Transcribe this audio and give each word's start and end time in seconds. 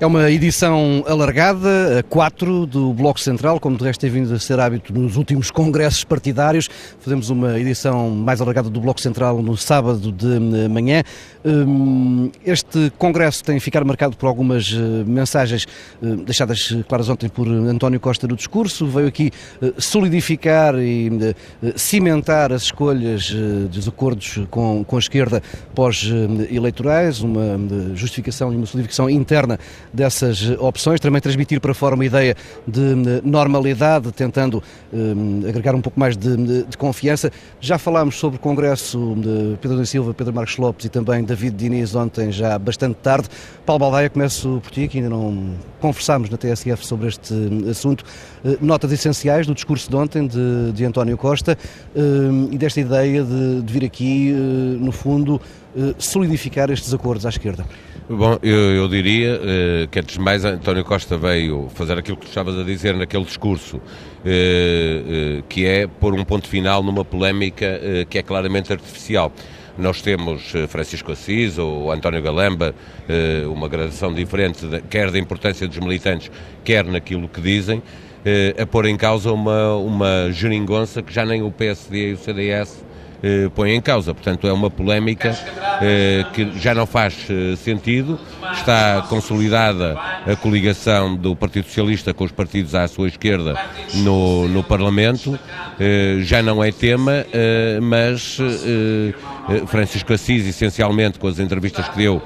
É 0.00 0.06
uma 0.06 0.30
edição 0.30 1.02
alargada, 1.08 1.98
a 1.98 2.02
4 2.04 2.66
do 2.66 2.94
Bloco 2.94 3.18
Central, 3.18 3.58
como 3.58 3.76
de 3.76 3.82
resto 3.82 4.00
tem 4.00 4.08
vindo 4.08 4.32
a 4.32 4.38
ser 4.38 4.60
hábito 4.60 4.92
nos 4.92 5.16
últimos 5.16 5.50
congressos 5.50 6.04
partidários. 6.04 6.68
Fazemos 7.00 7.30
uma 7.30 7.58
edição 7.58 8.08
mais 8.10 8.40
alargada 8.40 8.70
do 8.70 8.80
Bloco 8.80 9.00
Central 9.00 9.42
no 9.42 9.56
sábado 9.56 10.12
de 10.12 10.38
manhã. 10.68 11.02
Hum, 11.44 12.30
este 12.46 12.92
congresso 12.96 13.42
tem 13.42 13.58
ficado 13.58 13.84
marcado 13.84 14.16
por 14.16 14.26
algumas 14.28 14.72
eh, 14.72 15.04
mensagens 15.04 15.66
eh, 16.00 16.06
deixadas 16.24 16.76
claras 16.88 17.08
ontem 17.08 17.28
por 17.28 17.48
António 17.48 17.98
Costa 17.98 18.28
no 18.28 18.36
discurso. 18.36 18.86
Veio 18.86 19.08
aqui 19.08 19.32
eh, 19.60 19.72
solidificar 19.78 20.76
e 20.78 21.10
cimentar 21.74 22.52
as 22.52 22.62
escolhas 22.62 23.34
dos 23.68 23.88
acordos 23.88 24.42
com, 24.48 24.84
a 24.92 24.98
esquerda 24.98 25.42
pós-eleitorais, 25.74 27.20
uma 27.20 27.58
justificação 27.94 28.52
e 28.52 28.56
uma 28.56 28.66
solidificação 28.66 29.10
interna 29.10 29.58
dessas 29.92 30.50
opções, 30.58 31.00
também 31.00 31.20
transmitir 31.20 31.60
para 31.60 31.74
fora 31.74 31.94
uma 31.94 32.04
ideia 32.04 32.36
de 32.66 33.22
normalidade, 33.24 34.12
tentando 34.12 34.62
um, 34.92 35.48
agregar 35.48 35.74
um 35.74 35.80
pouco 35.80 35.98
mais 35.98 36.16
de, 36.16 36.64
de, 36.64 36.76
confiança. 36.76 37.30
Já 37.60 37.78
falámos 37.78 38.16
sobre 38.16 38.38
o 38.38 38.40
Congresso 38.40 39.14
de 39.16 39.56
Pedro 39.60 39.76
da 39.78 39.84
Silva, 39.84 40.14
Pedro 40.14 40.32
Marcos 40.32 40.56
Lopes 40.56 40.86
e 40.86 40.88
também 40.88 41.24
David 41.24 41.56
Diniz 41.56 41.94
ontem, 41.94 42.30
já 42.30 42.58
bastante 42.58 42.96
tarde. 42.96 43.28
Paulo 43.64 43.80
Baldaia, 43.80 44.08
começo 44.08 44.60
por 44.62 44.70
ti, 44.70 44.88
que 44.88 44.98
ainda 44.98 45.10
não 45.10 45.54
conversámos 45.80 46.30
na 46.30 46.36
TSF 46.36 46.86
sobre 46.86 47.08
este 47.08 47.34
assunto. 47.70 48.04
Uh, 48.44 48.56
notas 48.60 48.92
essenciais 48.92 49.46
do 49.46 49.54
discurso 49.54 49.90
de 49.90 49.96
ontem 49.96 50.26
de, 50.26 50.72
de 50.72 50.84
António 50.84 51.16
Costa 51.16 51.56
uh, 51.94 52.48
e 52.52 52.58
desta 52.58 52.80
ideia 52.80 53.22
de, 53.22 53.62
de 53.62 53.72
vir 53.72 53.84
aqui, 53.84 54.32
uh, 54.32 54.84
no 54.84 54.92
fundo, 54.92 55.40
solidificar 55.96 56.70
estes 56.70 56.92
acordos 56.92 57.24
à 57.24 57.28
esquerda. 57.28 57.64
Bom, 58.10 58.38
eu, 58.42 58.56
eu 58.74 58.88
diria 58.88 59.38
eh, 59.42 59.88
que 59.90 59.98
antes 59.98 60.14
de 60.14 60.20
mais 60.20 60.42
António 60.42 60.82
Costa 60.82 61.18
veio 61.18 61.68
fazer 61.74 61.98
aquilo 61.98 62.16
que 62.16 62.24
tu 62.24 62.30
estavas 62.30 62.58
a 62.58 62.62
dizer 62.62 62.94
naquele 62.94 63.22
discurso, 63.22 63.82
eh, 64.24 65.40
eh, 65.40 65.42
que 65.46 65.66
é 65.66 65.86
pôr 65.86 66.14
um 66.14 66.24
ponto 66.24 66.48
final 66.48 66.82
numa 66.82 67.04
polémica 67.04 67.78
que 68.08 68.16
é 68.16 68.22
claramente 68.22 68.72
artificial. 68.72 69.30
Nós 69.76 70.00
temos 70.00 70.54
Francisco 70.68 71.12
Assis 71.12 71.58
ou 71.58 71.92
António 71.92 72.22
Galamba, 72.22 72.74
uma 73.52 73.68
gradação 73.68 74.12
diferente, 74.12 74.66
quer 74.88 75.10
da 75.10 75.18
importância 75.18 75.68
dos 75.68 75.78
militantes, 75.78 76.30
quer 76.64 76.84
naquilo 76.86 77.28
que 77.28 77.40
dizem, 77.40 77.82
a 78.60 78.66
pôr 78.66 78.86
em 78.86 78.96
causa 78.96 79.30
uma, 79.30 79.76
uma 79.76 80.32
geringonça 80.32 81.02
que 81.02 81.12
já 81.12 81.24
nem 81.24 81.42
o 81.42 81.52
PSD 81.52 82.10
e 82.10 82.12
o 82.14 82.16
CDS 82.16 82.87
eh, 83.22 83.50
põe 83.54 83.72
em 83.74 83.80
causa. 83.80 84.14
Portanto, 84.14 84.46
é 84.46 84.52
uma 84.52 84.70
polémica 84.70 85.36
eh, 85.80 86.24
que 86.32 86.52
já 86.58 86.74
não 86.74 86.86
faz 86.86 87.26
eh, 87.28 87.56
sentido. 87.56 88.18
Está 88.52 89.06
consolidada 89.08 89.98
a 90.26 90.36
coligação 90.36 91.14
do 91.14 91.36
Partido 91.36 91.66
Socialista 91.66 92.14
com 92.14 92.24
os 92.24 92.32
partidos 92.32 92.74
à 92.74 92.86
sua 92.88 93.08
esquerda 93.08 93.54
no, 93.94 94.48
no 94.48 94.62
Parlamento. 94.62 95.38
Eh, 95.78 96.18
já 96.20 96.42
não 96.42 96.62
é 96.62 96.72
tema, 96.72 97.26
eh, 97.32 97.78
mas 97.80 98.38
Francisco 99.66 100.12
Assis, 100.12 100.46
essencialmente 100.46 101.18
com 101.18 101.26
as 101.26 101.38
entrevistas 101.38 101.88
que 101.88 101.96
deu, 101.96 102.22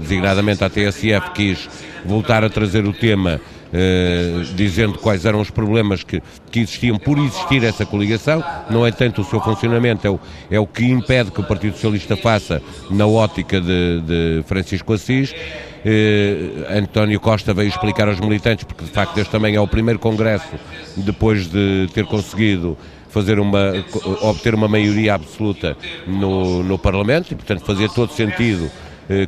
designadamente 0.00 0.64
à 0.64 0.70
TSF, 0.70 1.30
quis 1.34 1.68
voltar 2.04 2.44
a 2.44 2.48
trazer 2.48 2.84
o 2.84 2.92
tema 2.92 3.40
eh, 3.72 4.42
dizendo 4.54 4.98
quais 4.98 5.24
eram 5.24 5.40
os 5.40 5.50
problemas 5.50 6.02
que, 6.02 6.22
que 6.50 6.60
existiam 6.60 6.98
por 6.98 7.18
existir 7.18 7.64
essa 7.64 7.86
coligação. 7.86 8.42
No 8.68 8.86
entanto, 8.86 9.22
o 9.22 9.24
seu 9.24 9.40
funcionamento 9.40 10.06
é 10.06 10.10
o, 10.10 10.20
é 10.50 10.60
o 10.60 10.66
que 10.66 10.84
impede 10.84 11.30
que 11.30 11.40
o 11.40 11.44
Partido 11.44 11.74
Socialista 11.74 12.16
faça 12.16 12.62
na 12.90 13.06
ótica 13.06 13.60
de, 13.60 14.00
de 14.00 14.44
Francisco 14.46 14.92
Assis. 14.92 15.34
Eh, 15.84 16.66
António 16.70 17.18
Costa 17.18 17.52
veio 17.54 17.68
explicar 17.68 18.08
aos 18.08 18.20
militantes, 18.20 18.64
porque 18.64 18.84
de 18.84 18.90
facto 18.90 19.18
este 19.18 19.30
também 19.30 19.56
é 19.56 19.60
o 19.60 19.66
primeiro 19.66 19.98
congresso 19.98 20.48
depois 20.96 21.46
de 21.46 21.88
ter 21.92 22.04
conseguido 22.06 22.76
fazer 23.08 23.38
uma, 23.38 23.72
obter 24.22 24.54
uma 24.54 24.68
maioria 24.68 25.14
absoluta 25.14 25.76
no, 26.06 26.62
no 26.62 26.78
Parlamento 26.78 27.30
e, 27.32 27.34
portanto, 27.34 27.62
fazia 27.62 27.88
todo 27.88 28.12
sentido 28.12 28.70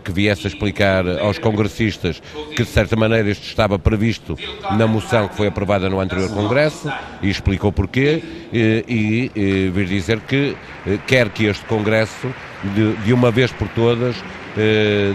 que 0.03 0.13
viesse 0.13 0.47
a 0.47 0.51
explicar 0.51 1.07
aos 1.21 1.39
congressistas 1.39 2.23
que, 2.57 2.63
de 2.63 2.69
certa 2.69 2.97
maneira, 2.97 3.29
isto 3.31 3.45
estava 3.45 3.79
previsto 3.79 4.37
na 4.77 4.87
moção 4.87 5.29
que 5.29 5.37
foi 5.37 5.49
aprovada 5.49 5.89
no 5.89 6.01
anterior 6.01 6.31
Congresso 6.31 6.91
e 7.23 7.29
explicou 7.29 7.73
porquê 7.73 8.23
eh, 8.53 8.85
e, 8.89 9.31
e 9.35 9.71
vir 9.71 9.87
dizer 9.87 10.21
que 10.21 10.57
eh, 10.87 10.99
quer 11.07 11.29
que 11.29 11.47
este 11.47 11.65
Congresso, 11.67 12.33
de, 12.63 12.95
de 12.97 13.13
uma 13.13 13.31
vez 13.31 13.53
por 13.53 13.69
todas, 13.69 14.17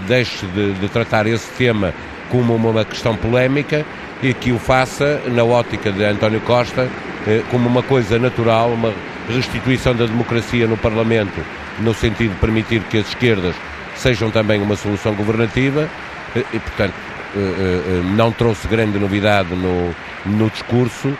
deixe 0.06 0.46
de, 0.48 0.74
de 0.74 0.90
tratar 0.90 1.26
esse 1.26 1.50
tema 1.54 1.94
como 2.30 2.54
uma 2.54 2.84
questão 2.84 3.16
polémica 3.16 3.86
e 4.22 4.34
que 4.34 4.52
o 4.52 4.60
faça 4.60 5.22
na 5.28 5.46
ótica 5.46 5.94
de 5.94 6.04
António 6.04 6.42
Costa 6.42 6.90
como 7.50 7.70
uma 7.70 7.82
coisa 7.82 8.20
natural, 8.20 8.70
uma 8.72 8.94
restituição 9.30 9.96
da 9.96 10.06
democracia 10.06 10.68
no 10.68 10.76
Parlamento, 10.76 11.40
no 11.80 11.94
sentido 11.94 12.34
de 12.34 12.40
permitir 12.40 12.82
que 12.84 12.98
as 12.98 13.08
esquerdas 13.08 13.56
sejam 14.00 14.32
também 14.32 14.62
uma 14.62 14.76
solução 14.76 15.14
governativa 15.14 15.88
eh, 16.36 16.44
e, 16.54 16.60
portanto, 16.60 16.94
eh, 17.36 17.40
eh, 17.40 18.02
não 18.16 18.32
trouxe 18.32 18.68
grande 18.68 18.98
novidade 18.98 19.54
no, 19.54 19.94
no 20.26 20.50
discurso, 20.50 21.16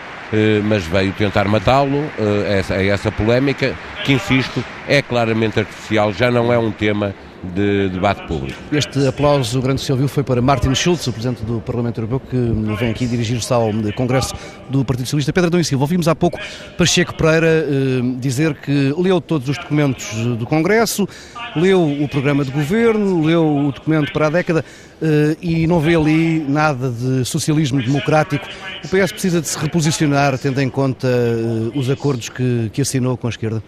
mas 0.64 0.86
veio 0.86 1.12
tentar 1.14 1.48
matá-lo, 1.48 2.08
essa, 2.48 2.76
essa 2.76 3.12
polémica, 3.12 3.74
que, 4.06 4.14
insisto, 4.14 4.64
é 4.88 5.02
claramente 5.02 5.60
artificial, 5.60 6.14
já 6.14 6.30
não 6.30 6.54
é 6.54 6.60
um 6.60 6.70
tema 6.70 7.16
de 7.44 7.90
debate 7.90 8.28
público. 8.28 8.60
Este 8.72 9.08
aplauso 9.08 9.62
grande 9.62 9.80
que 9.80 9.86
se 9.86 9.92
ouviu 9.92 10.08
foi 10.08 10.24
para 10.24 10.42
Martin 10.42 10.74
Schulz, 10.76 11.08
o 11.08 11.14
Presidente 11.14 11.44
do 11.44 11.62
Parlamento 11.62 12.00
Europeu, 12.00 12.20
que 12.20 12.36
vem 12.78 12.92
aqui 12.92 13.08
dirigir-se 13.08 13.52
ao 13.54 13.72
Congresso 13.96 14.34
do 14.70 14.84
Partido 14.84 15.06
Socialista. 15.06 15.32
Pedro 15.32 15.48
Adão 15.48 15.60
e 15.60 15.64
Silva, 15.64 15.84
ouvimos 15.84 16.08
há 16.08 16.16
pouco 16.16 16.38
Pacheco 16.78 17.14
Pereira 17.16 17.48
eh, 17.48 18.02
dizer 18.20 18.56
que 18.56 18.94
leu 18.98 19.22
todos 19.22 19.48
os 19.50 19.58
documentos 19.58 20.06
do 20.38 20.46
Congresso, 20.46 21.08
leu 21.56 21.82
o 21.82 22.08
programa 22.08 22.44
de 22.44 22.52
governo, 22.52 23.26
leu 23.26 23.68
o 23.68 23.72
documento 23.72 24.12
para 24.12 24.28
a 24.28 24.30
década 24.30 24.66
eh, 25.02 25.38
e 25.42 25.68
não 25.68 25.80
vê 25.80 25.96
ali 25.96 26.40
nada 26.48 26.90
de 26.90 27.26
socialismo 27.26 27.82
democrático. 27.82 28.46
O 28.84 28.88
PS 28.88 29.12
precisa 29.12 29.42
de 29.42 29.48
se 29.48 29.58
reposicionar, 29.58 30.38
tendo 30.38 30.60
em 30.62 30.70
conta 30.70 31.08
eh, 31.08 31.78
os 31.78 31.90
acordos 31.90 32.30
que, 32.30 32.70
que 32.74 32.82
assinou 32.82 33.16
com 33.18 33.28
a 33.28 33.30
esquerda? 33.30 33.64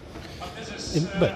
Bem, 0.93 1.31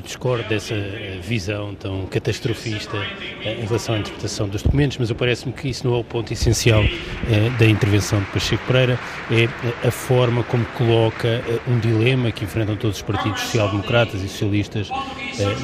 discordo 0.00 0.48
dessa 0.48 0.74
eh, 0.74 1.18
visão 1.22 1.74
tão 1.74 2.06
catastrofista 2.06 2.96
eh, 3.44 3.60
em 3.60 3.66
relação 3.66 3.94
à 3.94 3.98
interpretação 3.98 4.48
dos 4.48 4.62
documentos, 4.62 4.98
mas 4.98 5.10
parece-me 5.12 5.52
que 5.52 5.68
isso 5.68 5.86
não 5.86 5.94
é 5.96 5.98
o 5.98 6.04
ponto 6.04 6.32
essencial 6.32 6.82
eh, 6.82 7.50
da 7.58 7.66
intervenção 7.66 8.20
de 8.20 8.26
Pacheco 8.26 8.64
Pereira, 8.66 8.98
é 9.30 9.48
a 9.86 9.90
forma 9.90 10.42
como 10.44 10.64
coloca 10.76 11.42
um 11.68 11.78
dilema 11.78 12.30
que 12.30 12.44
enfrentam 12.44 12.76
todos 12.76 12.96
os 12.96 13.02
partidos 13.02 13.40
social-democratas 13.42 14.22
e 14.22 14.28
socialistas 14.28 14.88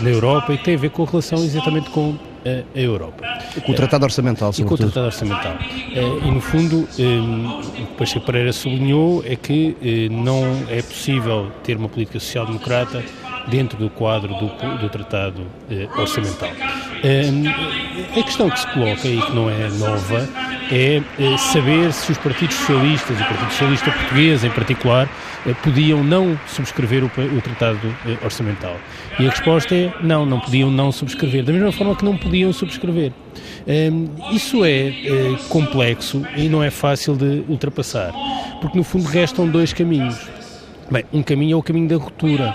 na 0.02 0.10
Europa 0.10 0.52
e 0.54 0.58
que 0.58 0.64
tem 0.64 0.74
a 0.74 0.78
ver 0.78 0.90
com 0.90 1.02
a 1.02 1.06
relação 1.06 1.38
exatamente 1.44 1.90
com 1.90 2.16
a 2.46 2.78
Europa. 2.78 3.24
Com 3.64 3.72
o 3.72 3.74
Tratado 3.74 4.04
Orçamental, 4.04 4.52
E 4.56 4.62
com 4.62 4.74
o 4.74 4.78
Tratado 4.78 5.06
Orçamental. 5.06 5.56
E, 5.90 6.30
no 6.30 6.40
fundo, 6.40 6.82
o 6.82 7.86
que 7.86 7.94
Pacheco 7.98 8.24
Pereira 8.24 8.52
sublinhou 8.52 9.22
é 9.26 9.34
que 9.34 10.08
não 10.10 10.44
é 10.70 10.80
possível 10.80 11.50
ter 11.64 11.76
uma 11.76 11.88
política 11.88 12.20
social-democrata 12.20 13.02
dentro 13.48 13.78
do 13.78 13.90
quadro 13.90 14.28
do, 14.34 14.78
do 14.78 14.88
Tratado 14.88 15.46
eh, 15.70 15.88
Orçamental. 15.96 16.50
Eh, 17.02 17.30
a 18.18 18.22
questão 18.22 18.48
que 18.50 18.58
se 18.58 18.66
coloca 18.72 19.06
e 19.06 19.20
que 19.20 19.32
não 19.32 19.50
é 19.50 19.68
nova 19.78 20.28
é 20.72 21.02
eh, 21.18 21.36
saber 21.38 21.92
se 21.92 22.12
os 22.12 22.18
partidos 22.18 22.56
socialistas, 22.56 23.20
o 23.20 23.24
Partido 23.24 23.50
Socialista 23.50 23.90
Português 23.90 24.44
em 24.44 24.50
particular, 24.50 25.08
eh, 25.46 25.54
podiam 25.62 26.02
não 26.02 26.38
subscrever 26.46 27.04
o, 27.04 27.06
o 27.06 27.40
Tratado 27.40 27.94
Orçamental. 28.24 28.76
E 29.18 29.26
a 29.26 29.30
resposta 29.30 29.74
é 29.74 29.92
não, 30.02 30.26
não 30.26 30.40
podiam 30.40 30.70
não 30.70 30.90
subscrever, 30.90 31.44
da 31.44 31.52
mesma 31.52 31.72
forma 31.72 31.94
que 31.94 32.04
não 32.04 32.16
podiam 32.16 32.52
subscrever. 32.52 33.12
Isso 34.32 34.64
é 34.64 34.92
complexo 35.48 36.24
e 36.36 36.48
não 36.48 36.62
é 36.62 36.70
fácil 36.70 37.16
de 37.16 37.44
ultrapassar, 37.48 38.12
porque 38.60 38.78
no 38.78 38.84
fundo 38.84 39.06
restam 39.06 39.48
dois 39.48 39.72
caminhos. 39.72 40.28
Bem, 40.90 41.04
um 41.12 41.22
caminho 41.22 41.54
é 41.54 41.56
o 41.56 41.62
caminho 41.62 41.88
da 41.88 41.96
ruptura 41.96 42.54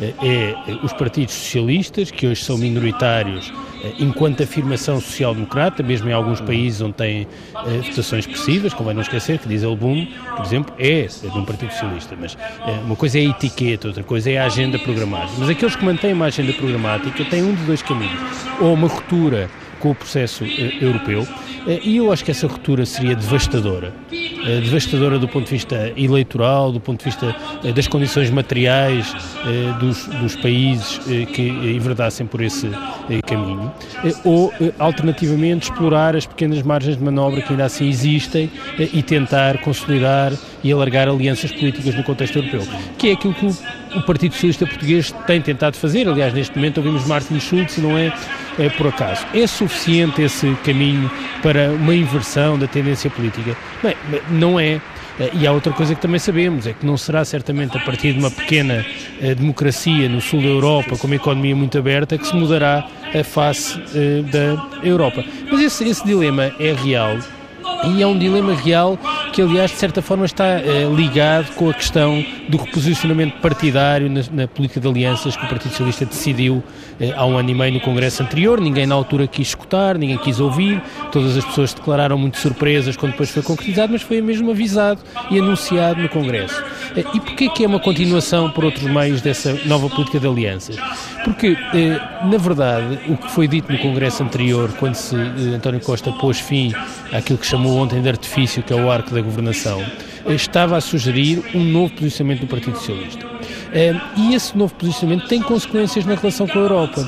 é, 0.00 0.54
é 0.66 0.78
os 0.82 0.92
partidos 0.92 1.34
socialistas, 1.34 2.10
que 2.10 2.26
hoje 2.26 2.44
são 2.44 2.56
minoritários 2.56 3.52
é, 3.82 3.94
enquanto 3.98 4.42
afirmação 4.42 5.00
social-democrata, 5.00 5.82
mesmo 5.82 6.08
em 6.08 6.12
alguns 6.12 6.40
países 6.40 6.80
onde 6.80 6.94
têm 6.94 7.26
é, 7.66 7.78
votações 7.78 8.26
expressivas, 8.26 8.74
convém 8.74 8.94
não 8.94 9.02
esquecer 9.02 9.38
que 9.38 9.48
diz 9.48 9.62
Boom, 9.62 10.06
por 10.36 10.44
exemplo, 10.44 10.74
é 10.78 11.06
de 11.06 11.38
um 11.38 11.44
partido 11.44 11.70
socialista, 11.70 12.16
mas 12.18 12.36
uma 12.84 12.96
coisa 12.96 13.18
é 13.18 13.22
a 13.22 13.30
etiqueta, 13.30 13.88
outra 13.88 14.02
coisa 14.02 14.30
é 14.30 14.38
a 14.38 14.46
agenda 14.46 14.78
programática. 14.78 15.34
Mas 15.38 15.48
aqueles 15.48 15.76
que 15.76 15.84
mantêm 15.84 16.12
uma 16.12 16.26
agenda 16.26 16.52
programática 16.52 17.24
têm 17.24 17.42
um 17.42 17.54
de 17.54 17.62
dois 17.64 17.82
caminhos, 17.82 18.20
ou 18.60 18.74
uma 18.74 18.88
ruptura 18.88 19.50
com 19.78 19.90
o 19.90 19.94
processo 19.94 20.44
europeu. 20.80 21.26
E 21.82 21.96
eu 21.96 22.10
acho 22.12 22.24
que 22.24 22.30
essa 22.30 22.46
ruptura 22.46 22.86
seria 22.86 23.14
devastadora. 23.14 23.92
Devastadora 24.62 25.18
do 25.18 25.28
ponto 25.28 25.44
de 25.44 25.50
vista 25.50 25.92
eleitoral, 25.96 26.72
do 26.72 26.80
ponto 26.80 26.98
de 27.00 27.04
vista 27.04 27.34
das 27.74 27.86
condições 27.86 28.30
materiais 28.30 29.14
dos, 29.78 30.06
dos 30.06 30.36
países 30.36 30.98
que 31.34 31.42
enverdassem 31.48 32.26
por 32.26 32.40
esse 32.40 32.70
caminho. 33.26 33.72
Ou, 34.24 34.52
alternativamente, 34.78 35.70
explorar 35.70 36.16
as 36.16 36.26
pequenas 36.26 36.62
margens 36.62 36.96
de 36.96 37.02
manobra 37.02 37.42
que 37.42 37.52
ainda 37.52 37.66
assim 37.66 37.88
existem 37.88 38.50
e 38.78 39.02
tentar 39.02 39.58
consolidar 39.58 40.32
e 40.62 40.72
alargar 40.72 41.08
alianças 41.08 41.52
políticas 41.52 41.94
no 41.94 42.02
contexto 42.02 42.36
europeu, 42.36 42.62
que 42.96 43.10
é 43.10 43.12
aquilo 43.12 43.34
que 43.34 43.46
o, 43.46 43.56
Partido 44.06 44.32
Socialista 44.32 44.66
Português 44.66 45.12
tem 45.26 45.40
tentado 45.40 45.76
fazer. 45.76 46.08
Aliás, 46.08 46.32
neste 46.32 46.56
momento 46.56 46.78
ouvimos 46.78 47.06
Martin 47.06 47.38
Schulz 47.40 47.78
não 47.78 47.96
é, 47.96 48.12
é 48.58 48.68
por 48.70 48.88
acaso. 48.88 49.26
É 49.34 49.46
suficiente 49.46 50.22
esse 50.22 50.54
caminho 50.64 51.10
para 51.42 51.70
uma 51.70 51.94
inversão 51.94 52.58
da 52.58 52.66
tendência 52.66 53.10
política? 53.10 53.56
Bem, 53.82 53.94
não 54.30 54.58
é. 54.58 54.80
E 55.32 55.46
há 55.46 55.52
outra 55.52 55.72
coisa 55.72 55.96
que 55.96 56.00
também 56.00 56.20
sabemos, 56.20 56.66
é 56.66 56.72
que 56.72 56.86
não 56.86 56.96
será 56.96 57.24
certamente 57.24 57.76
a 57.76 57.80
partir 57.80 58.12
de 58.12 58.20
uma 58.20 58.30
pequena 58.30 58.86
eh, 59.20 59.34
democracia 59.34 60.08
no 60.08 60.20
sul 60.20 60.40
da 60.40 60.46
Europa, 60.46 60.96
com 60.96 61.08
uma 61.08 61.16
economia 61.16 61.56
muito 61.56 61.76
aberta, 61.76 62.16
que 62.16 62.24
se 62.24 62.36
mudará 62.36 62.86
a 63.12 63.24
face 63.24 63.82
eh, 63.96 64.22
da 64.22 64.86
Europa. 64.86 65.24
Mas 65.50 65.60
esse, 65.60 65.88
esse 65.88 66.04
dilema 66.06 66.52
é 66.60 66.72
real 66.72 67.18
e 67.84 68.02
é 68.02 68.06
um 68.06 68.18
dilema 68.18 68.54
real 68.54 68.98
que, 69.32 69.42
aliás, 69.42 69.70
de 69.70 69.76
certa 69.76 70.02
forma 70.02 70.24
está 70.24 70.46
eh, 70.46 70.88
ligado 70.94 71.54
com 71.54 71.70
a 71.70 71.74
questão 71.74 72.24
do 72.48 72.56
reposicionamento 72.56 73.36
partidário 73.38 74.10
na, 74.10 74.22
na, 74.32 74.48
política 74.48 74.80
de 74.80 74.88
alianças 74.88 75.36
que 75.36 75.44
o 75.44 75.48
Partido 75.48 75.70
Socialista 75.70 76.04
decidiu 76.04 76.62
eh, 77.00 77.12
há 77.16 77.24
um 77.24 77.36
ano 77.36 77.50
e 77.50 77.54
meio 77.54 77.74
no 77.74 77.80
Congresso 77.80 78.22
anterior. 78.22 78.60
Ninguém 78.60 78.86
na 78.86 78.94
altura 78.94 79.26
quis 79.26 79.48
escutar, 79.48 79.96
ninguém 79.96 80.18
quis 80.18 80.40
ouvir, 80.40 80.82
todas 81.12 81.36
as 81.36 81.44
pessoas 81.44 81.72
declararam 81.72 82.18
muito 82.18 82.38
surpresas 82.38 82.96
quando 82.96 83.12
depois 83.12 83.30
foi 83.30 83.42
concretizado, 83.42 83.92
mas 83.92 84.02
foi 84.02 84.20
mesmo 84.20 84.50
avisado 84.50 85.00
e 85.30 85.38
anunciado 85.38 86.00
no 86.00 86.08
Congresso. 86.08 86.62
Eh, 86.96 87.04
e 87.14 87.20
porquê 87.20 87.48
que 87.48 87.64
é 87.64 87.68
uma 87.68 87.80
continuação 87.80 88.50
por 88.50 88.64
outros 88.64 88.84
meios 88.84 89.20
dessa 89.20 89.52
nova 89.66 89.88
política 89.88 90.18
de 90.18 90.26
alianças? 90.26 90.76
Porque, 91.24 91.56
eh, 91.74 92.00
na 92.24 92.38
verdade, 92.38 92.98
o 93.08 93.16
que 93.16 93.30
foi 93.30 93.46
dito 93.46 93.70
no 93.70 93.78
Congresso 93.78 94.22
anterior, 94.22 94.70
quando 94.78 94.94
se 94.94 95.14
eh, 95.14 95.56
António 95.56 95.80
Costa 95.80 96.10
pôs 96.12 96.40
fim 96.40 96.72
àquilo 97.12 97.38
que 97.38 97.46
chamou 97.46 97.67
ontem 97.70 98.00
de 98.00 98.08
artifício, 98.08 98.62
que 98.62 98.72
é 98.72 98.76
o 98.76 98.90
arco 98.90 99.14
da 99.14 99.20
governação, 99.20 99.80
eh, 100.26 100.34
estava 100.34 100.76
a 100.76 100.80
sugerir 100.80 101.42
um 101.54 101.62
novo 101.62 101.92
posicionamento 101.94 102.40
do 102.40 102.46
Partido 102.46 102.76
Socialista. 102.78 103.26
E 104.16 104.34
esse 104.34 104.56
novo 104.56 104.74
posicionamento 104.74 105.28
tem 105.28 105.42
consequências 105.42 106.06
na 106.06 106.14
relação 106.14 106.46
com 106.46 106.58
a 106.58 106.62
Europa. 106.62 107.06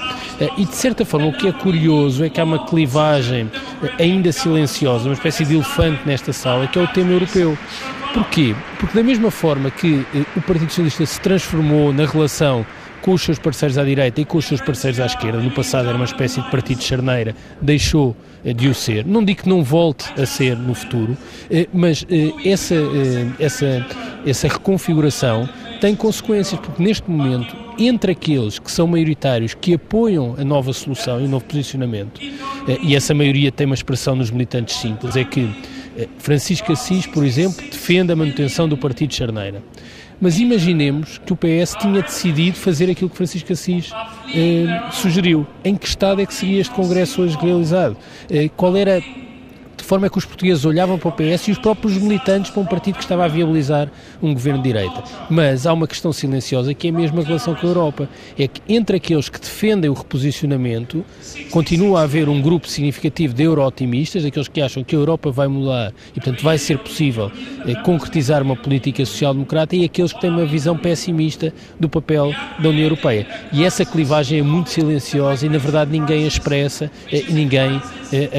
E, 0.58 0.64
de 0.66 0.74
certa 0.74 1.04
forma, 1.06 1.28
o 1.28 1.32
que 1.32 1.48
é 1.48 1.52
curioso 1.52 2.22
é 2.22 2.28
que 2.28 2.38
há 2.40 2.44
uma 2.44 2.66
clivagem 2.66 3.50
ainda 3.98 4.30
silenciosa, 4.30 5.06
uma 5.06 5.14
espécie 5.14 5.44
de 5.44 5.54
elefante 5.54 6.02
nesta 6.04 6.32
sala, 6.32 6.66
que 6.66 6.78
é 6.78 6.82
o 6.82 6.86
tema 6.88 7.12
europeu. 7.12 7.56
Porquê? 8.12 8.54
Porque, 8.78 8.94
da 8.94 9.02
mesma 9.02 9.30
forma 9.30 9.70
que 9.70 10.04
o 10.36 10.40
Partido 10.42 10.68
Socialista 10.68 11.06
se 11.06 11.20
transformou 11.20 11.92
na 11.92 12.04
relação 12.04 12.66
com 13.02 13.12
os 13.12 13.22
seus 13.22 13.38
parceiros 13.38 13.78
à 13.78 13.84
direita 13.84 14.20
e 14.20 14.24
com 14.24 14.38
os 14.38 14.44
seus 14.44 14.60
parceiros 14.60 15.00
à 15.00 15.06
esquerda. 15.06 15.38
No 15.38 15.50
passado 15.50 15.88
era 15.88 15.96
uma 15.96 16.04
espécie 16.04 16.40
de 16.40 16.50
partido 16.50 16.78
de 16.78 16.84
charneira, 16.84 17.34
deixou 17.60 18.16
eh, 18.44 18.52
de 18.52 18.68
o 18.68 18.74
ser. 18.74 19.04
Não 19.06 19.24
digo 19.24 19.42
que 19.42 19.48
não 19.48 19.62
volte 19.62 20.10
a 20.20 20.26
ser 20.26 20.56
no 20.56 20.74
futuro, 20.74 21.16
eh, 21.50 21.68
mas 21.72 22.04
eh, 22.10 22.32
essa, 22.44 22.74
essa, 23.38 23.86
essa 24.26 24.48
reconfiguração 24.48 25.48
tem 25.80 25.94
consequências, 25.94 26.60
porque 26.60 26.82
neste 26.82 27.10
momento, 27.10 27.56
entre 27.78 28.12
aqueles 28.12 28.58
que 28.58 28.70
são 28.70 28.86
maioritários, 28.86 29.54
que 29.54 29.74
apoiam 29.74 30.34
a 30.38 30.44
nova 30.44 30.72
solução 30.74 31.20
e 31.20 31.24
o 31.24 31.28
novo 31.28 31.46
posicionamento, 31.46 32.20
e 32.82 32.94
essa 32.94 33.14
maioria 33.14 33.50
tem 33.50 33.64
uma 33.64 33.74
expressão 33.74 34.14
nos 34.14 34.30
militantes 34.30 34.76
simples, 34.76 35.16
é 35.16 35.24
que 35.24 35.50
Francisco 36.18 36.70
Assis, 36.72 37.06
por 37.06 37.24
exemplo, 37.24 37.64
defende 37.70 38.12
a 38.12 38.16
manutenção 38.16 38.68
do 38.68 38.76
partido 38.76 39.08
de 39.08 39.16
charneira. 39.16 39.62
Mas 40.20 40.38
imaginemos 40.38 41.18
que 41.24 41.32
o 41.32 41.36
PS 41.36 41.76
tinha 41.80 42.02
decidido 42.02 42.56
fazer 42.56 42.90
aquilo 42.90 43.08
que 43.08 43.16
Francisco 43.16 43.52
Assis 43.52 43.90
eh, 44.34 44.66
sugeriu. 44.92 45.46
Em 45.64 45.74
que 45.74 45.86
estado 45.86 46.20
é 46.20 46.26
que 46.26 46.34
seria 46.34 46.60
este 46.60 46.74
Congresso 46.74 47.22
hoje 47.22 47.38
realizado? 47.40 47.96
Eh, 48.28 48.50
qual 48.54 48.76
era 48.76 49.02
de 49.82 49.88
forma 49.88 50.08
que 50.08 50.18
os 50.18 50.24
portugueses 50.24 50.64
olhavam 50.64 50.98
para 50.98 51.08
o 51.08 51.12
PS 51.12 51.48
e 51.48 51.50
os 51.52 51.58
próprios 51.58 51.96
militantes 51.96 52.50
para 52.50 52.60
um 52.60 52.66
partido 52.66 52.96
que 52.96 53.02
estava 53.02 53.24
a 53.24 53.28
viabilizar 53.28 53.90
um 54.22 54.32
governo 54.32 54.62
de 54.62 54.68
direita. 54.68 55.02
Mas 55.28 55.66
há 55.66 55.72
uma 55.72 55.86
questão 55.86 56.12
silenciosa 56.12 56.74
que 56.74 56.88
é 56.88 56.90
a 56.90 57.22
relação 57.22 57.54
com 57.54 57.66
a 57.66 57.70
Europa. 57.70 58.08
É 58.38 58.46
que 58.46 58.60
entre 58.68 58.96
aqueles 58.96 59.28
que 59.28 59.40
defendem 59.40 59.90
o 59.90 59.94
reposicionamento, 59.94 61.04
continua 61.50 62.00
a 62.00 62.02
haver 62.04 62.28
um 62.28 62.40
grupo 62.40 62.68
significativo 62.68 63.34
de 63.34 63.42
euro-otimistas, 63.42 64.24
aqueles 64.24 64.48
que 64.48 64.60
acham 64.60 64.84
que 64.84 64.94
a 64.94 64.98
Europa 64.98 65.30
vai 65.30 65.48
mudar 65.48 65.92
e, 66.10 66.20
portanto, 66.20 66.42
vai 66.42 66.58
ser 66.58 66.78
possível 66.78 67.30
eh, 67.66 67.74
concretizar 67.82 68.42
uma 68.42 68.56
política 68.56 69.04
social-democrata 69.04 69.76
e 69.76 69.84
aqueles 69.84 70.12
que 70.12 70.20
têm 70.20 70.30
uma 70.30 70.46
visão 70.46 70.76
pessimista 70.76 71.52
do 71.78 71.88
papel 71.88 72.32
da 72.58 72.68
União 72.68 72.84
Europeia. 72.84 73.26
E 73.52 73.64
essa 73.64 73.84
clivagem 73.84 74.40
é 74.40 74.42
muito 74.42 74.70
silenciosa 74.70 75.46
e, 75.46 75.48
na 75.48 75.58
verdade, 75.58 75.90
ninguém 75.90 76.24
a 76.24 76.28
expressa, 76.28 76.90
eh, 77.10 77.24
ninguém 77.28 77.80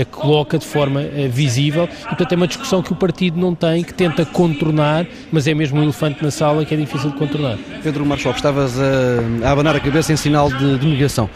a 0.02 0.06
coloca 0.06 0.58
de 0.58 0.66
forma 0.66 1.02
eh, 1.02 1.28
visível 1.28 1.88
e, 2.04 2.08
portanto, 2.08 2.32
é 2.32 2.36
uma 2.36 2.48
discussão 2.48 2.82
que 2.82 2.92
o 2.92 2.96
partido 2.96 3.40
não 3.40 3.56
tem, 3.56 3.84
que 3.84 3.94
tenta 3.94 4.26
contornar, 4.26 5.06
mas 5.32 5.48
é 5.48 5.54
mesmo 5.54 5.80
um 5.80 5.84
elefante 5.84 6.24
na 6.24 6.32
sala 6.32 6.66
que 6.66 6.74
é 6.74 6.78
difícil 6.78 7.12
de 7.12 7.18
contornar. 7.18 7.58
Pedro 7.84 8.06
Marchal, 8.06 8.34
estavas 8.34 8.80
a, 8.80 9.48
a 9.48 9.52
abanar 9.52 9.76
a 9.76 9.80
cabeça 9.80 10.14
em 10.14 10.18
sinal 10.18 10.50
de, 10.50 10.78
de 10.78 10.88
negação. 10.88 11.30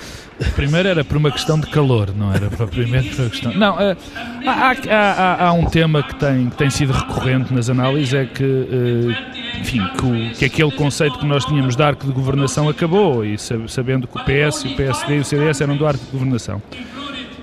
Primeiro 0.54 0.90
era 0.90 1.04
por 1.04 1.16
uma 1.16 1.32
questão 1.32 1.58
de 1.58 1.68
calor, 1.68 2.14
não 2.14 2.34
era 2.34 2.50
propriamente 2.50 3.10
por 3.16 3.22
uma 3.22 3.30
questão. 3.30 3.54
Não, 3.54 3.76
uh, 3.76 3.98
há, 4.46 4.72
há, 4.90 5.12
há, 5.14 5.48
há, 5.48 5.54
um 5.54 5.66
tema 5.66 6.04
que 6.04 6.16
tem, 6.16 6.50
que 6.50 6.58
tem 6.58 6.70
sido 6.70 6.92
recorrente 6.92 7.54
nas 7.54 7.70
análises, 7.70 8.14
é 8.14 8.26
que, 8.26 8.44
uh, 8.44 9.60
enfim, 9.62 9.82
que, 9.98 10.06
o, 10.06 10.32
que, 10.34 10.46
aquele 10.46 10.72
conceito 10.72 11.18
que 11.20 11.26
nós 11.26 11.46
tínhamos 11.46 11.78
de 11.78 11.84
arco 11.84 12.06
de 12.06 12.12
governação 12.12 12.68
acabou, 12.68 13.24
e 13.24 13.38
sabendo 13.38 14.08
que 14.08 14.18
o 14.18 14.22
PS, 14.24 14.66
o 14.66 14.76
PSD 14.76 15.16
e 15.16 15.20
o 15.20 15.26
CDS 15.26 15.62
eram 15.62 15.78
do 15.78 15.88
arco 15.88 16.04
de 16.04 16.12
governação. 16.12 16.62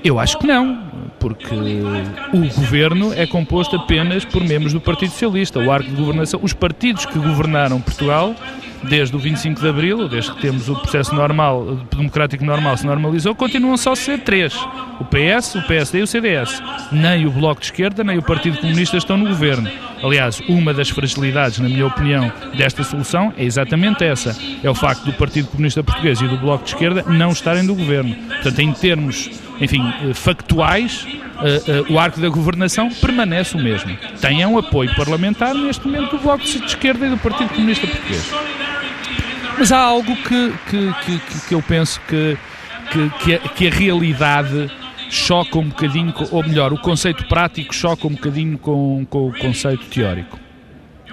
Eu 0.04 0.18
acho 0.18 0.38
que 0.38 0.46
não, 0.46 0.82
porque 1.20 1.54
o 2.32 2.60
governo 2.60 3.12
é 3.14 3.24
composto 3.26 3.76
apenas 3.76 4.24
por 4.24 4.42
membros 4.42 4.72
do 4.72 4.80
Partido 4.80 5.10
Socialista. 5.10 5.60
O 5.60 5.70
arco 5.70 5.88
de 5.88 5.94
governação, 5.94 6.40
os 6.42 6.52
partidos 6.52 7.06
que 7.06 7.18
governaram 7.18 7.80
Portugal 7.80 8.34
desde 8.84 9.14
o 9.14 9.18
25 9.18 9.60
de 9.60 9.68
Abril, 9.68 10.08
desde 10.08 10.32
que 10.32 10.40
temos 10.40 10.68
o 10.68 10.74
processo 10.74 11.14
normal, 11.14 11.78
democrático 11.90 12.44
normal 12.44 12.76
se 12.76 12.84
normalizou, 12.84 13.34
continuam 13.34 13.76
só 13.76 13.92
a 13.92 13.96
ser 13.96 14.20
três. 14.20 14.54
O 15.00 15.04
PS, 15.04 15.54
o 15.54 15.62
PSD 15.62 16.00
e 16.00 16.02
o 16.02 16.06
CDS. 16.06 16.62
Nem 16.90 17.26
o 17.26 17.30
Bloco 17.30 17.60
de 17.60 17.66
Esquerda, 17.66 18.02
nem 18.02 18.18
o 18.18 18.22
Partido 18.22 18.58
Comunista 18.58 18.96
estão 18.96 19.16
no 19.16 19.28
governo. 19.28 19.70
Aliás, 20.02 20.40
uma 20.48 20.74
das 20.74 20.90
fragilidades, 20.90 21.60
na 21.60 21.68
minha 21.68 21.86
opinião, 21.86 22.32
desta 22.56 22.82
solução 22.82 23.32
é 23.36 23.44
exatamente 23.44 24.04
essa. 24.04 24.36
É 24.62 24.68
o 24.68 24.74
facto 24.74 25.04
do 25.04 25.12
Partido 25.12 25.48
Comunista 25.48 25.82
Português 25.82 26.20
e 26.20 26.26
do 26.26 26.36
Bloco 26.38 26.64
de 26.64 26.70
Esquerda 26.70 27.04
não 27.06 27.30
estarem 27.30 27.62
no 27.62 27.74
governo. 27.74 28.14
Portanto, 28.14 28.58
em 28.58 28.72
termos 28.72 29.30
enfim, 29.60 29.82
eh, 30.02 30.14
factuais, 30.14 31.06
uh, 31.06 31.90
uh, 31.90 31.92
o 31.92 31.98
arco 31.98 32.20
da 32.20 32.28
governação 32.28 32.90
permanece 32.90 33.56
o 33.56 33.60
mesmo. 33.60 33.96
Tem 34.20 34.44
um 34.46 34.58
apoio 34.58 34.94
parlamentar 34.94 35.54
neste 35.54 35.86
momento 35.86 36.16
do 36.16 36.22
Bloco 36.22 36.44
de 36.44 36.64
Esquerda 36.64 37.06
e 37.06 37.10
do 37.10 37.18
Partido 37.18 37.50
Comunista 37.50 37.86
Português. 37.86 38.32
Mas 39.58 39.70
há 39.70 39.78
algo 39.78 40.16
que, 40.16 40.52
que, 40.68 40.94
que, 41.04 41.48
que 41.48 41.54
eu 41.54 41.62
penso 41.62 42.00
que, 42.08 42.36
que, 43.20 43.34
a, 43.34 43.38
que 43.38 43.68
a 43.68 43.70
realidade 43.70 44.70
choca 45.10 45.58
um 45.58 45.68
bocadinho, 45.68 46.12
ou 46.30 46.42
melhor, 46.42 46.72
o 46.72 46.78
conceito 46.78 47.24
prático 47.26 47.74
choca 47.74 48.06
um 48.06 48.12
bocadinho 48.12 48.56
com, 48.58 49.06
com 49.08 49.28
o 49.28 49.32
conceito 49.38 49.84
teórico. 49.86 50.40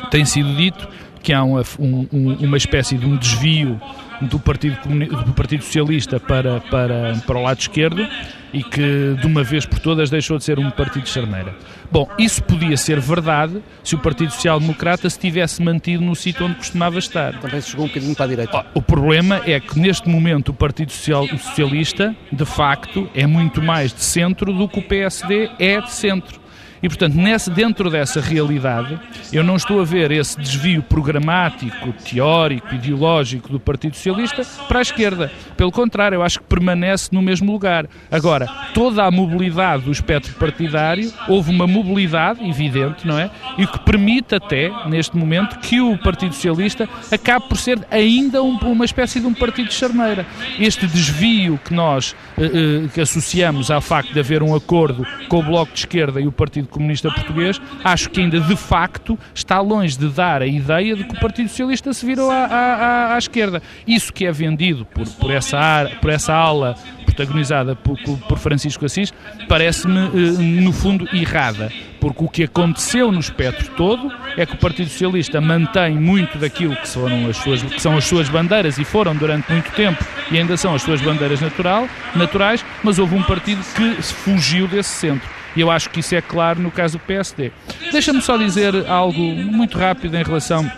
Tem 0.09 0.23
sido 0.23 0.55
dito 0.55 0.87
que 1.21 1.33
há 1.33 1.43
uma, 1.43 1.61
um, 1.77 2.07
uma 2.39 2.57
espécie 2.57 2.97
de 2.97 3.05
um 3.05 3.17
desvio 3.17 3.79
do 4.21 4.39
Partido, 4.39 4.77
do 5.25 5.33
Partido 5.33 5.63
Socialista 5.63 6.19
para, 6.19 6.59
para, 6.61 7.15
para 7.25 7.37
o 7.37 7.41
lado 7.41 7.59
esquerdo 7.59 8.07
e 8.53 8.63
que 8.63 9.15
de 9.19 9.27
uma 9.27 9.43
vez 9.43 9.65
por 9.65 9.79
todas 9.79 10.09
deixou 10.09 10.37
de 10.37 10.43
ser 10.43 10.59
um 10.59 10.69
partido 10.71 11.03
de 11.03 11.09
charneira. 11.09 11.55
Bom, 11.91 12.07
isso 12.17 12.43
podia 12.43 12.77
ser 12.77 12.99
verdade 12.99 13.61
se 13.83 13.95
o 13.95 13.99
Partido 13.99 14.31
Social 14.31 14.59
Democrata 14.59 15.09
se 15.09 15.19
tivesse 15.19 15.61
mantido 15.61 16.03
no 16.03 16.15
sítio 16.15 16.45
onde 16.45 16.55
costumava 16.55 16.99
estar. 16.99 17.39
Também 17.39 17.61
se 17.61 17.71
chegou 17.71 17.85
um 17.85 17.87
bocadinho 17.87 18.15
para 18.15 18.25
a 18.25 18.27
direita. 18.27 18.65
O 18.73 18.81
problema 18.81 19.41
é 19.45 19.59
que 19.59 19.79
neste 19.79 20.07
momento 20.09 20.49
o 20.49 20.53
Partido 20.53 20.91
Social, 20.91 21.27
Socialista, 21.27 22.15
de 22.31 22.45
facto, 22.45 23.09
é 23.13 23.25
muito 23.25 23.61
mais 23.61 23.93
de 23.93 24.03
centro 24.03 24.53
do 24.53 24.67
que 24.67 24.79
o 24.79 24.83
PSD 24.83 25.49
é 25.59 25.81
de 25.81 25.91
centro. 25.91 26.38
E, 26.81 26.87
portanto, 26.87 27.15
nesse, 27.15 27.49
dentro 27.49 27.89
dessa 27.89 28.21
realidade, 28.21 28.99
eu 29.31 29.43
não 29.43 29.55
estou 29.55 29.81
a 29.81 29.83
ver 29.83 30.11
esse 30.11 30.39
desvio 30.39 30.81
programático, 30.81 31.91
teórico, 31.93 32.73
ideológico 32.73 33.49
do 33.49 33.59
Partido 33.59 33.95
Socialista 33.95 34.43
para 34.67 34.79
a 34.79 34.81
esquerda. 34.81 35.31
Pelo 35.57 35.71
contrário, 35.71 36.15
eu 36.15 36.23
acho 36.23 36.39
que 36.39 36.45
permanece 36.45 37.09
no 37.11 37.21
mesmo 37.21 37.51
lugar. 37.51 37.87
Agora, 38.09 38.47
toda 38.73 39.03
a 39.03 39.11
mobilidade 39.11 39.83
do 39.83 39.91
espectro 39.91 40.33
partidário, 40.35 41.11
houve 41.27 41.51
uma 41.51 41.67
mobilidade 41.67 42.47
evidente, 42.47 43.05
não 43.05 43.19
é? 43.19 43.29
E 43.57 43.67
que 43.67 43.79
permite 43.79 44.35
até, 44.35 44.71
neste 44.87 45.17
momento, 45.17 45.59
que 45.59 45.81
o 45.81 45.97
Partido 45.97 46.33
Socialista 46.33 46.87
acabe 47.11 47.47
por 47.49 47.57
ser 47.57 47.79
ainda 47.91 48.41
um, 48.41 48.57
uma 48.57 48.85
espécie 48.85 49.19
de 49.19 49.25
um 49.25 49.33
partido 49.33 49.67
de 49.67 49.75
charneira. 49.75 50.25
Este 50.57 50.87
desvio 50.87 51.59
que 51.63 51.73
nós 51.73 52.15
eh, 52.37 52.45
eh, 52.45 52.87
que 52.93 53.01
associamos 53.01 53.69
ao 53.69 53.81
facto 53.81 54.13
de 54.13 54.19
haver 54.19 54.41
um 54.41 54.55
acordo 54.55 55.05
com 55.27 55.39
o 55.39 55.43
Bloco 55.43 55.73
de 55.73 55.79
Esquerda 55.79 56.21
e 56.21 56.27
o 56.27 56.31
Partido 56.31 56.68
Comunista 56.69 57.11
Português, 57.11 57.59
acho 57.83 58.09
que 58.09 58.21
ainda 58.21 58.39
de 58.39 58.55
facto 58.55 59.17
está 59.33 59.59
longe 59.59 59.97
de 59.97 60.07
dar 60.09 60.41
a 60.41 60.47
ideia 60.47 60.95
de 60.95 61.03
que 61.03 61.15
o 61.15 61.19
Partido 61.19 61.49
Socialista 61.49 61.93
se 61.93 62.05
virou 62.05 62.29
à, 62.29 62.45
à, 62.45 63.15
à 63.15 63.17
esquerda. 63.17 63.61
Isso 63.87 64.13
que 64.13 64.25
é 64.25 64.31
vendido 64.31 64.85
por, 64.85 65.07
por, 65.07 65.31
essa, 65.31 65.89
por 66.01 66.09
essa 66.09 66.33
ala 66.33 66.75
protagonizada 67.19 67.75
por, 67.75 67.97
por 67.97 68.37
Francisco 68.37 68.85
Assis, 68.85 69.13
parece-me, 69.47 69.99
eh, 69.99 70.61
no 70.61 70.71
fundo, 70.71 71.07
errada. 71.13 71.71
Porque 71.99 72.23
o 72.23 72.29
que 72.29 72.43
aconteceu 72.43 73.11
no 73.11 73.19
espectro 73.19 73.69
todo 73.75 74.09
é 74.37 74.45
que 74.45 74.53
o 74.53 74.57
Partido 74.57 74.89
Socialista 74.89 75.41
mantém 75.41 75.95
muito 75.95 76.37
daquilo 76.37 76.75
que, 76.77 76.87
foram 76.87 77.27
as 77.27 77.35
suas, 77.37 77.61
que 77.61 77.81
são 77.81 77.97
as 77.97 78.05
suas 78.05 78.29
bandeiras 78.29 78.77
e 78.77 78.85
foram 78.85 79.15
durante 79.15 79.51
muito 79.51 79.69
tempo 79.71 80.03
e 80.31 80.37
ainda 80.37 80.55
são 80.55 80.73
as 80.73 80.81
suas 80.81 81.01
bandeiras 81.01 81.41
natural, 81.41 81.89
naturais, 82.15 82.63
mas 82.83 82.99
houve 82.99 83.15
um 83.15 83.23
partido 83.23 83.61
que 83.75 84.01
fugiu 84.01 84.67
desse 84.67 84.89
centro. 84.89 85.38
E 85.59 85.61
eu 85.61 85.69
acho 85.69 85.89
que 85.89 85.99
isso 85.99 86.15
é 86.15 86.21
claro 86.21 86.61
no 86.61 86.71
caso 86.71 86.97
do 86.97 87.03
PSD. 87.03 87.51
Deixa-me 87.91 88.21
só 88.21 88.37
dizer 88.37 88.87
algo 88.87 89.21
muito 89.21 89.77
rápido 89.77 90.15
em 90.15 90.23
relação 90.23 90.71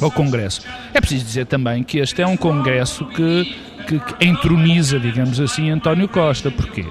ao 0.00 0.10
Congresso. 0.10 0.66
É 0.92 1.00
preciso 1.00 1.24
dizer 1.24 1.46
também 1.46 1.84
que 1.84 1.98
este 1.98 2.20
é 2.20 2.26
um 2.26 2.36
Congresso 2.36 3.06
que, 3.06 3.56
que, 3.86 4.00
que 4.00 4.26
entroniza, 4.26 4.98
digamos 4.98 5.38
assim, 5.38 5.70
António 5.70 6.08
Costa. 6.08 6.50
Porquê? 6.50 6.84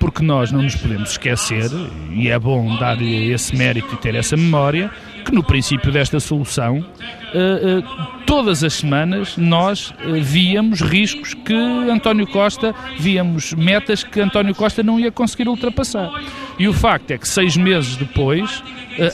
Porque 0.00 0.24
nós 0.24 0.50
não 0.50 0.60
nos 0.60 0.74
podemos 0.74 1.12
esquecer, 1.12 1.70
e 2.10 2.28
é 2.28 2.36
bom 2.36 2.76
dar-lhe 2.76 3.30
esse 3.30 3.54
mérito 3.54 3.94
e 3.94 3.98
ter 3.98 4.16
essa 4.16 4.36
memória, 4.36 4.90
que 5.24 5.32
no 5.32 5.42
princípio 5.42 5.90
desta 5.90 6.20
solução, 6.20 6.78
uh, 6.78 7.78
uh, 7.78 8.22
todas 8.26 8.62
as 8.62 8.74
semanas 8.74 9.36
nós 9.36 9.90
uh, 9.90 10.20
víamos 10.20 10.80
riscos 10.80 11.34
que 11.34 11.54
António 11.54 12.26
Costa, 12.26 12.74
víamos 12.98 13.52
metas 13.54 14.04
que 14.04 14.20
António 14.20 14.54
Costa 14.54 14.82
não 14.82 14.98
ia 14.98 15.10
conseguir 15.10 15.48
ultrapassar. 15.48 16.10
E 16.58 16.68
o 16.68 16.72
facto 16.72 17.10
é 17.10 17.18
que 17.18 17.26
seis 17.26 17.56
meses 17.56 17.96
depois, 17.96 18.62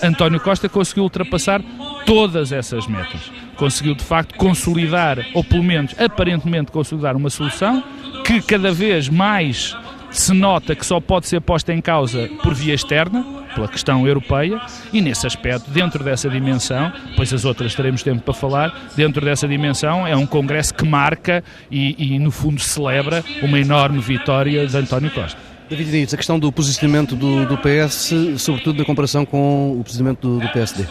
António 0.02 0.40
Costa 0.40 0.68
conseguiu 0.68 1.04
ultrapassar 1.04 1.62
todas 2.04 2.50
essas 2.52 2.86
metas. 2.86 3.30
Conseguiu, 3.56 3.94
de 3.94 4.02
facto, 4.02 4.34
consolidar, 4.36 5.24
ou 5.34 5.44
pelo 5.44 5.62
menos 5.62 5.94
aparentemente 5.98 6.72
consolidar, 6.72 7.16
uma 7.16 7.30
solução 7.30 7.82
que 8.24 8.42
cada 8.42 8.72
vez 8.72 9.08
mais 9.08 9.76
se 10.20 10.32
nota 10.32 10.75
que 10.75 10.84
só 10.84 11.00
pode 11.00 11.26
ser 11.26 11.40
posta 11.40 11.72
em 11.72 11.80
causa 11.80 12.28
por 12.42 12.54
via 12.54 12.75
externa, 12.75 13.25
pela 13.54 13.68
questão 13.68 14.06
europeia, 14.06 14.60
e 14.92 15.00
nesse 15.00 15.26
aspecto, 15.26 15.70
dentro 15.70 16.02
dessa 16.02 16.28
dimensão, 16.28 16.92
pois 17.16 17.32
as 17.32 17.44
outras 17.44 17.75
teremos 17.75 18.02
tempo 18.02 18.22
para 18.22 18.34
falar, 18.34 18.90
dentro 18.96 19.25
dessa 19.25 19.46
dimensão 19.46 20.06
é 20.06 20.16
um 20.16 20.26
congresso 20.26 20.75
que 20.75 20.84
marca 20.84 21.42
e, 21.70 22.14
e 22.14 22.18
no 22.18 22.30
fundo, 22.30 22.60
celebra 22.60 23.25
uma 23.42 23.58
enorme 23.58 24.00
vitória 24.00 24.66
de 24.66 24.76
António 24.76 25.10
Costa. 25.10 25.38
David 25.68 25.90
Diniz, 25.90 26.14
a 26.14 26.16
questão 26.16 26.38
do 26.38 26.50
posicionamento 26.50 27.14
do, 27.14 27.44
do, 27.44 27.58
PS, 27.58 28.14
sobretudo 28.38 28.78
na 28.78 28.84
comparação 28.84 29.26
com 29.26 29.78
o 29.78 29.84
posicionamento 29.84 30.20
do, 30.20 30.40
do 30.40 30.48
PSD 30.48 30.87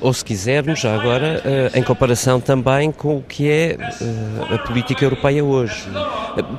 ou 0.00 0.12
se 0.12 0.24
quisermos, 0.24 0.80
já 0.80 0.94
agora, 0.94 1.42
uh, 1.44 1.78
em 1.78 1.82
comparação 1.82 2.40
também 2.40 2.92
com 2.92 3.16
o 3.16 3.22
que 3.22 3.48
é 3.48 3.76
uh, 3.78 4.54
a 4.54 4.58
política 4.58 5.04
europeia 5.04 5.44
hoje. 5.44 5.84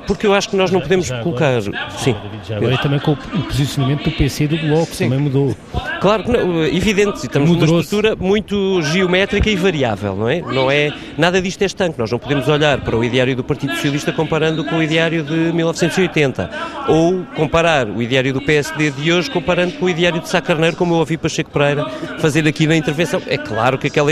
Porque 0.06 0.26
eu 0.26 0.34
acho 0.34 0.48
que 0.48 0.56
nós 0.56 0.70
não 0.70 0.80
podemos 0.80 1.06
já 1.06 1.22
colocar. 1.22 1.58
Agora, 1.58 1.90
sim. 1.90 2.14
Já 2.46 2.56
agora 2.56 2.74
e 2.74 2.78
também 2.78 2.98
com 2.98 3.12
o 3.12 3.42
posicionamento 3.44 4.04
do 4.04 4.10
PC 4.10 4.44
e 4.44 4.48
do 4.48 4.58
Bloco, 4.58 4.94
sim. 4.94 5.04
também 5.04 5.20
mudou. 5.20 5.56
Claro 6.00 6.22
que 6.24 6.30
não, 6.30 6.64
evidente, 6.64 7.18
estamos 7.18 7.50
numa 7.50 7.80
estrutura 7.80 8.14
muito 8.14 8.80
geométrica 8.82 9.50
e 9.50 9.56
variável, 9.56 10.14
não 10.14 10.28
é? 10.28 10.40
Não 10.40 10.70
é 10.70 10.92
nada 11.16 11.42
disto 11.42 11.62
é 11.62 11.66
estanque. 11.66 11.98
Nós 11.98 12.10
não 12.10 12.18
podemos 12.18 12.48
olhar 12.48 12.80
para 12.80 12.96
o 12.96 13.02
ideário 13.02 13.34
do 13.34 13.42
Partido 13.42 13.74
Socialista 13.74 14.12
comparando 14.12 14.64
com 14.64 14.76
o 14.76 14.82
ideário 14.82 15.22
de 15.22 15.34
1980 15.34 16.50
ou 16.88 17.24
comparar 17.34 17.88
o 17.88 18.00
ideário 18.00 18.32
do 18.32 18.40
PSD 18.40 18.90
de 18.90 19.12
hoje 19.12 19.30
comparando 19.30 19.74
com 19.74 19.86
o 19.86 19.90
ideário 19.90 20.20
de 20.20 20.28
Sá 20.28 20.40
Carneiro, 20.40 20.76
como 20.76 20.94
eu 20.94 20.98
ouvi 20.98 21.16
Pacheco 21.16 21.50
Pereira 21.50 21.88
fazer 22.18 22.46
aqui 22.46 22.66
na 22.66 22.76
intervenção. 22.76 23.20
É 23.26 23.36
claro 23.36 23.76
que 23.76 23.88
aquela, 23.88 24.10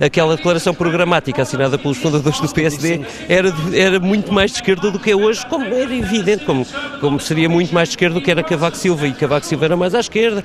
aquela 0.00 0.36
declaração 0.36 0.74
programática 0.74 1.42
assinada 1.42 1.76
pelos 1.76 1.98
fundadores 1.98 2.40
do 2.40 2.48
PSD 2.48 3.00
era, 3.28 3.52
era 3.74 4.00
muito 4.00 4.32
mais 4.32 4.50
de 4.50 4.58
esquerda 4.58 4.90
do 4.90 4.98
que 4.98 5.10
é 5.10 5.16
hoje, 5.16 5.44
como 5.46 5.64
era 5.66 5.94
evidente, 5.94 6.44
como, 6.44 6.66
como 7.00 7.20
seria 7.20 7.48
muito 7.48 7.74
mais 7.74 7.88
de 7.88 7.92
esquerda 7.92 8.14
do 8.14 8.22
que 8.22 8.30
era 8.30 8.42
Cavaco 8.42 8.76
Silva, 8.76 9.06
e 9.06 9.12
Cavaco 9.12 9.46
Silva 9.46 9.66
era 9.66 9.76
mais 9.76 9.94
à 9.94 10.00
esquerda. 10.00 10.42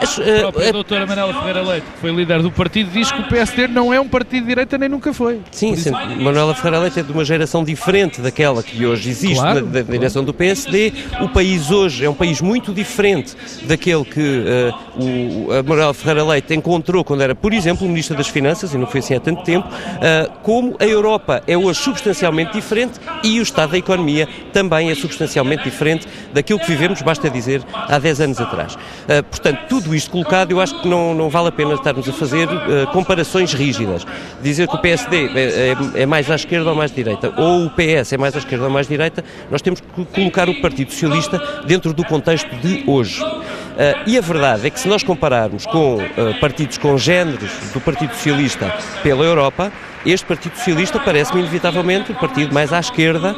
A 0.00 0.40
própria 0.40 0.70
uh, 0.70 0.72
doutora 0.72 1.06
Manuela 1.06 1.34
Ferreira 1.34 1.62
Leite, 1.62 1.86
que 1.92 1.98
foi 2.00 2.10
líder 2.10 2.42
do 2.42 2.50
partido, 2.50 2.90
diz 2.90 3.12
que 3.12 3.20
o 3.20 3.28
PSD 3.28 3.68
não 3.68 3.92
é 3.92 4.00
um 4.00 4.08
partido 4.08 4.42
de 4.42 4.48
direita 4.48 4.78
nem 4.78 4.88
nunca 4.88 5.12
foi. 5.12 5.40
Sim, 5.50 5.76
sim. 5.76 5.90
Manuela 5.90 6.54
Ferreira 6.54 6.78
Leite 6.78 7.00
é 7.00 7.02
de 7.02 7.12
uma 7.12 7.24
geração 7.24 7.62
diferente 7.62 8.20
daquela 8.22 8.62
que 8.62 8.86
hoje 8.86 9.10
existe 9.10 9.34
claro, 9.34 9.66
da, 9.66 9.82
da, 9.82 9.92
direção 9.92 10.24
do 10.24 10.32
PSD. 10.32 10.92
O 11.20 11.28
país 11.28 11.70
hoje 11.70 12.04
é 12.04 12.08
um 12.08 12.14
país 12.14 12.40
muito 12.40 12.72
diferente 12.72 13.36
daquele 13.64 14.04
que 14.04 14.20
uh, 14.20 15.46
o, 15.46 15.52
a 15.52 15.62
Manuela 15.62 15.92
Ferreira 15.92 16.24
Leite 16.24 16.54
encontrou 16.54 17.04
quando 17.04 17.20
era, 17.20 17.34
por 17.34 17.52
exemplo, 17.52 17.86
Ministra 17.86 18.16
das 18.16 18.28
Finanças, 18.28 18.72
e 18.72 18.78
não 18.78 18.86
foi 18.86 19.00
assim 19.00 19.14
há 19.14 19.20
tanto 19.20 19.42
tempo, 19.42 19.68
uh, 19.68 20.30
como 20.42 20.76
a 20.80 20.84
Europa 20.84 21.42
é 21.46 21.58
hoje 21.58 21.78
substancialmente 21.80 22.52
diferente 22.52 22.98
e 23.22 23.38
o 23.38 23.42
estado 23.42 23.72
da 23.72 23.78
economia 23.78 24.26
também 24.52 24.90
é 24.90 24.94
substancialmente 24.94 25.62
diferente 25.62 26.08
daquilo 26.32 26.58
que 26.58 26.66
vivemos, 26.66 27.02
basta 27.02 27.28
dizer, 27.28 27.62
há 27.72 27.98
10 27.98 28.20
anos 28.22 28.40
atrás. 28.40 28.74
Uh, 28.74 29.22
portanto, 29.28 29.60
tudo 29.68 29.89
tudo 29.90 29.96
isto 29.96 30.10
colocado, 30.10 30.52
eu 30.52 30.60
acho 30.60 30.80
que 30.80 30.88
não, 30.88 31.14
não 31.14 31.28
vale 31.28 31.48
a 31.48 31.52
pena 31.52 31.74
estarmos 31.74 32.08
a 32.08 32.12
fazer 32.12 32.46
uh, 32.46 32.86
comparações 32.92 33.52
rígidas. 33.52 34.06
Dizer 34.40 34.68
que 34.68 34.76
o 34.76 34.78
PSD 34.78 35.26
é, 35.34 35.40
é, 35.40 36.02
é, 36.02 36.06
mais 36.06 36.30
à 36.30 36.36
esquerda 36.36 36.70
ou 36.70 36.76
mais 36.76 36.92
direita, 36.92 37.32
ou 37.36 37.66
o 37.66 37.70
PS 37.70 38.12
é 38.12 38.18
mais 38.18 38.34
à 38.36 38.38
esquerda 38.38 38.66
ou 38.66 38.70
mais 38.70 38.86
direita, 38.86 39.24
nós 39.50 39.60
temos 39.60 39.80
que 39.80 40.04
colocar 40.04 40.48
o 40.48 40.60
Partido 40.60 40.92
Socialista 40.92 41.40
dentro 41.66 41.92
do 41.92 42.04
contexto 42.04 42.54
de 42.56 42.84
hoje. 42.86 43.20
Uh, 43.20 44.06
e 44.06 44.16
a 44.16 44.20
verdade 44.20 44.66
é 44.66 44.70
que 44.70 44.78
se 44.78 44.86
nós 44.86 45.02
compararmos 45.02 45.66
com 45.66 45.96
uh, 45.96 46.40
partidos 46.40 46.78
congêneres 46.78 47.50
do 47.72 47.80
Partido 47.80 48.14
Socialista 48.14 48.72
pela 49.02 49.24
Europa, 49.24 49.72
este 50.06 50.24
Partido 50.24 50.56
Socialista 50.56 51.00
parece-me 51.00 51.40
inevitavelmente 51.40 52.12
o 52.12 52.14
partido 52.14 52.54
mais 52.54 52.72
à 52.72 52.78
esquerda 52.78 53.34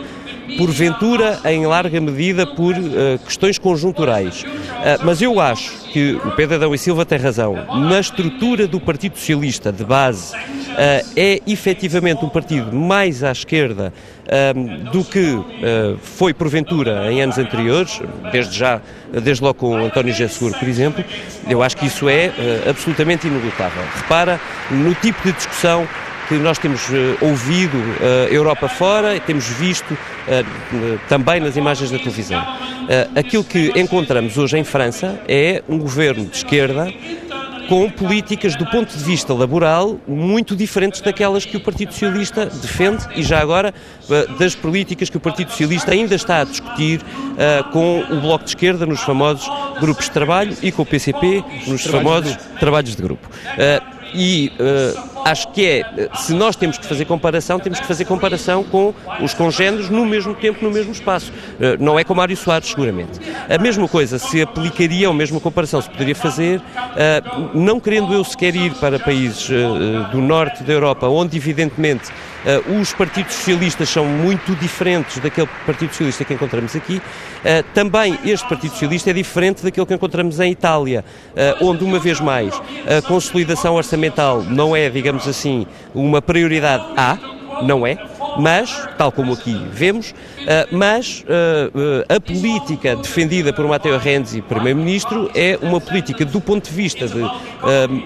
porventura 0.57 1.41
em 1.45 1.67
larga 1.67 2.01
medida 2.01 2.47
por 2.47 2.75
uh, 2.75 3.19
questões 3.25 3.59
conjunturais. 3.59 4.43
Uh, 4.43 5.05
mas 5.05 5.23
eu 5.23 5.41
acho 5.41 5.73
que 5.91 6.15
o 6.25 6.31
Pedro 6.33 6.57
Adão 6.57 6.75
e 6.75 6.79
Silva 6.79 7.05
tem 7.05 7.19
razão. 7.19 7.55
Na 7.89 8.01
estrutura 8.01 8.67
do 8.67 8.81
Partido 8.81 9.17
Socialista 9.17 9.73
de 9.73 9.85
base, 9.85 10.35
uh, 10.35 10.39
é 11.17 11.41
efetivamente 11.47 12.25
um 12.25 12.29
partido 12.29 12.73
mais 12.75 13.23
à 13.23 13.33
esquerda 13.33 13.93
do 14.93 15.05
que 15.05 15.37
foi 16.01 16.33
porventura 16.33 17.13
em 17.13 17.21
anos 17.21 17.39
anteriores, 17.39 18.01
desde 18.31 18.57
já, 18.57 18.81
desde 19.13 19.43
logo 19.43 19.55
com 19.55 19.77
António 19.77 20.15
José 20.15 20.51
por 20.59 20.69
exemplo. 20.69 21.05
Eu 21.49 21.61
acho 21.61 21.77
que 21.77 21.87
isso 21.87 22.09
é 22.09 22.33
absolutamente 22.69 23.27
inelutável. 23.27 23.83
Repara 23.97 24.41
no 24.71 24.95
tipo 24.95 25.21
de 25.25 25.33
discussão 25.33 25.87
que 26.39 26.45
nós 26.45 26.59
temos 26.59 26.89
uh, 26.89 26.93
ouvido 27.21 27.77
uh, 27.77 28.33
Europa 28.33 28.69
fora 28.69 29.15
e 29.15 29.21
temos 29.21 29.47
visto 29.49 29.93
uh, 29.93 30.99
também 31.09 31.41
nas 31.41 31.57
imagens 31.57 31.91
da 31.91 31.99
televisão. 31.99 32.43
aquilo 33.15 33.45
que 33.45 33.73
encontramos 33.77 34.37
hoje 34.39 34.59
em 34.59 34.65
França 34.65 35.21
é 35.29 35.62
um 35.69 35.79
governo 35.79 36.25
de 36.27 36.37
esquerda 36.37 36.93
com 37.69 37.89
políticas 37.89 38.57
do 38.57 38.67
ponto 38.67 38.97
de 38.97 39.03
vista 39.05 39.33
laboral 39.33 39.99
muito 40.07 40.57
diferentes 40.57 41.01
daquelas 41.01 41.45
que 41.45 41.57
o 41.57 41.61
Partido 41.61 41.93
Socialista 41.93 42.47
defende 42.47 43.07
e 43.15 43.23
já 43.23 43.41
agora 43.41 43.73
das 44.39 44.55
políticas 44.55 45.09
que 45.09 45.17
o 45.17 45.21
Partido 45.21 45.51
Socialista 45.51 45.93
ainda 45.93 46.15
está 46.15 46.41
a 46.41 46.45
discutir 46.45 47.01
uh, 47.01 47.71
com 47.71 48.01
o 48.01 48.21
Bloco 48.21 48.45
de 48.45 48.51
Esquerda 48.51 48.85
nos 48.85 49.01
famosos 49.01 49.49
grupos 49.81 50.07
de 50.07 50.11
trabalho 50.11 50.57
e 50.62 50.73
com 50.73 50.83
o 50.83 50.87
PCP 50.87 51.45
nos 51.67 51.85
famosos 51.85 52.37
trabalhos 52.59 52.97
de 52.97 53.03
grupo. 53.03 53.29
Uh, 53.29 54.03
e 54.15 54.53
uh, 54.59 55.22
acho 55.25 55.49
que 55.49 55.67
é, 55.67 56.09
se 56.17 56.33
nós 56.35 56.57
temos 56.57 56.79
que 56.79 56.87
fazer 56.87 57.05
comparação, 57.05 57.59
temos 57.59 57.81
que 57.81 57.87
fazer 57.87 58.05
comparação 58.05 58.62
com 58.64 58.95
os 59.21 59.35
congêneros 59.35 59.88
no 59.91 60.05
mesmo 60.05 60.35
tempo, 60.35 60.64
no 60.64 60.71
mesmo 60.71 60.93
espaço. 60.93 61.33
Uh, 61.33 61.83
não 61.83 61.99
é 61.99 62.05
com 62.05 62.14
Mário 62.14 62.37
Soares, 62.37 62.69
seguramente. 62.69 63.21
A 63.49 63.59
mesma 63.59 63.88
coisa 63.88 64.19
se 64.19 64.43
aplicaria, 64.43 65.09
a 65.09 65.14
mesma 65.14 65.41
comparação 65.41 65.81
se 65.81 65.91
poderia 65.91 66.14
fazer, 66.14 66.59
uh, 66.59 67.59
não 67.59 67.79
querendo 67.79 68.12
eu 68.12 68.25
sequer 68.25 68.55
ir 68.55 68.75
para 68.75 68.99
países 68.99 69.49
uh, 69.49 70.11
do 70.11 70.21
norte 70.21 70.62
da 70.62 70.73
Europa, 70.73 71.07
onde 71.09 71.37
evidentemente 71.37 72.11
os 72.81 72.93
partidos 72.93 73.35
socialistas 73.35 73.88
são 73.88 74.05
muito 74.05 74.57
diferentes 74.57 75.21
daquele 75.21 75.47
Partido 75.64 75.91
Socialista 75.91 76.25
que 76.25 76.35
encontramos 76.35 76.75
aqui. 76.75 77.00
Também 77.73 78.19
este 78.25 78.49
Partido 78.49 78.73
Socialista 78.73 79.11
é 79.11 79.12
diferente 79.12 79.62
daquele 79.62 79.87
que 79.87 79.95
encontramos 79.95 80.41
em 80.41 80.50
Itália, 80.50 81.05
onde, 81.61 81.85
uma 81.85 82.00
vez 82.00 82.19
mais, 82.21 82.61
a 82.85 83.00
consolidação 83.07 83.76
orçamental 83.76 84.43
não 84.43 84.75
é, 84.75 84.91
digamos 84.91 85.12
assim, 85.16 85.66
uma 85.95 86.23
prioridade 86.23 86.85
A, 86.97 87.19
não 87.62 87.87
é, 87.87 87.99
mas, 88.38 88.88
tal 88.97 89.12
como 89.12 89.35
aqui 89.35 89.54
vemos, 89.71 90.14
ah, 90.49 90.66
mas 90.71 91.25
ah, 91.28 92.04
ah, 92.09 92.16
a 92.16 92.21
política 92.21 92.97
defendida 92.97 93.52
por 93.52 93.66
Matteo 93.66 93.99
Renzi, 93.99 94.40
Primeiro-Ministro, 94.42 95.31
é 95.35 95.59
uma 95.61 95.81
política 95.81 96.25
do 96.25 96.40
ponto 96.40 96.69
de 96.69 96.75
vista 96.75 97.07
de 97.07 97.23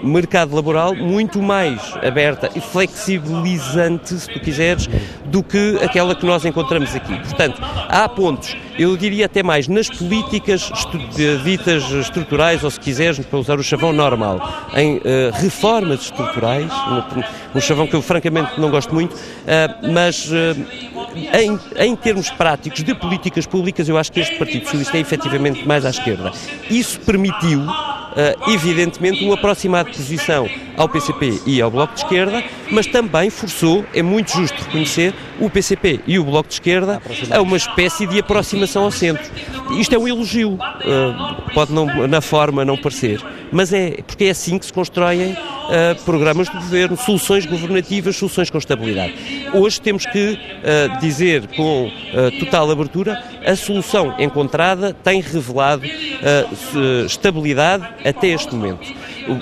mercado 0.03 0.55
laboral 0.55 0.95
muito 0.95 1.41
mais 1.41 1.81
aberta 2.03 2.51
e 2.55 2.61
flexibilizante, 2.61 4.15
se 4.15 4.31
quiseres, 4.41 4.89
do 5.27 5.43
que 5.43 5.79
aquela 5.83 6.15
que 6.15 6.27
nós 6.27 6.45
encontramos 6.45 6.95
aqui. 6.95 7.15
Portanto, 7.21 7.61
há 7.89 8.09
pontos, 8.09 8.57
eu 8.79 8.97
diria 8.97 9.27
até 9.27 9.43
mais, 9.43 9.69
nas 9.69 9.89
políticas 9.89 10.71
ditas 11.45 11.91
estruturais, 11.91 12.63
ou 12.63 12.71
se 12.71 12.79
quiseres, 12.79 13.19
para 13.25 13.39
usar 13.39 13.59
o 13.59 13.63
chavão 13.63 13.93
normal, 13.93 14.69
em 14.75 15.01
reformas 15.33 16.03
estruturais, 16.03 16.71
um 17.55 17.61
chavão 17.61 17.87
que 17.87 17.95
eu 17.95 18.03
francamente 18.03 18.61
não 18.61 18.71
gosto 18.71 18.95
muito, 18.95 19.17
mas 19.93 20.31
em, 21.33 21.59
em 21.77 21.97
termos 21.97 22.31
práticos 22.31 22.83
de 22.83 22.95
políticas 22.95 23.47
públicas, 23.47 23.89
eu 23.89 23.97
acho 23.97 24.13
que 24.13 24.21
este 24.21 24.37
Partido 24.37 24.65
Socialista 24.65 24.97
é 24.97 25.01
efetivamente 25.01 25.67
mais 25.67 25.85
à 25.85 25.91
esquerda. 25.91 26.33
Isso 26.71 27.01
permitiu, 27.01 27.61
uh, 27.61 28.51
evidentemente, 28.51 29.25
uma 29.25 29.35
aproximada 29.35 29.91
posição 29.91 30.49
ao 30.77 30.89
PCP 30.89 31.41
e 31.47 31.61
ao 31.61 31.71
Bloco 31.71 31.95
de 31.95 32.01
Esquerda, 32.01 32.45
mas 32.71 32.87
também 32.87 33.31
forçou, 33.31 33.85
é 33.95 34.03
muito 34.03 34.33
justo 34.33 34.63
reconhecer, 34.65 35.15
o 35.41 35.51
PCP 35.51 36.01
e 36.07 36.19
o 36.19 36.25
Bloco 36.25 36.49
de 36.49 36.55
Esquerda 36.55 37.01
a 37.31 37.41
uma 37.41 37.57
espécie 37.57 38.07
de 38.07 38.19
aproximação 38.19 38.85
ao 38.85 38.91
centro. 38.91 39.25
Isto 39.79 39.95
é 39.95 39.99
um 39.99 40.07
elogio, 40.07 40.55
uh, 40.55 41.53
pode 41.53 41.73
não, 41.73 41.87
na 42.07 42.21
forma 42.21 42.65
não 42.65 42.77
parecer, 42.77 43.21
mas 43.53 43.73
é 43.73 43.91
porque 44.07 44.25
é 44.25 44.31
assim 44.31 44.59
que 44.59 44.67
se 44.67 44.73
constroem 44.73 45.33
uh, 45.33 46.05
programas 46.05 46.49
de 46.49 46.55
governo, 46.55 46.97
soluções 46.97 47.45
governativas, 47.45 48.17
soluções 48.17 48.51
com 48.51 48.59
estabilidade. 48.59 49.15
Hoje 49.53 49.81
temos 49.81 50.07
que 50.07 50.39
uh, 50.39 51.01
dizer 51.01 51.47
com 51.49 51.91
total 52.39 52.71
abertura, 52.71 53.23
a 53.45 53.55
solução 53.57 54.15
encontrada 54.19 54.93
tem 54.93 55.21
revelado 55.21 55.83
estabilidade 57.07 57.87
até 58.05 58.29
este 58.29 58.55
momento. 58.55 58.87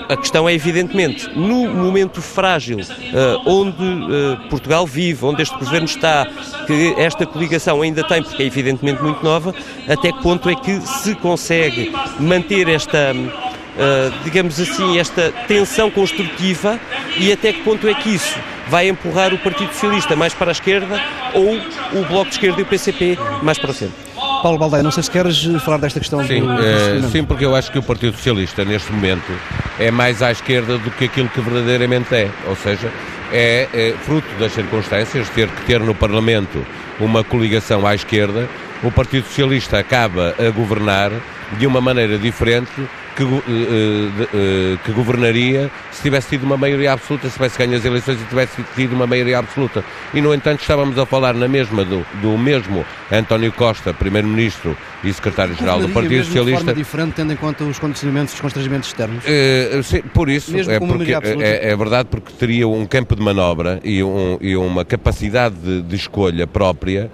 A 0.09 0.17
questão 0.17 0.47
é, 0.47 0.53
evidentemente, 0.53 1.29
no 1.35 1.67
momento 1.67 2.21
frágil 2.21 2.79
uh, 2.79 3.49
onde 3.49 3.83
uh, 3.83 4.49
Portugal 4.49 4.85
vive, 4.85 5.25
onde 5.25 5.41
este 5.41 5.57
governo 5.57 5.85
está, 5.85 6.27
que 6.65 6.93
esta 6.97 7.25
coligação 7.25 7.81
ainda 7.81 8.03
tem, 8.03 8.23
porque 8.23 8.43
é 8.43 8.45
evidentemente 8.45 9.01
muito 9.01 9.23
nova, 9.23 9.53
até 9.87 10.11
que 10.11 10.21
ponto 10.21 10.49
é 10.49 10.55
que 10.55 10.81
se 10.81 11.15
consegue 11.15 11.91
manter 12.19 12.67
esta. 12.69 13.13
Uh, 13.13 14.23
digamos 14.23 14.57
assim, 14.57 14.97
esta 14.97 15.33
tensão 15.49 15.91
construtiva 15.91 16.79
e 17.17 17.29
até 17.33 17.51
que 17.51 17.61
ponto 17.61 17.85
é 17.89 17.93
que 17.93 18.15
isso 18.15 18.39
vai 18.69 18.87
empurrar 18.87 19.33
o 19.33 19.37
Partido 19.37 19.73
Socialista 19.73 20.15
mais 20.15 20.33
para 20.33 20.51
a 20.51 20.53
esquerda 20.53 20.97
ou 21.33 21.57
o 21.99 22.05
Bloco 22.05 22.29
de 22.29 22.35
Esquerda 22.35 22.61
e 22.61 22.63
o 22.63 22.65
PCP 22.65 23.17
mais 23.43 23.57
para 23.57 23.71
o 23.71 23.73
centro. 23.73 24.14
Paulo 24.41 24.57
Baldeia, 24.57 24.83
não 24.83 24.91
sei 24.91 25.03
se 25.03 25.11
queres 25.11 25.43
falar 25.63 25.77
desta 25.77 25.99
questão 25.99 26.25
sim, 26.25 26.41
do, 26.41 27.01
do 27.01 27.09
sim, 27.09 27.23
porque 27.23 27.45
eu 27.45 27.55
acho 27.55 27.71
que 27.71 27.79
o 27.79 27.83
Partido 27.83 28.15
Socialista, 28.15 28.63
neste 28.63 28.91
momento, 28.91 29.31
é 29.79 29.91
mais 29.91 30.21
à 30.21 30.31
esquerda 30.31 30.77
do 30.77 30.91
que 30.91 31.05
aquilo 31.05 31.29
que 31.29 31.41
verdadeiramente 31.41 32.13
é. 32.13 32.29
Ou 32.47 32.55
seja, 32.55 32.91
é, 33.31 33.67
é 33.73 33.93
fruto 34.03 34.27
das 34.39 34.51
circunstâncias 34.53 35.25
de 35.27 35.31
ter 35.31 35.47
que 35.49 35.61
ter 35.63 35.79
no 35.79 35.95
Parlamento 35.95 36.65
uma 36.99 37.23
coligação 37.23 37.85
à 37.85 37.93
esquerda, 37.93 38.47
o 38.83 38.91
Partido 38.91 39.25
Socialista 39.25 39.79
acaba 39.79 40.33
a 40.39 40.49
governar 40.49 41.11
de 41.57 41.67
uma 41.67 41.81
maneira 41.81 42.17
diferente 42.17 42.71
que, 43.15 43.23
uh, 43.23 43.37
uh, 43.37 44.77
que 44.83 44.91
governaria 44.91 45.71
se 45.91 46.03
tivesse 46.03 46.29
tido 46.29 46.43
uma 46.43 46.57
maioria 46.57 46.93
absoluta, 46.93 47.27
se 47.29 47.35
tivesse 47.35 47.57
ganho 47.57 47.75
as 47.75 47.85
eleições 47.85 48.21
e 48.21 48.25
tivesse 48.25 48.63
tido 48.75 48.93
uma 48.93 49.07
maioria 49.07 49.39
absoluta. 49.39 49.83
E, 50.13 50.21
no 50.21 50.33
entanto, 50.33 50.61
estávamos 50.61 50.99
a 50.99 51.05
falar 51.05 51.33
na 51.33 51.47
mesma 51.47 51.85
do, 51.85 52.05
do 52.21 52.37
mesmo 52.37 52.85
António 53.11 53.51
Costa, 53.53 53.93
Primeiro-Ministro 53.93 54.75
e 55.03 55.13
Secretário-Geral 55.13 55.79
do 55.79 55.89
Partido 55.89 56.11
mesmo 56.11 56.25
Socialista. 56.25 56.59
De 56.59 56.65
forma 56.65 56.83
diferente, 56.83 57.13
tendo 57.13 57.33
em 57.33 57.35
conta 57.35 57.63
os 57.63 57.79
condicionamentos 57.79 58.33
e 58.33 58.35
os 58.35 58.41
constrangimentos 58.41 58.89
externos? 58.89 59.23
Uh, 59.23 59.83
sim, 59.83 60.01
por 60.13 60.29
isso, 60.29 60.51
mesmo 60.51 60.73
é, 60.73 60.79
porque, 60.79 61.13
é, 61.13 61.69
é, 61.69 61.75
verdade, 61.75 62.09
porque 62.11 62.33
teria 62.33 62.67
um 62.67 62.85
campo 62.85 63.15
de 63.15 63.21
manobra 63.21 63.79
e, 63.83 64.03
um, 64.03 64.37
e 64.41 64.55
uma 64.57 64.83
capacidade 64.83 65.55
de, 65.55 65.81
de 65.81 65.95
escolha 65.95 66.45
própria 66.45 67.09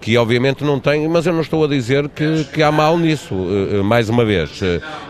que, 0.00 0.16
obviamente, 0.16 0.64
não 0.64 0.78
tem, 0.78 1.08
mas 1.08 1.26
eu 1.26 1.32
não 1.32 1.40
estou 1.40 1.64
a 1.64 1.68
dizer 1.68 2.08
que, 2.08 2.44
que 2.52 2.62
há 2.62 2.70
mal 2.70 2.98
nisso, 2.98 3.34
mais 3.84 4.08
uma 4.08 4.24
vez. 4.24 4.60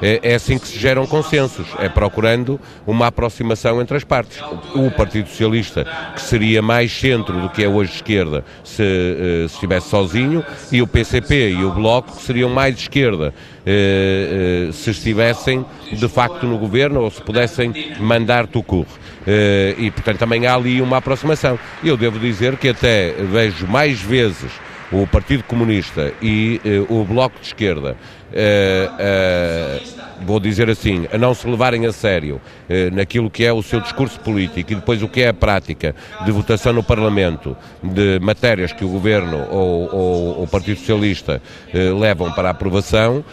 É, 0.03 0.20
é 0.23 0.35
assim 0.35 0.59
que 0.59 0.69
se 0.69 0.79
geram 0.79 1.07
consensos, 1.07 1.67
é 1.79 1.89
procurando 1.89 2.61
uma 2.87 3.07
aproximação 3.07 3.81
entre 3.81 3.97
as 3.97 4.05
partes. 4.05 4.41
O 4.75 4.91
Partido 4.91 5.29
Socialista, 5.29 5.87
que 6.15 6.23
seria 6.23 6.63
mais 6.63 6.93
centro 6.93 7.41
do 7.41 7.49
que 7.49 7.63
é 7.63 7.69
hoje 7.69 7.93
esquerda, 7.95 8.45
se, 8.65 8.83
uh, 8.83 9.49
se 9.49 9.55
estivesse 9.55 9.89
sozinho, 9.89 10.45
e 10.71 10.83
o 10.83 10.87
PCP 10.87 11.51
e 11.51 11.65
o 11.65 11.71
Bloco, 11.71 12.17
que 12.17 12.23
seriam 12.23 12.51
mais 12.51 12.77
esquerda, 12.77 13.33
uh, 13.33 14.69
uh, 14.69 14.73
se 14.73 14.91
estivessem 14.91 15.65
de 15.93 16.09
facto 16.09 16.47
no 16.47 16.59
governo 16.59 17.01
ou 17.01 17.11
se 17.11 17.21
pudessem 17.23 17.95
mandar 17.99 18.47
tucur. 18.47 18.87
e, 19.79 19.91
portanto, 19.91 20.19
também 20.19 20.47
há 20.47 20.55
ali 20.55 20.81
uma 20.81 20.97
aproximação. 20.97 21.59
Eu 21.83 21.97
devo 21.97 22.19
dizer 22.19 22.57
que 22.57 22.69
até 22.69 23.13
vejo 23.13 23.67
mais 23.67 24.01
vezes 24.01 24.51
o 24.91 25.07
Partido 25.07 25.45
Comunista 25.45 26.13
e 26.23 26.61
o 26.89 27.05
Bloco 27.05 27.39
de 27.41 27.47
Esquerda 27.47 27.97
vou 30.21 30.39
dizer 30.39 30.69
assim, 30.69 31.07
a 31.13 31.19
não 31.19 31.35
se 31.35 31.47
levarem 31.47 31.87
a 31.87 31.93
sério 31.93 32.37
uh, 32.37 32.95
naquilo 32.95 33.31
que 33.31 33.45
é 33.45 33.53
o 33.53 33.63
seu 33.63 33.81
discurso 33.81 34.21
político 34.21 34.73
e 34.73 34.75
depois 34.75 35.03
o 35.03 35.09
que 35.09 35.23
é 35.23 35.29
a 35.29 35.35
prática 35.35 35.95
de 36.25 36.31
votação 36.31 36.73
no 36.73 36.83
Parlamento 36.83 37.57
de 37.83 38.19
matérias 38.21 38.73
que 38.73 38.85
o 38.85 38.89
Governo 38.89 39.47
ou, 39.51 39.95
ou 39.95 40.43
o 40.43 40.47
Partido 40.47 40.79
Socialista 40.79 41.41
levam 41.99 42.31
para 42.33 42.51
aprovação, 42.51 43.25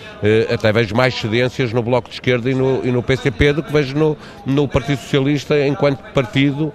até 0.51 0.71
vejo 0.71 0.95
mais 0.95 1.13
cedências 1.15 1.73
no 1.73 1.81
Bloco 1.81 2.09
de 2.09 2.15
Esquerda 2.15 2.49
e 2.49 2.55
no, 2.55 2.85
e 2.85 2.91
no 2.91 3.03
PCP 3.03 3.53
do 3.53 3.63
que 3.63 3.71
vejo 3.71 3.95
no, 3.95 4.17
no 4.45 4.67
Partido 4.67 4.99
Socialista 4.99 5.59
enquanto 5.65 5.99
partido 6.13 6.71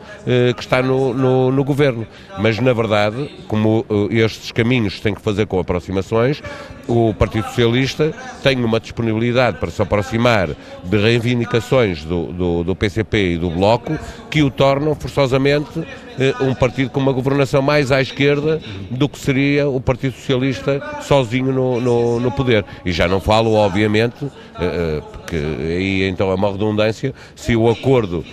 que 0.55 0.61
está 0.61 0.83
no, 0.83 1.15
no, 1.15 1.53
no 1.53 1.65
Governo. 1.65 2.07
Mas, 2.39 2.59
na 2.59 2.73
verdade, 2.73 3.31
como 3.49 3.85
estes 4.11 4.53
caminhos 4.53 5.01
têm 5.01 5.15
que 5.15 5.23
fazer 5.23 5.47
com 5.47 5.59
aproximações, 5.59 6.43
o 6.87 7.15
Partido 7.15 7.47
Socialista 7.49 8.12
tem 8.43 8.63
uma 8.65 8.81
disponibilidade 8.81 9.59
para 9.59 9.71
se 9.71 9.81
aproximar 9.81 10.49
de 10.85 10.97
reivindicações 10.97 12.05
do, 12.05 12.27
do, 12.27 12.65
do 12.65 12.77
PCP 12.77 13.33
e 13.33 13.39
do 13.39 13.51
Bloco 13.51 13.99
que 14.31 14.43
o 14.43 14.51
tornam 14.51 14.95
forçosamente 14.95 15.85
eh, 16.19 16.35
um 16.41 16.55
partido 16.55 16.91
com 16.91 17.01
uma 17.01 17.13
governação 17.13 17.63
mais 17.63 17.91
à 17.91 18.01
esquerda 18.01 18.61
do 18.91 19.09
que 19.09 19.19
seria 19.19 19.69
o 19.69 19.81
Partido 19.81 20.15
Socialista 20.15 20.81
sozinho 21.01 21.53
no, 21.53 21.81
no, 21.81 22.21
no 22.21 22.31
poder. 22.31 22.65
E 22.85 22.93
já 22.93 23.09
não 23.09 23.21
falo, 23.21 23.55
obviamente, 23.55 24.25
eh, 24.25 24.31
eh, 24.61 25.03
porque 25.13 25.37
aí 25.37 26.09
então 26.09 26.31
é 26.31 26.35
uma 26.35 26.51
redundância, 26.51 27.15
se 27.35 27.57
o 27.57 27.69
acordo 27.69 28.25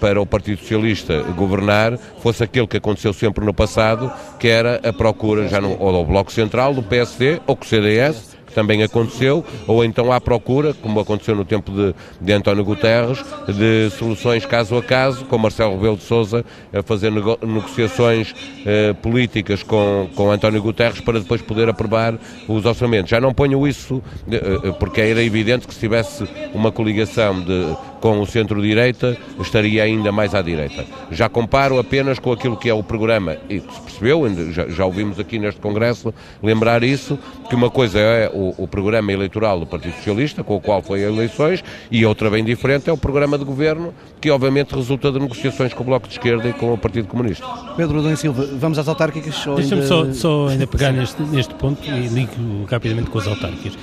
para 0.00 0.20
o 0.20 0.26
Partido 0.26 0.60
Socialista 0.60 1.22
governar 1.36 1.98
fosse 2.22 2.44
aquele 2.44 2.66
que 2.66 2.76
aconteceu 2.76 3.12
sempre 3.12 3.44
no 3.44 3.52
passado, 3.52 4.10
que 4.38 4.48
era 4.48 4.80
a 4.88 4.92
procura 4.92 5.48
já 5.48 5.60
no, 5.60 5.76
ou 5.80 5.92
do 5.92 6.04
Bloco 6.04 6.32
Central, 6.32 6.72
do 6.72 6.82
PSD 6.82 7.40
ou 7.46 7.56
com 7.56 7.64
o 7.64 7.68
CDS, 7.68 8.35
também 8.56 8.82
aconteceu, 8.82 9.44
ou 9.66 9.84
então 9.84 10.10
à 10.10 10.18
procura, 10.18 10.72
como 10.72 10.98
aconteceu 10.98 11.36
no 11.36 11.44
tempo 11.44 11.70
de, 11.70 11.94
de 12.18 12.32
António 12.32 12.64
Guterres, 12.64 13.22
de 13.46 13.90
soluções 13.90 14.46
caso 14.46 14.78
a 14.78 14.82
caso, 14.82 15.26
com 15.26 15.36
Marcelo 15.36 15.76
Rebelo 15.76 15.98
de 15.98 16.04
Sousa 16.04 16.42
a 16.72 16.82
fazer 16.82 17.12
nego 17.12 17.38
negociações 17.42 18.34
eh, 18.64 18.94
políticas 18.94 19.62
com, 19.62 20.08
com 20.16 20.30
António 20.30 20.62
Guterres 20.62 21.02
para 21.02 21.20
depois 21.20 21.42
poder 21.42 21.68
aprovar 21.68 22.18
os 22.48 22.64
orçamentos. 22.64 23.10
Já 23.10 23.20
não 23.20 23.34
ponho 23.34 23.68
isso, 23.68 24.02
eh, 24.32 24.40
eh 24.64 24.72
porque 24.80 25.02
era 25.02 25.22
evidente 25.22 25.68
que 25.68 25.74
se 25.74 25.80
tivesse 25.80 26.26
uma 26.54 26.72
coligação 26.72 27.38
de 27.38 27.76
com 28.00 28.20
o 28.20 28.26
centro-direita, 28.26 29.16
estaria 29.40 29.82
ainda 29.82 30.12
mais 30.12 30.34
à 30.34 30.42
direita. 30.42 30.84
Já 31.10 31.28
comparo 31.28 31.78
apenas 31.78 32.18
com 32.18 32.32
aquilo 32.32 32.56
que 32.56 32.68
é 32.68 32.74
o 32.74 32.82
programa, 32.82 33.36
e 33.48 33.60
se 33.60 33.80
percebeu, 33.80 34.52
já, 34.52 34.68
já 34.68 34.84
ouvimos 34.84 35.18
aqui 35.18 35.38
neste 35.38 35.60
Congresso 35.60 36.12
lembrar 36.42 36.82
isso, 36.82 37.18
que 37.48 37.54
uma 37.54 37.70
coisa 37.70 37.98
é 37.98 38.30
o, 38.32 38.54
o 38.58 38.68
programa 38.68 39.12
eleitoral 39.12 39.60
do 39.60 39.66
Partido 39.66 39.94
Socialista, 39.96 40.44
com 40.44 40.56
o 40.56 40.60
qual 40.60 40.82
foi 40.82 41.04
a 41.04 41.08
eleições, 41.08 41.62
e 41.90 42.04
outra 42.04 42.30
bem 42.30 42.44
diferente 42.44 42.88
é 42.90 42.92
o 42.92 42.96
programa 42.96 43.38
de 43.38 43.44
governo, 43.44 43.94
que 44.20 44.30
obviamente 44.30 44.74
resulta 44.74 45.10
de 45.10 45.18
negociações 45.18 45.72
com 45.72 45.82
o 45.82 45.86
Bloco 45.86 46.06
de 46.06 46.14
Esquerda 46.14 46.48
e 46.48 46.52
com 46.52 46.72
o 46.72 46.78
Partido 46.78 47.08
Comunista. 47.08 47.46
Pedro 47.76 48.00
Adão 48.00 48.16
Silva, 48.16 48.48
vamos 48.58 48.78
às 48.78 48.88
autárquicas? 48.88 49.34
Deixa-me 49.34 49.82
ainda... 49.82 49.86
só, 49.86 50.12
só 50.12 50.48
ainda 50.48 50.66
pegar 50.66 50.92
neste, 50.92 51.22
neste 51.22 51.54
ponto 51.54 51.82
e 51.88 52.08
ligo 52.08 52.64
rapidamente 52.68 53.10
com 53.10 53.18
as 53.18 53.26
autárquicas. 53.26 53.78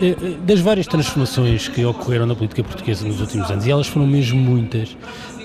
Eh, 0.00 0.08
eh, 0.10 0.16
das 0.44 0.60
várias 0.60 0.86
transformações 0.86 1.68
que 1.68 1.84
ocorreram 1.84 2.26
na 2.26 2.34
política 2.34 2.62
portuguesa 2.62 3.06
nos 3.06 3.20
últimos 3.20 3.43
anos, 3.50 3.66
e 3.66 3.70
elas 3.70 3.86
foram 3.86 4.06
mesmo 4.06 4.38
muitas, 4.40 4.96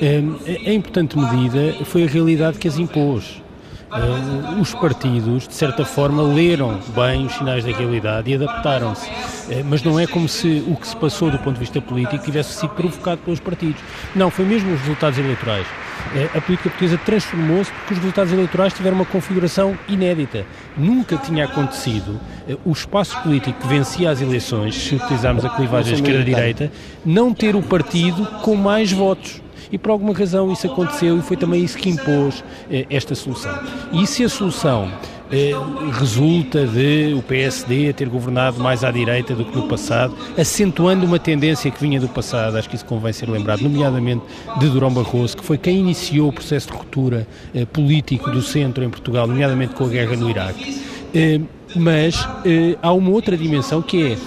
eh, 0.01 0.21
em 0.65 0.75
importante 0.75 1.17
medida 1.17 1.73
foi 1.85 2.03
a 2.03 2.07
realidade 2.07 2.57
que 2.57 2.67
as 2.67 2.77
impôs. 2.77 3.41
Uh, 3.91 4.61
os 4.61 4.71
partidos, 4.75 5.47
de 5.47 5.53
certa 5.55 5.83
forma, 5.83 6.21
leram 6.21 6.79
bem 6.95 7.25
os 7.25 7.33
sinais 7.33 7.65
da 7.65 7.71
realidade 7.71 8.29
e 8.29 8.35
adaptaram-se. 8.35 9.09
Uh, 9.09 9.65
mas 9.65 9.81
não 9.81 9.99
é 9.99 10.05
como 10.05 10.29
se 10.29 10.63
o 10.67 10.75
que 10.75 10.87
se 10.87 10.95
passou 10.95 11.31
do 11.31 11.39
ponto 11.39 11.55
de 11.55 11.59
vista 11.59 11.81
político 11.81 12.23
tivesse 12.23 12.53
sido 12.53 12.69
provocado 12.69 13.21
pelos 13.21 13.39
partidos. 13.39 13.81
Não, 14.15 14.29
foi 14.29 14.45
mesmo 14.45 14.71
os 14.71 14.79
resultados 14.81 15.17
eleitorais. 15.17 15.65
Uh, 15.65 16.37
a 16.37 16.41
política 16.41 16.69
portuguesa 16.69 16.99
transformou-se 17.03 17.71
porque 17.71 17.93
os 17.95 17.99
resultados 17.99 18.31
eleitorais 18.31 18.73
tiveram 18.73 18.95
uma 18.95 19.05
configuração 19.05 19.75
inédita. 19.87 20.45
Nunca 20.77 21.17
tinha 21.17 21.45
acontecido 21.45 22.19
o 22.63 22.71
espaço 22.71 23.19
político 23.23 23.59
que 23.59 23.67
vencia 23.67 24.11
as 24.11 24.21
eleições, 24.21 24.75
se 24.75 24.95
utilizarmos 24.95 25.43
a 25.43 25.49
clivagem 25.49 25.95
esquerda-direita, 25.95 26.71
não 27.03 27.33
ter 27.33 27.55
o 27.55 27.61
partido 27.63 28.23
com 28.43 28.55
mais 28.55 28.91
votos 28.91 29.41
e 29.71 29.77
por 29.77 29.91
alguma 29.91 30.13
razão 30.13 30.51
isso 30.51 30.67
aconteceu 30.67 31.17
e 31.17 31.21
foi 31.21 31.37
também 31.37 31.63
isso 31.63 31.77
que 31.77 31.89
impôs 31.89 32.43
eh, 32.69 32.85
esta 32.89 33.15
solução. 33.15 33.57
E 33.93 34.05
se 34.07 34.23
a 34.23 34.29
solução 34.29 34.91
eh, 35.31 35.51
resulta 35.93 36.65
de 36.65 37.13
o 37.13 37.21
PSD 37.21 37.93
ter 37.93 38.09
governado 38.09 38.59
mais 38.59 38.83
à 38.83 38.89
direita 38.89 39.35
do 39.35 39.45
que 39.45 39.55
no 39.55 39.67
passado, 39.67 40.15
acentuando 40.35 41.05
uma 41.05 41.19
tendência 41.19 41.69
que 41.69 41.79
vinha 41.79 41.99
do 41.99 42.09
passado, 42.09 42.57
acho 42.57 42.67
que 42.67 42.75
isso 42.75 42.85
convém 42.85 43.13
ser 43.13 43.29
lembrado, 43.29 43.61
nomeadamente 43.61 44.23
de 44.59 44.67
Durão 44.69 44.91
Barroso, 44.91 45.37
que 45.37 45.45
foi 45.45 45.57
quem 45.57 45.77
iniciou 45.77 46.29
o 46.29 46.33
processo 46.33 46.71
de 46.71 46.73
ruptura 46.73 47.27
eh, 47.53 47.65
político 47.65 48.31
do 48.31 48.41
centro 48.41 48.83
em 48.83 48.89
Portugal, 48.89 49.27
nomeadamente 49.27 49.75
com 49.75 49.85
a 49.85 49.89
guerra 49.89 50.15
no 50.15 50.29
Iraque. 50.29 50.81
Eh, 51.13 51.39
mas 51.75 52.27
eh, 52.43 52.75
há 52.81 52.91
uma 52.91 53.11
outra 53.11 53.37
dimensão 53.37 53.81
que 53.83 54.13
é 54.13 54.17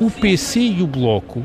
o 0.00 0.10
PC 0.10 0.60
e 0.60 0.82
o 0.82 0.86
Bloco 0.86 1.42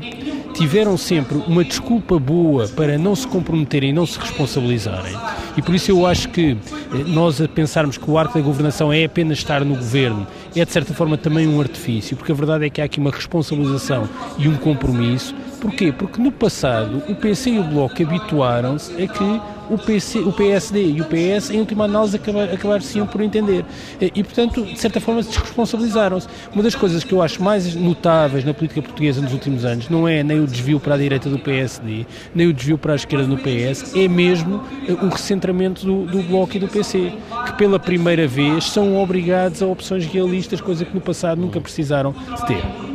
tiveram 0.54 0.96
sempre 0.96 1.36
uma 1.46 1.64
desculpa 1.64 2.18
boa 2.18 2.68
para 2.68 2.96
não 2.96 3.14
se 3.14 3.26
comprometerem 3.26 3.90
e 3.90 3.92
não 3.92 4.06
se 4.06 4.18
responsabilizarem. 4.18 5.14
E 5.56 5.62
por 5.62 5.74
isso 5.74 5.90
eu 5.90 6.06
acho 6.06 6.28
que 6.30 6.56
eh, 6.92 7.04
nós 7.06 7.40
a 7.40 7.48
pensarmos 7.48 7.96
que 7.96 8.10
o 8.10 8.18
arco 8.18 8.38
da 8.38 8.44
governação 8.44 8.92
é 8.92 9.04
apenas 9.04 9.38
estar 9.38 9.64
no 9.64 9.76
governo 9.76 10.26
é 10.56 10.64
de 10.64 10.72
certa 10.72 10.94
forma 10.94 11.16
também 11.16 11.48
um 11.48 11.60
artifício, 11.60 12.16
porque 12.16 12.30
a 12.30 12.34
verdade 12.34 12.64
é 12.64 12.70
que 12.70 12.80
há 12.80 12.84
aqui 12.84 13.00
uma 13.00 13.10
responsabilização 13.10 14.08
e 14.38 14.48
um 14.48 14.56
compromisso. 14.56 15.34
Porquê? 15.60 15.92
Porque 15.92 16.20
no 16.20 16.30
passado 16.30 17.02
o 17.08 17.14
PC 17.14 17.50
e 17.50 17.58
o 17.58 17.64
Bloco 17.64 18.02
habituaram-se 18.02 18.92
a 19.02 19.06
que 19.06 19.40
o, 19.70 19.78
PC, 19.78 20.18
o 20.18 20.32
PSD 20.32 20.90
e 20.90 21.00
o 21.00 21.04
PS, 21.04 21.50
em 21.50 21.60
última 21.60 21.84
análise, 21.84 22.16
acabar, 22.16 22.50
acabar-se 22.50 23.00
por 23.06 23.20
entender. 23.20 23.64
E, 24.00 24.22
portanto, 24.22 24.64
de 24.64 24.78
certa 24.78 25.00
forma, 25.00 25.22
se 25.22 25.30
desresponsabilizaram-se. 25.30 26.28
Uma 26.52 26.62
das 26.62 26.74
coisas 26.74 27.02
que 27.02 27.12
eu 27.12 27.22
acho 27.22 27.42
mais 27.42 27.74
notáveis 27.74 28.44
na 28.44 28.52
política 28.52 28.82
portuguesa 28.82 29.20
nos 29.20 29.32
últimos 29.32 29.64
anos 29.64 29.88
não 29.88 30.06
é 30.06 30.22
nem 30.22 30.40
o 30.40 30.46
desvio 30.46 30.78
para 30.78 30.94
a 30.94 30.98
direita 30.98 31.28
do 31.28 31.38
PSD, 31.38 32.06
nem 32.34 32.46
o 32.48 32.52
desvio 32.52 32.78
para 32.78 32.92
a 32.92 32.96
esquerda 32.96 33.26
do 33.26 33.36
PS, 33.36 33.94
é 33.94 34.08
mesmo 34.08 34.62
eh, 34.88 34.92
o 34.92 35.08
recentramento 35.08 35.84
do, 35.84 36.04
do 36.04 36.22
Bloco 36.22 36.56
e 36.56 36.60
do 36.60 36.68
PC, 36.68 37.12
que 37.46 37.52
pela 37.54 37.78
primeira 37.78 38.26
vez 38.26 38.64
são 38.64 39.00
obrigados 39.02 39.62
a 39.62 39.66
opções 39.66 40.04
realistas, 40.06 40.60
coisa 40.60 40.84
que 40.84 40.94
no 40.94 41.00
passado 41.00 41.40
nunca 41.40 41.60
precisaram 41.60 42.12
de 42.12 42.46
ter. 42.46 42.93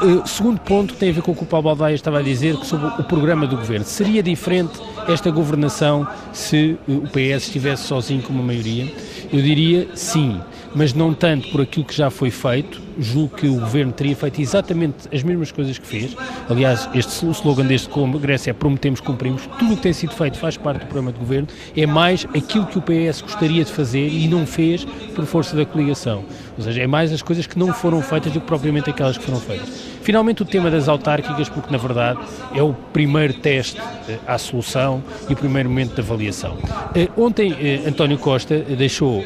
Uh, 0.00 0.26
segundo 0.26 0.60
ponto 0.60 0.94
tem 0.94 1.10
a 1.10 1.12
ver 1.12 1.22
com 1.22 1.32
o 1.32 1.34
que 1.34 1.42
o 1.42 1.46
Paulo 1.46 1.64
Baldaia 1.64 1.94
estava 1.94 2.20
a 2.20 2.22
dizer 2.22 2.54
sobre 2.64 2.86
o 3.00 3.04
programa 3.04 3.46
do 3.46 3.56
governo. 3.56 3.84
Seria 3.84 4.22
diferente 4.22 4.80
esta 5.08 5.30
governação 5.30 6.06
se 6.32 6.78
uh, 6.86 6.98
o 6.98 7.08
PS 7.08 7.46
estivesse 7.46 7.84
sozinho 7.84 8.22
com 8.22 8.32
uma 8.32 8.42
maioria? 8.42 8.92
Eu 9.32 9.42
diria 9.42 9.88
sim, 9.94 10.40
mas 10.74 10.94
não 10.94 11.12
tanto 11.12 11.48
por 11.50 11.62
aquilo 11.62 11.84
que 11.84 11.94
já 11.94 12.10
foi 12.10 12.30
feito, 12.30 12.80
julgo 12.98 13.36
que 13.36 13.48
o 13.48 13.60
governo 13.60 13.92
teria 13.92 14.16
feito 14.16 14.40
exatamente 14.40 15.08
as 15.12 15.22
mesmas 15.22 15.52
coisas 15.52 15.78
que 15.78 15.86
fez. 15.86 16.16
Aliás, 16.48 16.88
este 16.94 17.26
slogan 17.30 17.66
deste 17.66 17.88
Congresso 17.88 18.50
é 18.50 18.52
prometemos, 18.52 19.00
cumprimos. 19.00 19.46
Tudo 19.58 19.74
o 19.74 19.76
que 19.76 19.82
tem 19.82 19.92
sido 19.92 20.14
feito 20.14 20.38
faz 20.38 20.56
parte 20.56 20.80
do 20.80 20.86
programa 20.86 21.12
de 21.12 21.18
governo. 21.18 21.48
É 21.76 21.86
mais 21.86 22.26
aquilo 22.36 22.66
que 22.66 22.78
o 22.78 22.82
PS 22.82 23.22
gostaria 23.22 23.64
de 23.64 23.72
fazer 23.72 24.08
e 24.08 24.26
não 24.28 24.46
fez 24.46 24.84
por 25.14 25.24
força 25.24 25.56
da 25.56 25.64
coligação. 25.64 26.24
Ou 26.56 26.64
seja, 26.64 26.82
é 26.82 26.86
mais 26.86 27.12
as 27.12 27.22
coisas 27.22 27.46
que 27.46 27.58
não 27.58 27.72
foram 27.72 28.02
feitas 28.02 28.32
do 28.32 28.40
que 28.40 28.46
propriamente 28.46 28.90
aquelas 28.90 29.16
que 29.16 29.24
foram 29.24 29.40
feitas. 29.40 29.68
Finalmente, 30.02 30.42
o 30.42 30.44
tema 30.44 30.70
das 30.70 30.88
autárquicas, 30.88 31.48
porque 31.48 31.70
na 31.70 31.76
verdade 31.76 32.18
é 32.54 32.62
o 32.62 32.72
primeiro 32.72 33.34
teste 33.34 33.78
eh, 34.08 34.18
à 34.26 34.38
solução 34.38 35.02
e 35.28 35.34
o 35.34 35.36
primeiro 35.36 35.68
momento 35.68 35.94
de 35.94 36.00
avaliação. 36.00 36.56
Eh, 36.94 37.08
ontem, 37.16 37.54
eh, 37.60 37.86
António 37.86 38.16
Costa 38.16 38.58
deixou 38.58 39.22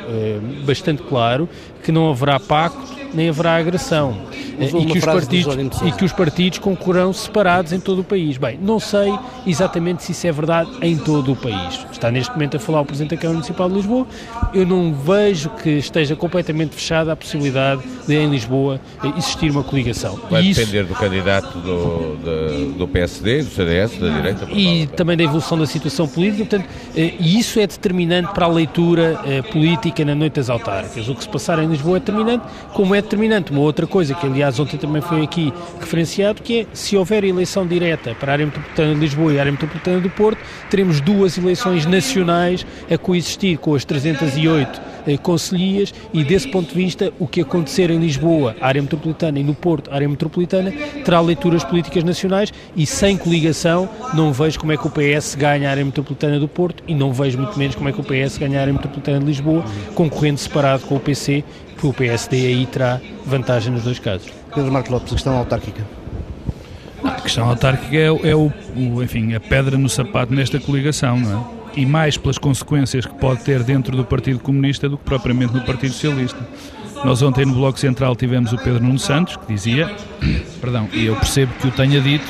bastante 0.66 1.02
claro 1.02 1.48
que 1.82 1.92
não 1.92 2.11
haverá 2.11 2.40
pacto 2.40 3.01
nem 3.14 3.29
haverá 3.29 3.57
agressão. 3.57 4.16
E 4.59 4.87
que, 4.87 4.98
os 4.98 5.05
partidos, 5.05 5.83
e 5.83 5.92
que 5.92 6.05
os 6.05 6.12
partidos 6.12 6.59
concorrerão 6.59 7.12
separados 7.12 7.72
em 7.72 7.81
todo 7.81 8.01
o 8.01 8.05
país. 8.05 8.37
Bem, 8.37 8.59
não 8.61 8.79
sei 8.79 9.12
exatamente 9.46 10.05
se 10.05 10.12
isso 10.12 10.27
é 10.27 10.33
verdade 10.33 10.70
em 10.83 10.96
todo 10.96 11.33
o 11.33 11.37
país. 11.37 11.85
Está 11.90 12.11
neste 12.11 12.33
momento 12.33 12.57
a 12.57 12.61
falar 12.61 12.81
o 12.81 12.85
Presidente 12.85 13.11
da 13.11 13.16
Câmara 13.16 13.35
Municipal 13.35 13.68
de 13.68 13.75
Lisboa. 13.77 14.07
Eu 14.55 14.66
não 14.66 14.92
vejo 14.92 15.51
que 15.51 15.70
esteja 15.70 16.14
completamente 16.14 16.75
fechada 16.75 17.12
a 17.12 17.16
possibilidade 17.16 17.83
de, 18.07 18.14
em 18.14 18.31
Lisboa, 18.31 18.81
existir 19.16 19.51
uma 19.51 19.64
coligação. 19.64 20.18
Vai 20.31 20.42
isso, 20.44 20.61
depender 20.61 20.85
do 20.85 20.94
candidato 20.94 21.59
do, 21.59 22.16
do, 22.16 22.72
do, 22.79 22.88
PSD, 22.88 23.42
do 23.42 23.51
CDS, 23.51 23.98
da 23.98 24.09
direita. 24.09 24.46
E 24.51 24.87
também 24.88 25.16
da 25.16 25.25
evolução 25.25 25.59
da 25.59 25.66
situação 25.66 26.07
política. 26.07 26.44
Portanto, 26.44 26.68
eh, 26.96 27.14
e 27.18 27.38
isso 27.38 27.59
é 27.59 27.66
determinante 27.66 28.33
para 28.33 28.46
a 28.46 28.48
leitura 28.48 29.20
eh, 29.25 29.42
política 29.42 30.05
na 30.05 30.14
noite 30.14 30.35
das 30.35 30.51
autárquicas. 30.51 31.09
O 31.09 31.14
que 31.14 31.22
se 31.22 31.29
passar 31.29 31.59
em 31.59 31.66
Lisboa 31.66 31.96
é 31.96 32.01
determinante, 32.01 32.44
como 32.72 32.94
é 32.94 33.01
determinante. 33.02 33.52
Uma 33.52 33.60
outra 33.60 33.86
coisa, 33.86 34.14
que 34.14 34.26
aliás 34.26 34.58
ontem 34.58 34.76
também 34.76 35.02
foi 35.02 35.22
aqui 35.22 35.52
referenciado, 35.78 36.42
que 36.42 36.60
é 36.60 36.66
se 36.72 36.96
houver 36.96 37.24
eleição 37.24 37.66
direta 37.66 38.14
para 38.14 38.32
a 38.32 38.34
área 38.34 38.46
metropolitana 38.46 38.94
de 38.94 39.00
Lisboa 39.00 39.32
e 39.32 39.38
a 39.38 39.40
área 39.40 39.52
metropolitana 39.52 40.00
do 40.00 40.10
Porto, 40.10 40.38
teremos 40.70 41.00
duas 41.00 41.36
eleições 41.36 41.86
nacionais 41.86 42.66
a 42.90 42.96
coexistir 42.96 43.58
com 43.58 43.74
as 43.74 43.84
308 43.84 44.91
eh, 45.06 45.16
conselhias 45.16 45.92
e 46.12 46.24
desse 46.24 46.48
ponto 46.48 46.68
de 46.68 46.74
vista 46.74 47.12
o 47.18 47.26
que 47.26 47.40
acontecer 47.40 47.90
em 47.90 47.98
Lisboa, 47.98 48.56
área 48.60 48.80
metropolitana 48.80 49.38
e 49.38 49.42
no 49.42 49.54
Porto, 49.54 49.92
área 49.92 50.08
metropolitana, 50.08 50.72
terá 51.04 51.20
leituras 51.20 51.64
políticas 51.64 52.04
nacionais 52.04 52.52
e 52.76 52.86
sem 52.86 53.16
coligação 53.16 53.88
não 54.14 54.32
vejo 54.32 54.58
como 54.58 54.72
é 54.72 54.76
que 54.76 54.86
o 54.86 54.90
PS 54.90 55.34
ganha 55.34 55.68
a 55.68 55.70
área 55.70 55.84
metropolitana 55.84 56.38
do 56.38 56.48
Porto 56.48 56.82
e 56.86 56.94
não 56.94 57.12
vejo 57.12 57.38
muito 57.38 57.58
menos 57.58 57.74
como 57.74 57.88
é 57.88 57.92
que 57.92 58.00
o 58.00 58.04
PS 58.04 58.38
ganha 58.38 58.58
a 58.58 58.62
área 58.62 58.72
metropolitana 58.72 59.20
de 59.20 59.26
Lisboa, 59.26 59.64
concorrendo 59.94 60.38
separado 60.38 60.84
com 60.84 60.96
o 60.96 61.00
PC 61.00 61.44
que 61.78 61.86
o 61.86 61.92
PSD 61.92 62.46
aí 62.46 62.66
terá 62.66 63.00
vantagem 63.24 63.72
nos 63.72 63.82
dois 63.82 63.98
casos. 63.98 64.30
Pedro 64.54 64.70
Marcos 64.70 64.90
Lopes, 64.90 65.12
a 65.12 65.14
questão 65.14 65.36
autárquica. 65.36 65.86
A 67.02 67.20
questão 67.20 67.48
autárquica 67.48 67.96
é, 67.96 68.30
é 68.30 68.36
o, 68.36 68.52
o, 68.76 69.02
enfim, 69.02 69.34
a 69.34 69.40
pedra 69.40 69.76
no 69.76 69.88
sapato 69.88 70.32
nesta 70.32 70.60
coligação, 70.60 71.18
não 71.18 71.40
é? 71.58 71.62
E 71.74 71.87
mais 71.87 72.16
pelas 72.16 72.38
consequências 72.38 73.06
que 73.06 73.14
pode 73.14 73.42
ter 73.44 73.62
dentro 73.62 73.96
do 73.96 74.04
Partido 74.04 74.38
Comunista 74.38 74.88
do 74.88 74.98
que 74.98 75.04
propriamente 75.04 75.54
no 75.54 75.62
Partido 75.62 75.92
Socialista. 75.92 76.38
Nós 77.04 77.22
ontem 77.22 77.44
no 77.44 77.54
Bloco 77.54 77.78
Central 77.78 78.14
tivemos 78.14 78.52
o 78.52 78.58
Pedro 78.58 78.82
Nuno 78.82 78.98
Santos, 78.98 79.37
que 79.37 79.52
dizia, 79.52 79.90
perdão, 80.61 80.88
e 80.92 81.06
eu 81.06 81.16
percebo 81.16 81.52
que 81.61 81.66
o 81.66 81.70
tenha 81.70 82.00
dito, 82.00 82.26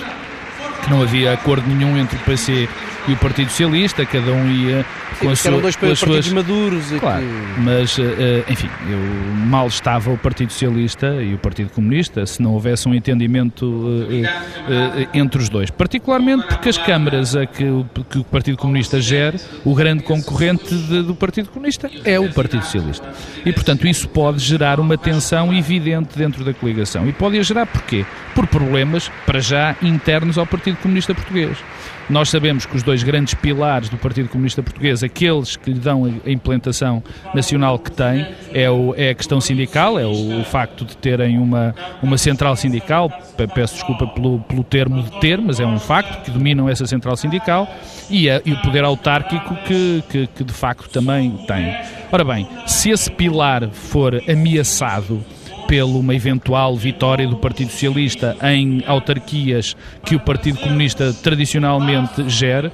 que 0.82 0.90
não 0.90 1.02
havia 1.02 1.32
acordo 1.32 1.66
nenhum 1.68 1.96
entre 1.98 2.16
o 2.16 2.20
PC 2.20 2.68
e 3.08 3.12
o 3.12 3.16
Partido 3.16 3.50
Socialista, 3.50 4.04
cada 4.06 4.32
um 4.32 4.50
ia 4.50 4.84
com 5.18 5.30
as, 5.30 5.40
sua, 5.40 5.60
dois 5.60 5.76
com 5.76 5.86
as 5.86 5.98
suas 5.98 6.28
maduros. 6.28 6.90
Claro, 6.98 7.22
que... 7.22 7.60
mas, 7.60 7.98
uh, 7.98 8.02
enfim, 8.48 8.68
eu, 8.88 8.98
mal 9.46 9.66
estava 9.66 10.10
o 10.10 10.18
Partido 10.18 10.52
Socialista 10.52 11.22
e 11.22 11.34
o 11.34 11.38
Partido 11.38 11.70
Comunista 11.70 12.24
se 12.26 12.40
não 12.42 12.52
houvesse 12.52 12.88
um 12.88 12.94
entendimento 12.94 13.64
uh, 13.66 15.08
entre 15.14 15.40
os 15.40 15.48
dois. 15.48 15.70
Particularmente 15.70 16.46
porque 16.46 16.68
as 16.68 16.78
câmaras 16.78 17.34
a 17.36 17.46
que 17.46 17.64
o, 17.64 17.86
que 18.08 18.18
o 18.18 18.24
Partido 18.24 18.56
Comunista 18.56 19.00
gera, 19.00 19.36
o 19.64 19.74
grande 19.74 20.02
concorrente 20.02 20.74
de, 20.74 21.02
do 21.02 21.14
Partido 21.14 21.48
Comunista 21.48 21.90
é 22.04 22.18
o 22.18 22.32
Partido 22.32 22.64
Socialista. 22.64 23.12
E, 23.44 23.52
portanto, 23.52 23.86
isso 23.86 24.08
pode 24.08 24.38
gerar 24.38 24.78
uma 24.80 24.96
tensão 24.96 25.52
evidente 25.52 26.16
dentro 26.16 26.44
da 26.44 26.54
coligação. 26.54 27.08
E 27.08 27.12
pode 27.12 27.42
gerar 27.42 27.66
porquê? 27.66 28.04
Por 28.34 28.46
problemas, 28.46 29.10
para 29.26 29.40
já, 29.40 29.76
internos 29.82 30.38
ao 30.38 30.46
Partido 30.46 30.76
Comunista 30.76 31.14
Português. 31.14 31.56
Nós 32.10 32.30
sabemos 32.30 32.66
que 32.66 32.76
os 32.76 32.82
dois 32.82 33.02
grandes 33.02 33.34
pilares 33.34 33.88
do 33.88 33.96
Partido 33.96 34.28
Comunista 34.28 34.62
Português, 34.62 35.02
aqueles 35.02 35.56
que 35.56 35.72
lhe 35.72 35.78
dão 35.78 36.04
a 36.04 36.30
implantação 36.30 37.02
nacional 37.34 37.78
que 37.78 37.90
tem, 37.90 38.26
é, 38.52 38.70
o, 38.70 38.94
é 38.96 39.10
a 39.10 39.14
questão 39.14 39.40
sindical, 39.40 39.98
é 39.98 40.04
o, 40.04 40.40
o, 40.40 40.44
facto 40.44 40.84
de 40.84 40.96
terem 40.96 41.38
uma, 41.38 41.74
uma 42.02 42.18
central 42.18 42.56
sindical, 42.56 43.10
peço 43.54 43.74
desculpa 43.74 44.06
pelo, 44.08 44.40
pelo 44.40 44.64
termo 44.64 45.02
de 45.02 45.20
ter, 45.20 45.40
mas 45.40 45.60
é 45.60 45.66
um 45.66 45.78
facto, 45.78 46.24
que 46.24 46.30
dominam 46.30 46.68
essa 46.68 46.86
central 46.86 47.16
sindical, 47.16 47.68
e, 48.10 48.28
a, 48.28 48.42
e 48.44 48.52
o 48.52 48.60
poder 48.60 48.84
autárquico 48.84 49.54
que, 49.66 50.04
que, 50.08 50.26
que 50.26 50.44
de 50.44 50.52
facto 50.52 50.88
também 50.88 51.30
tem. 51.46 51.74
Ora 52.10 52.24
bem, 52.24 52.46
se 52.66 52.90
esse 52.90 53.10
pilar 53.10 53.70
for 53.70 54.22
ameaçado 54.28 55.24
pela 55.72 55.96
uma 55.96 56.14
eventual 56.14 56.76
vitória 56.76 57.26
do 57.26 57.38
Partido 57.38 57.70
Socialista 57.70 58.36
em 58.42 58.84
autarquias 58.86 59.74
que 60.04 60.14
o 60.14 60.20
Partido 60.20 60.58
Comunista 60.58 61.14
tradicionalmente 61.14 62.28
gera, 62.28 62.70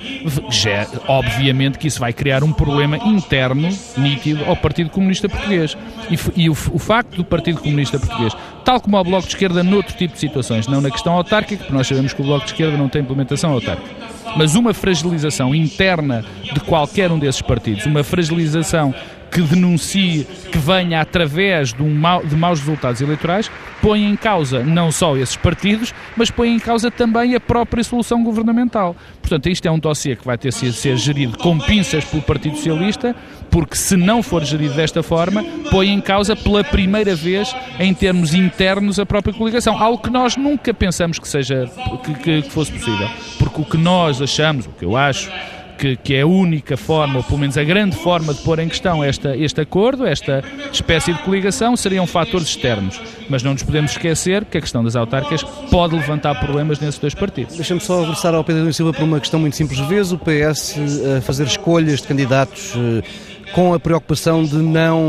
gera, 0.51 1.01
obviamente 1.07 1.79
que 1.79 1.87
isso 1.87 2.01
vai 2.01 2.13
criar 2.13 2.43
um 2.43 2.53
problema 2.53 2.97
interno 2.97 3.69
nítido 3.97 4.45
ao 4.47 4.57
Partido 4.57 4.91
Comunista 4.91 5.29
Português. 5.29 5.79
E, 6.11 6.43
e 6.43 6.51
o, 6.51 6.53
o, 6.53 6.79
facto 6.81 7.15
do 7.15 7.25
Partido 7.25 7.61
Comunista 7.61 8.01
Português, 8.01 8.37
tal 8.65 8.81
como 8.81 8.97
ao 8.97 9.05
Bloco 9.05 9.29
de 9.29 9.35
Esquerda 9.35 9.63
noutro 9.63 9.97
tipo 9.97 10.15
de 10.15 10.19
situações, 10.19 10.67
não 10.67 10.81
na 10.81 10.91
questão 10.91 11.13
autárquica, 11.13 11.59
porque 11.59 11.73
nós 11.73 11.87
sabemos 11.87 12.13
que 12.13 12.21
o 12.21 12.25
Bloco 12.25 12.47
de 12.47 12.51
Esquerda 12.51 12.77
não 12.77 12.89
tem 12.89 13.01
implementação 13.01 13.53
autárquica, 13.53 13.95
mas 14.37 14.57
uma 14.57 14.75
fragilização 14.75 15.55
interna 15.55 16.25
de 16.53 16.59
qualquer 16.59 17.13
um 17.13 17.19
desses 17.19 17.43
partidos, 17.43 17.87
uma 17.87 18.03
fragilização 18.03 18.93
que 19.31 19.41
denuncie, 19.41 20.27
que 20.51 20.59
venha 20.59 21.01
através 21.01 21.73
de, 21.73 21.83
um 21.83 21.95
mau, 21.95 22.25
de 22.25 22.35
maus 22.35 22.61
resultados 22.61 23.01
eleitorais, 23.01 23.51
põe 23.81 24.05
em 24.05 24.17
causa 24.17 24.63
não 24.63 24.91
só 24.91 25.17
esses 25.17 25.37
partidos, 25.37 25.95
mas 26.17 26.31
põe 26.31 26.51
em 26.51 26.59
causa 26.59 26.91
também 26.91 27.35
a 27.35 27.41
própria 27.41 27.83
solução 27.85 28.23
governamental. 28.23 28.97
Portanto, 29.21 29.49
isto 29.49 29.67
é 29.67 29.71
um 29.71 29.79
dossiê 29.79 30.17
que 30.17 30.25
vai 30.25 30.39
ter 30.39 30.49
de 30.49 30.73
ser 30.73 30.97
gerido 30.97 31.37
com 31.39 31.59
pinças 31.59 32.05
pelo 32.05 32.23
Partido 32.23 32.57
Socialista, 32.57 33.15
porque 33.51 33.77
se 33.77 33.97
não 33.97 34.23
for 34.23 34.45
gerido 34.45 34.75
desta 34.75 35.03
forma, 35.03 35.45
põe 35.71 35.89
em 35.89 36.01
causa 36.01 36.35
pela 36.35 36.65
primeira 36.65 37.15
vez, 37.15 37.55
em 37.79 37.93
termos 37.93 38.35
internos, 38.35 38.99
a 38.99 39.07
própria 39.07 39.35
coligação. 39.35 39.81
Algo 39.81 40.03
que 40.03 40.11
nós 40.11 40.37
nunca 40.37 40.73
pensamos 40.73 41.19
que, 41.19 41.29
seja, 41.29 41.71
que, 42.05 42.43
que 42.43 42.51
fosse 42.51 42.73
possível. 42.73 43.09
Porque 43.39 43.61
o 43.61 43.65
que 43.65 43.77
nós 43.77 44.21
achamos, 44.23 44.67
o 44.67 44.71
que 44.71 44.85
eu 44.85 44.97
acho, 44.97 45.31
que, 45.79 45.97
que, 45.97 46.15
é 46.15 46.23
a 46.23 46.27
única 46.27 46.77
forma, 46.77 47.19
ou 47.19 47.23
pelo 47.23 47.39
menos 47.39 47.57
a 47.57 47.65
grande 47.65 47.97
forma 47.97 48.35
de 48.35 48.41
pôr 48.43 48.59
em 48.59 48.69
questão 48.69 49.03
esta, 49.03 49.37
este 49.37 49.61
acordo, 49.61 50.05
esta 50.05 50.43
espécie 50.73 51.13
de 51.13 51.21
coligação, 51.21 51.77
seriam 51.77 52.07
fatores 52.07 52.49
externos. 52.49 53.01
Mas 53.29 53.43
não 53.43 53.53
nos 53.53 53.63
podemos 53.63 53.93
esquecer 53.93 54.45
que 54.45 54.59
a 54.59 54.61
questão 54.61 54.83
das 54.83 54.97
autárquicas 54.97 55.43
pode 55.71 55.95
levantar 55.95 56.35
problemas 56.41 56.81
nesses 56.81 56.99
dois 56.99 57.15
partidos. 57.15 57.57
Deixa-me 57.57 57.81
só 57.81 58.01
regressar 58.01 58.35
ao 58.35 58.43
Pedro 58.43 58.73
Silva 58.73 58.93
por 58.93 59.05
uma 59.05 59.21
questão 59.21 59.39
muito 59.39 59.57
simples. 59.57 59.79
Vês 59.81 60.13
o 60.13 60.19
PS 60.19 60.75
a 61.17 61.21
fazer 61.21 61.47
escolhas 61.47 62.01
de 62.01 62.09
candidatos 62.09 62.75
eh, 62.77 63.03
com 63.53 63.73
a 63.73 63.81
preocupação 63.81 64.43
de 64.43 64.57
não 64.57 65.09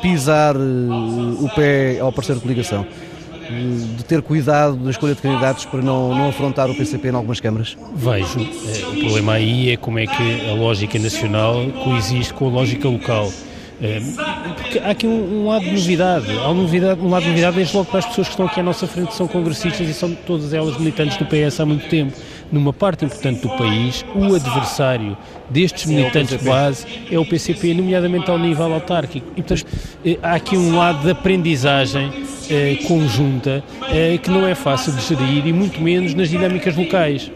pisar 0.00 0.56
eh, 0.56 0.58
o 0.58 1.48
pé 1.54 2.00
ao 2.00 2.10
parceiro 2.10 2.40
de 2.40 2.42
coligação? 2.42 2.86
De 3.96 4.04
ter 4.04 4.22
cuidado 4.22 4.76
na 4.76 4.90
escolha 4.90 5.14
de 5.14 5.20
candidatos 5.20 5.64
para 5.64 5.82
não, 5.82 6.14
não 6.14 6.28
afrontar 6.28 6.70
o 6.70 6.74
PCP 6.74 7.08
em 7.08 7.14
algumas 7.14 7.40
câmaras? 7.40 7.76
Vejo. 7.94 8.40
Eh, 8.40 8.86
o 8.86 9.00
problema 9.00 9.32
aí 9.34 9.70
é 9.70 9.76
como 9.76 9.98
é 9.98 10.06
que 10.06 10.48
a 10.48 10.54
lógica 10.54 10.98
nacional 10.98 11.66
coexiste 11.84 12.32
com 12.32 12.46
a 12.48 12.50
lógica 12.50 12.88
local. 12.88 13.30
Eh, 13.82 14.00
porque 14.56 14.78
há 14.78 14.90
aqui 14.90 15.06
um, 15.06 15.42
um 15.42 15.48
lado 15.48 15.64
de 15.64 15.72
novidade. 15.72 16.30
Há 16.38 16.54
novidade, 16.54 17.00
um 17.00 17.08
lado 17.08 17.22
de 17.22 17.28
novidade 17.30 17.56
desde 17.56 17.76
logo 17.76 17.90
para 17.90 18.00
as 18.00 18.06
pessoas 18.06 18.28
que 18.28 18.32
estão 18.34 18.46
aqui 18.46 18.60
à 18.60 18.62
nossa 18.62 18.86
frente, 18.86 19.08
que 19.08 19.14
são 19.14 19.26
congressistas 19.26 19.88
e 19.88 19.94
são 19.94 20.14
todas 20.26 20.52
elas 20.52 20.78
militantes 20.78 21.16
do 21.16 21.24
PS 21.26 21.60
há 21.60 21.66
muito 21.66 21.88
tempo. 21.88 22.12
Numa 22.52 22.72
parte 22.72 23.04
importante 23.04 23.42
do 23.42 23.48
país, 23.50 24.04
o 24.14 24.34
adversário 24.34 25.16
destes 25.48 25.86
militantes 25.86 26.36
de 26.36 26.44
base 26.44 26.84
é 27.10 27.18
o 27.18 27.24
PCP, 27.24 27.74
nomeadamente 27.74 28.28
ao 28.28 28.38
nível 28.38 28.72
autárquico. 28.74 29.26
E, 29.36 29.42
portanto, 29.42 29.66
eh, 30.04 30.18
há 30.20 30.34
aqui 30.34 30.56
um 30.56 30.76
lado 30.76 31.02
de 31.02 31.10
aprendizagem 31.10 32.10
eh, 32.50 32.78
conjunta 32.88 33.62
eh, 33.92 34.18
que 34.18 34.28
não 34.28 34.46
é 34.46 34.54
fácil 34.56 34.92
de 34.92 35.00
gerir 35.02 35.46
e 35.46 35.52
muito 35.52 35.80
menos 35.80 36.12
nas 36.14 36.28
dinâmicas 36.28 36.76
locais. 36.76 37.30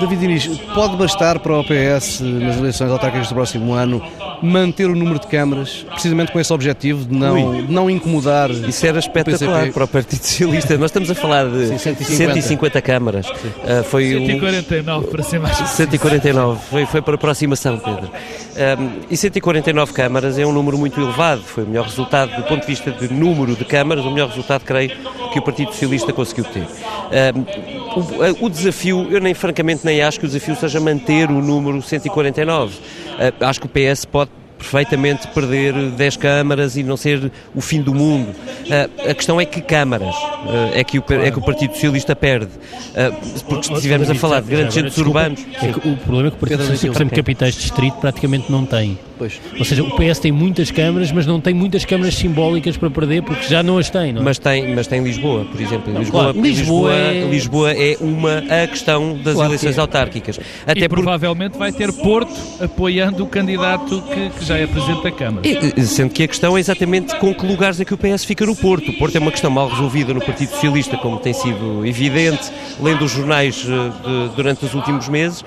David 0.00 0.20
Diniz, 0.20 0.46
pode 0.74 0.96
bastar 0.96 1.38
para 1.38 1.58
o 1.58 1.64
PS 1.64 2.20
nas 2.20 2.56
eleições 2.56 2.90
autárquicas 2.90 3.28
do 3.28 3.34
próximo 3.34 3.74
ano 3.74 4.02
manter 4.42 4.86
o 4.86 4.94
número 4.94 5.18
de 5.18 5.26
câmaras, 5.26 5.84
precisamente 5.90 6.32
com 6.32 6.38
esse 6.38 6.52
objetivo 6.52 7.04
de 7.04 7.14
não, 7.14 7.66
de 7.66 7.72
não 7.72 7.90
incomodar. 7.90 8.50
Isso 8.50 8.86
era 8.86 8.98
espetacular 8.98 9.68
o 9.68 9.72
para 9.72 9.84
o 9.84 9.88
Partido 9.88 10.22
Socialista. 10.22 10.76
Nós 10.78 10.90
estamos 10.90 11.10
a 11.10 11.14
falar 11.14 11.48
de 11.48 11.68
Sim, 11.68 11.78
150. 11.78 12.34
150 12.34 12.82
câmaras. 12.82 13.28
Uh, 13.28 13.84
foi 13.84 14.10
149 14.10 15.06
um... 15.06 15.10
para 15.10 15.22
ser 15.22 15.40
mais 15.40 15.56
149, 15.56 16.60
foi, 16.70 16.86
foi 16.86 17.02
para 17.02 17.14
aproximação, 17.14 17.78
Pedro. 17.78 18.10
Um, 18.58 18.90
e 19.10 19.16
149 19.16 19.92
câmaras 19.92 20.38
é 20.38 20.46
um 20.46 20.52
número 20.52 20.78
muito 20.78 21.00
elevado. 21.00 21.42
Foi 21.42 21.64
o 21.64 21.66
melhor 21.66 21.86
resultado, 21.86 22.34
do 22.36 22.42
ponto 22.44 22.60
de 22.60 22.66
vista 22.66 22.90
de 22.90 23.12
número 23.12 23.56
de 23.56 23.64
câmaras, 23.64 24.04
o 24.04 24.10
melhor 24.10 24.28
resultado, 24.28 24.64
creio, 24.64 24.90
que 25.32 25.38
o 25.38 25.42
Partido 25.42 25.72
Socialista 25.72 26.12
conseguiu 26.12 26.44
ter. 26.44 26.66
Um, 27.08 28.42
o, 28.42 28.46
o, 28.46 28.50
desafio, 28.50 29.06
eu 29.10 29.20
nem 29.20 29.34
francamente 29.34 29.84
nem 29.88 30.02
acho 30.02 30.20
que 30.20 30.26
o 30.26 30.28
desafio 30.28 30.54
seja 30.56 30.78
manter 30.80 31.30
o 31.30 31.40
número 31.40 31.80
149. 31.80 32.76
Uh, 32.76 33.44
acho 33.44 33.60
que 33.60 33.66
o 33.66 33.70
PS 33.70 34.04
pode 34.04 34.30
perfeitamente 34.58 35.28
perder 35.28 35.72
10 35.72 36.16
câmaras 36.16 36.76
e 36.76 36.82
não 36.82 36.96
ser 36.96 37.30
o 37.54 37.60
fim 37.60 37.80
do 37.80 37.94
mundo. 37.94 38.30
Uh, 38.30 39.10
a 39.10 39.14
questão 39.14 39.40
é 39.40 39.44
que 39.44 39.60
câmaras 39.60 40.14
uh, 40.14 40.72
é, 40.74 40.82
que 40.84 40.98
o, 40.98 41.04
é 41.08 41.30
que 41.30 41.38
o 41.38 41.42
Partido 41.42 41.74
Socialista 41.74 42.14
perde. 42.14 42.50
Uh, 42.50 43.44
porque 43.44 43.68
se 43.68 43.72
estivermos 43.72 44.10
a 44.10 44.14
falar 44.14 44.40
de 44.42 44.50
grandes 44.50 44.74
centros 44.74 44.98
urbanos. 44.98 45.46
É 45.62 45.70
o 45.70 45.96
problema 45.96 46.28
é 46.28 46.30
que 46.30 46.36
o 46.36 46.40
Partido 46.40 46.60
Socialista, 46.60 46.88
por 46.88 46.96
exemplo, 46.96 47.16
capitais 47.16 47.54
de 47.54 47.60
distrito 47.60 47.96
praticamente 47.98 48.50
não 48.50 48.66
tem. 48.66 48.98
Pois. 49.18 49.40
Ou 49.58 49.64
seja, 49.64 49.82
o 49.82 49.90
PS 49.96 50.18
tem 50.20 50.32
muitas 50.32 50.70
câmaras, 50.70 51.10
mas 51.10 51.26
não 51.26 51.40
tem 51.40 51.52
muitas 51.52 51.84
câmaras 51.84 52.14
simbólicas 52.14 52.76
para 52.76 52.90
perder 52.90 53.22
porque 53.22 53.46
já 53.48 53.62
não 53.62 53.78
as 53.78 53.90
tem, 53.90 54.12
não 54.12 54.22
é? 54.22 54.24
Mas 54.24 54.38
tem, 54.38 54.74
mas 54.74 54.86
tem 54.86 55.02
Lisboa, 55.02 55.44
por 55.44 55.60
exemplo. 55.60 55.98
Lisboa, 55.98 56.32
claro, 56.32 56.40
Lisboa, 56.40 56.92
Lisboa, 56.92 56.94
é... 56.94 57.30
Lisboa 57.30 57.72
é 57.72 57.96
uma 58.00 58.38
a 58.62 58.66
questão 58.66 59.16
das 59.16 59.34
claro 59.34 59.50
eleições 59.50 59.76
é. 59.76 59.80
autárquicas. 59.80 60.40
Até 60.66 60.84
e 60.84 60.88
provavelmente 60.88 61.58
vai 61.58 61.72
ter 61.72 61.92
Porto 61.92 62.32
apoiando 62.60 63.24
o 63.24 63.26
candidato 63.26 64.02
que, 64.02 64.30
que 64.30 64.44
já 64.44 64.56
é 64.56 64.66
Presidente 64.66 65.02
da 65.02 65.10
Câmara. 65.10 65.46
E, 65.46 65.86
sendo 65.86 66.10
que 66.10 66.22
a 66.22 66.28
questão 66.28 66.56
é 66.56 66.60
exatamente 66.60 67.16
com 67.16 67.34
que 67.34 67.46
lugares 67.46 67.80
é 67.80 67.84
que 67.84 67.94
o 67.94 67.98
PS 67.98 68.24
fica 68.24 68.46
no 68.46 68.54
Porto. 68.54 68.90
O 68.90 68.98
Porto 68.98 69.16
é 69.16 69.18
uma 69.18 69.30
questão 69.30 69.50
mal 69.50 69.68
resolvida 69.68 70.14
no 70.14 70.20
Partido 70.20 70.50
Socialista, 70.50 70.96
como 70.96 71.18
tem 71.18 71.32
sido 71.32 71.84
evidente, 71.84 72.50
lendo 72.80 73.04
os 73.04 73.10
jornais 73.10 73.64
uh, 73.64 74.28
de, 74.28 74.36
durante 74.36 74.64
os 74.64 74.74
últimos 74.74 75.08
meses, 75.08 75.40
uh, 75.40 75.46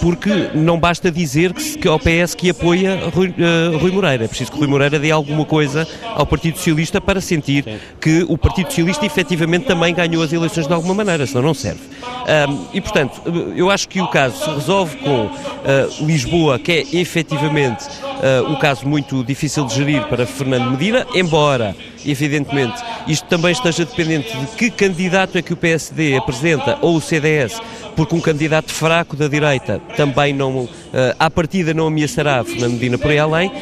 porque 0.00 0.50
não 0.54 0.78
basta 0.78 1.10
dizer 1.10 1.52
que, 1.52 1.78
que 1.78 1.88
ao 1.88 1.98
PS 1.98 2.34
que 2.34 2.50
apoia 2.50 3.03
Rui, 3.10 3.28
uh, 3.28 3.78
Rui 3.78 3.90
Moreira. 3.90 4.24
É 4.24 4.28
preciso 4.28 4.52
que 4.52 4.58
Rui 4.58 4.66
Moreira 4.66 4.98
dê 4.98 5.10
alguma 5.10 5.44
coisa 5.44 5.86
ao 6.14 6.26
Partido 6.26 6.56
Socialista 6.56 7.00
para 7.00 7.20
sentir 7.20 7.64
Sim. 7.64 7.78
que 8.00 8.24
o 8.28 8.36
Partido 8.38 8.66
Socialista 8.66 9.04
efetivamente 9.04 9.66
também 9.66 9.94
ganhou 9.94 10.22
as 10.22 10.32
eleições 10.32 10.66
de 10.66 10.72
alguma 10.72 10.94
maneira, 10.94 11.26
senão 11.26 11.42
não 11.42 11.54
serve. 11.54 11.80
Um, 12.04 12.66
e, 12.72 12.80
portanto, 12.80 13.20
eu 13.56 13.70
acho 13.70 13.88
que 13.88 14.00
o 14.00 14.08
caso 14.08 14.44
se 14.44 14.50
resolve 14.50 14.96
com 14.96 15.26
uh, 15.26 16.06
Lisboa, 16.06 16.58
que 16.58 16.72
é 16.72 16.96
efetivamente 16.98 17.84
uh, 18.24 18.50
um 18.50 18.56
caso 18.56 18.88
muito 18.88 19.22
difícil 19.22 19.66
de 19.66 19.74
gerir 19.74 20.02
para 20.06 20.26
Fernando 20.26 20.70
Medina, 20.70 21.06
embora, 21.14 21.76
evidentemente, 22.04 22.82
isto 23.06 23.26
também 23.28 23.52
esteja 23.52 23.84
dependente 23.84 24.34
de 24.36 24.46
que 24.56 24.70
candidato 24.70 25.36
é 25.36 25.42
que 25.42 25.52
o 25.52 25.56
PSD 25.56 26.16
apresenta 26.16 26.78
ou 26.80 26.96
o 26.96 27.00
CDS, 27.00 27.60
porque 27.94 28.14
um 28.14 28.20
candidato 28.20 28.72
fraco 28.72 29.14
da 29.16 29.28
direita 29.28 29.80
também 29.96 30.32
não, 30.32 30.64
uh, 30.64 30.70
à 31.18 31.30
partida 31.30 31.74
não 31.74 31.86
ameaçará 31.86 32.42
Fernando 32.42 32.72
Medina 32.72 32.98
por 32.98 33.10
aí 33.10 33.18
além. 33.18 33.52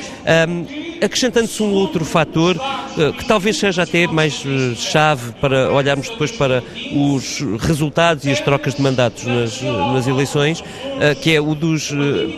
Um, 0.49 0.92
acrescentando-se 1.03 1.63
um 1.63 1.73
outro 1.73 2.05
fator 2.05 2.57
uh, 2.57 3.13
que 3.15 3.25
talvez 3.25 3.57
seja 3.57 3.83
até 3.83 4.07
mais 4.07 4.45
uh, 4.45 4.75
chave 4.77 5.33
para 5.41 5.73
olharmos 5.73 6.09
depois 6.09 6.31
para 6.31 6.63
os 6.95 7.41
resultados 7.61 8.25
e 8.25 8.31
as 8.31 8.41
trocas 8.41 8.75
de 8.75 8.83
mandatos 8.83 9.25
nas, 9.25 9.61
nas 9.61 10.07
eleições, 10.07 10.61
uh, 10.61 11.21
que 11.21 11.35
é 11.35 11.41
o 11.41 11.55
dos 11.55 11.93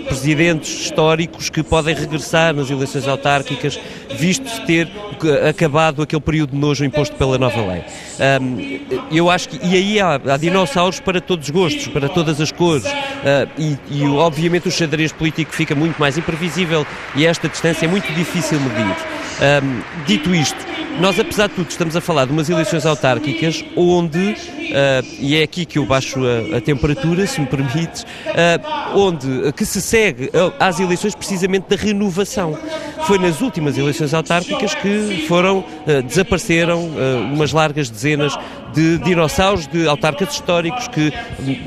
presidentes 0.06 0.84
históricos 0.84 1.50
que 1.50 1.62
podem 1.62 1.94
regressar 1.94 2.54
nas 2.54 2.70
eleições 2.70 3.06
autárquicas, 3.06 3.78
visto 4.16 4.64
ter 4.66 4.88
acabado 5.48 6.02
aquele 6.02 6.22
período 6.22 6.50
de 6.50 6.56
nojo 6.56 6.84
imposto 6.84 7.14
pela 7.16 7.38
nova 7.38 7.60
lei. 7.66 7.84
Eu 9.10 9.30
acho 9.30 9.48
que, 9.48 9.66
e 9.66 9.74
aí 9.74 10.00
há, 10.00 10.14
há, 10.14 10.36
dinossauros 10.36 11.00
para 11.00 11.20
todos 11.20 11.48
os 11.48 11.50
gostos, 11.50 11.88
para 11.88 12.08
todas 12.08 12.40
as 12.40 12.52
cores, 12.52 12.84
e, 13.58 13.76
e 13.90 14.04
obviamente 14.04 14.68
o 14.68 14.70
xadrez 14.70 15.12
político 15.12 15.52
fica 15.52 15.74
muito 15.74 15.98
mais 15.98 16.18
imprevisível 16.18 16.86
e 17.16 17.26
esta 17.26 17.48
distância 17.48 17.86
é 17.86 17.88
muito 17.88 18.12
difícil 18.12 18.53
medir. 18.60 18.96
Um, 19.40 19.82
dito 20.06 20.34
isto, 20.34 20.56
nós, 21.00 21.18
apesar 21.18 21.48
de 21.48 21.54
tudo, 21.54 21.68
estamos 21.68 21.96
a 21.96 22.00
falar 22.00 22.26
de 22.26 22.32
umas 22.32 22.48
eleições 22.48 22.86
autárquicas 22.86 23.64
onde, 23.76 24.18
uh, 24.18 25.06
e 25.18 25.36
é 25.36 25.42
aqui 25.42 25.64
que 25.64 25.78
eu 25.78 25.84
baixo 25.84 26.20
a, 26.24 26.58
a 26.58 26.60
temperatura, 26.60 27.26
se 27.26 27.40
me 27.40 27.46
permites, 27.46 28.02
uh, 28.02 28.98
onde 28.98 29.52
que 29.52 29.66
se 29.66 29.80
segue 29.80 30.30
às 30.58 30.78
eleições 30.78 31.14
precisamente 31.14 31.68
da 31.68 31.76
renovação. 31.76 32.56
Foi 33.06 33.18
nas 33.18 33.40
últimas 33.40 33.76
eleições 33.76 34.14
autárquicas 34.14 34.74
que 34.74 35.24
foram, 35.26 35.58
uh, 35.58 36.02
desapareceram 36.06 36.90
umas 37.32 37.52
largas 37.52 37.90
dezenas 37.90 38.36
de 38.72 38.98
dinossauros, 38.98 39.66
de 39.66 39.86
autarcas 39.86 40.32
históricos 40.32 40.88
que, 40.88 41.12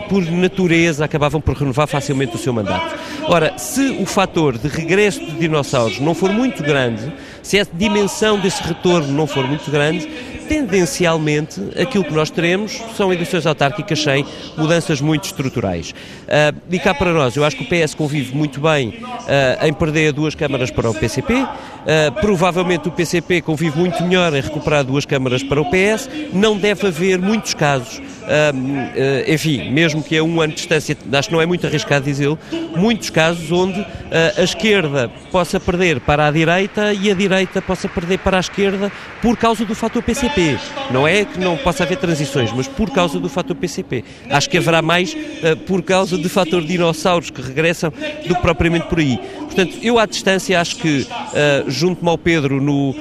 por 0.09 0.23
natureza, 0.29 1.05
acabavam 1.05 1.39
por 1.39 1.55
renovar 1.55 1.87
facilmente 1.87 2.35
o 2.35 2.39
seu 2.39 2.53
mandato. 2.53 2.95
Ora, 3.27 3.57
se 3.57 3.97
o 3.99 4.05
fator 4.05 4.57
de 4.57 4.67
regresso 4.67 5.19
de 5.19 5.31
dinossauros 5.31 5.99
não 5.99 6.13
for 6.13 6.31
muito 6.31 6.63
grande, 6.63 7.11
se 7.47 7.57
a 7.57 7.65
dimensão 7.71 8.37
desse 8.37 8.61
retorno 8.61 9.07
não 9.07 9.25
for 9.25 9.47
muito 9.47 9.71
grande, 9.71 10.05
tendencialmente 10.47 11.61
aquilo 11.79 12.03
que 12.03 12.13
nós 12.13 12.29
teremos 12.29 12.81
são 12.95 13.11
eleições 13.11 13.45
autárquicas 13.45 14.01
sem 14.01 14.25
mudanças 14.57 15.01
muito 15.01 15.25
estruturais. 15.25 15.91
Uh, 15.91 16.59
e 16.69 16.79
cá 16.79 16.93
para 16.93 17.13
nós, 17.13 17.35
eu 17.35 17.43
acho 17.43 17.57
que 17.57 17.63
o 17.63 17.67
PS 17.67 17.93
convive 17.93 18.35
muito 18.35 18.59
bem 18.59 18.89
uh, 18.89 19.65
em 19.65 19.73
perder 19.73 20.11
duas 20.13 20.35
câmaras 20.35 20.71
para 20.71 20.89
o 20.89 20.93
PCP, 20.93 21.33
uh, 21.33 21.47
ah, 21.87 22.11
provavelmente 22.19 22.89
o 22.89 22.91
PCP 22.91 23.41
convive 23.41 23.79
muito 23.79 24.03
melhor 24.03 24.33
em 24.33 24.41
recuperar 24.41 24.83
duas 24.83 25.05
câmaras 25.05 25.41
para 25.41 25.61
o 25.61 25.65
PS, 25.65 26.09
não 26.33 26.57
deve 26.57 26.87
haver 26.87 27.19
muitos 27.19 27.53
casos 27.53 28.01
enfim, 29.25 29.71
mesmo 29.71 30.03
que 30.03 30.17
a 30.17 30.21
um 30.21 30.41
ano 30.41 30.49
de 30.49 30.57
distância, 30.57 30.97
acho 31.13 31.29
que 31.29 31.33
não 31.33 31.41
é 31.41 31.45
muito 31.45 31.65
arriscado 31.65 32.03
dizê-lo, 32.03 32.37
muitos 32.75 33.09
casos 33.09 33.49
onde 33.53 33.79
a 34.37 34.43
esquerda 34.43 35.09
possa 35.31 35.61
perder 35.61 36.01
para 36.01 36.27
a 36.27 36.31
direita 36.31 36.91
e 36.91 37.09
a 37.09 37.13
direita 37.13 37.61
possa 37.61 37.87
perder 37.87 38.19
para 38.19 38.35
a 38.35 38.41
esquerda 38.41 38.91
por 39.21 39.37
causa 39.37 39.63
do 39.63 39.73
fator 39.73 40.03
PCP. 40.03 40.36
Não 40.91 41.07
é 41.07 41.25
que 41.25 41.39
não 41.39 41.57
possa 41.57 41.83
haver 41.83 41.97
transições, 41.97 42.51
mas 42.51 42.67
por 42.67 42.91
causa 42.91 43.19
do 43.19 43.27
fator 43.27 43.55
PCP. 43.55 44.03
Acho 44.29 44.49
que 44.49 44.57
haverá 44.57 44.81
mais 44.81 45.13
uh, 45.13 45.57
por 45.65 45.81
causa 45.81 46.17
do 46.17 46.29
fator 46.29 46.63
dinossauros 46.63 47.29
que 47.29 47.41
regressam 47.41 47.91
do 48.27 48.35
que 48.35 48.41
propriamente 48.41 48.87
por 48.87 48.99
aí. 48.99 49.19
Portanto, 49.39 49.77
eu 49.81 49.97
à 49.97 50.05
distância 50.05 50.61
acho 50.61 50.75
que, 50.75 51.01
uh, 51.01 51.69
junto-me 51.69 52.09
ao 52.09 52.17
Pedro, 52.17 52.61
no, 52.61 52.91
uh, 52.91 52.95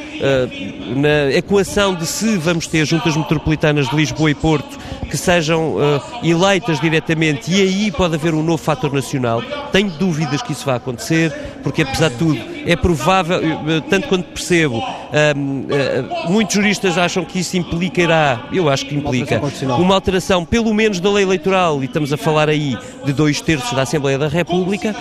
na 0.96 1.30
equação 1.36 1.94
de 1.94 2.06
se 2.06 2.36
vamos 2.38 2.66
ter 2.66 2.86
juntas 2.86 3.16
metropolitanas 3.16 3.88
de 3.88 3.96
Lisboa 3.96 4.30
e 4.30 4.34
Porto 4.34 4.78
que 5.10 5.16
sejam 5.16 5.74
uh, 5.74 6.00
eleitas 6.22 6.80
diretamente 6.80 7.50
e 7.50 7.60
aí 7.60 7.92
pode 7.92 8.14
haver 8.14 8.34
um 8.34 8.42
novo 8.42 8.62
fator 8.62 8.92
nacional, 8.92 9.42
tenho 9.72 9.90
dúvidas 9.90 10.42
que 10.42 10.52
isso 10.52 10.66
vá 10.66 10.76
acontecer, 10.76 11.32
porque 11.62 11.82
apesar 11.82 12.10
de 12.10 12.16
tudo 12.16 12.56
é 12.66 12.74
provável, 12.74 13.40
tanto 13.88 14.08
quanto 14.08 14.24
percebo, 14.30 14.82
muitos 16.28 16.54
juristas 16.54 16.98
acham 16.98 17.24
que 17.24 17.38
isso 17.38 17.56
implicará, 17.56 18.48
eu 18.52 18.68
acho 18.68 18.86
que 18.86 18.94
implica, 18.96 19.36
uma 19.36 19.46
alteração, 19.46 19.80
uma 19.80 19.94
alteração 19.94 20.44
pelo 20.44 20.74
menos 20.74 20.98
da 20.98 21.10
lei 21.10 21.22
eleitoral, 21.22 21.80
e 21.82 21.86
estamos 21.86 22.12
a 22.12 22.16
falar 22.16 22.48
aí 22.48 22.76
de 23.04 23.12
dois 23.12 23.40
terços 23.40 23.72
da 23.72 23.82
Assembleia 23.82 24.18
da 24.18 24.26
República, 24.26 24.96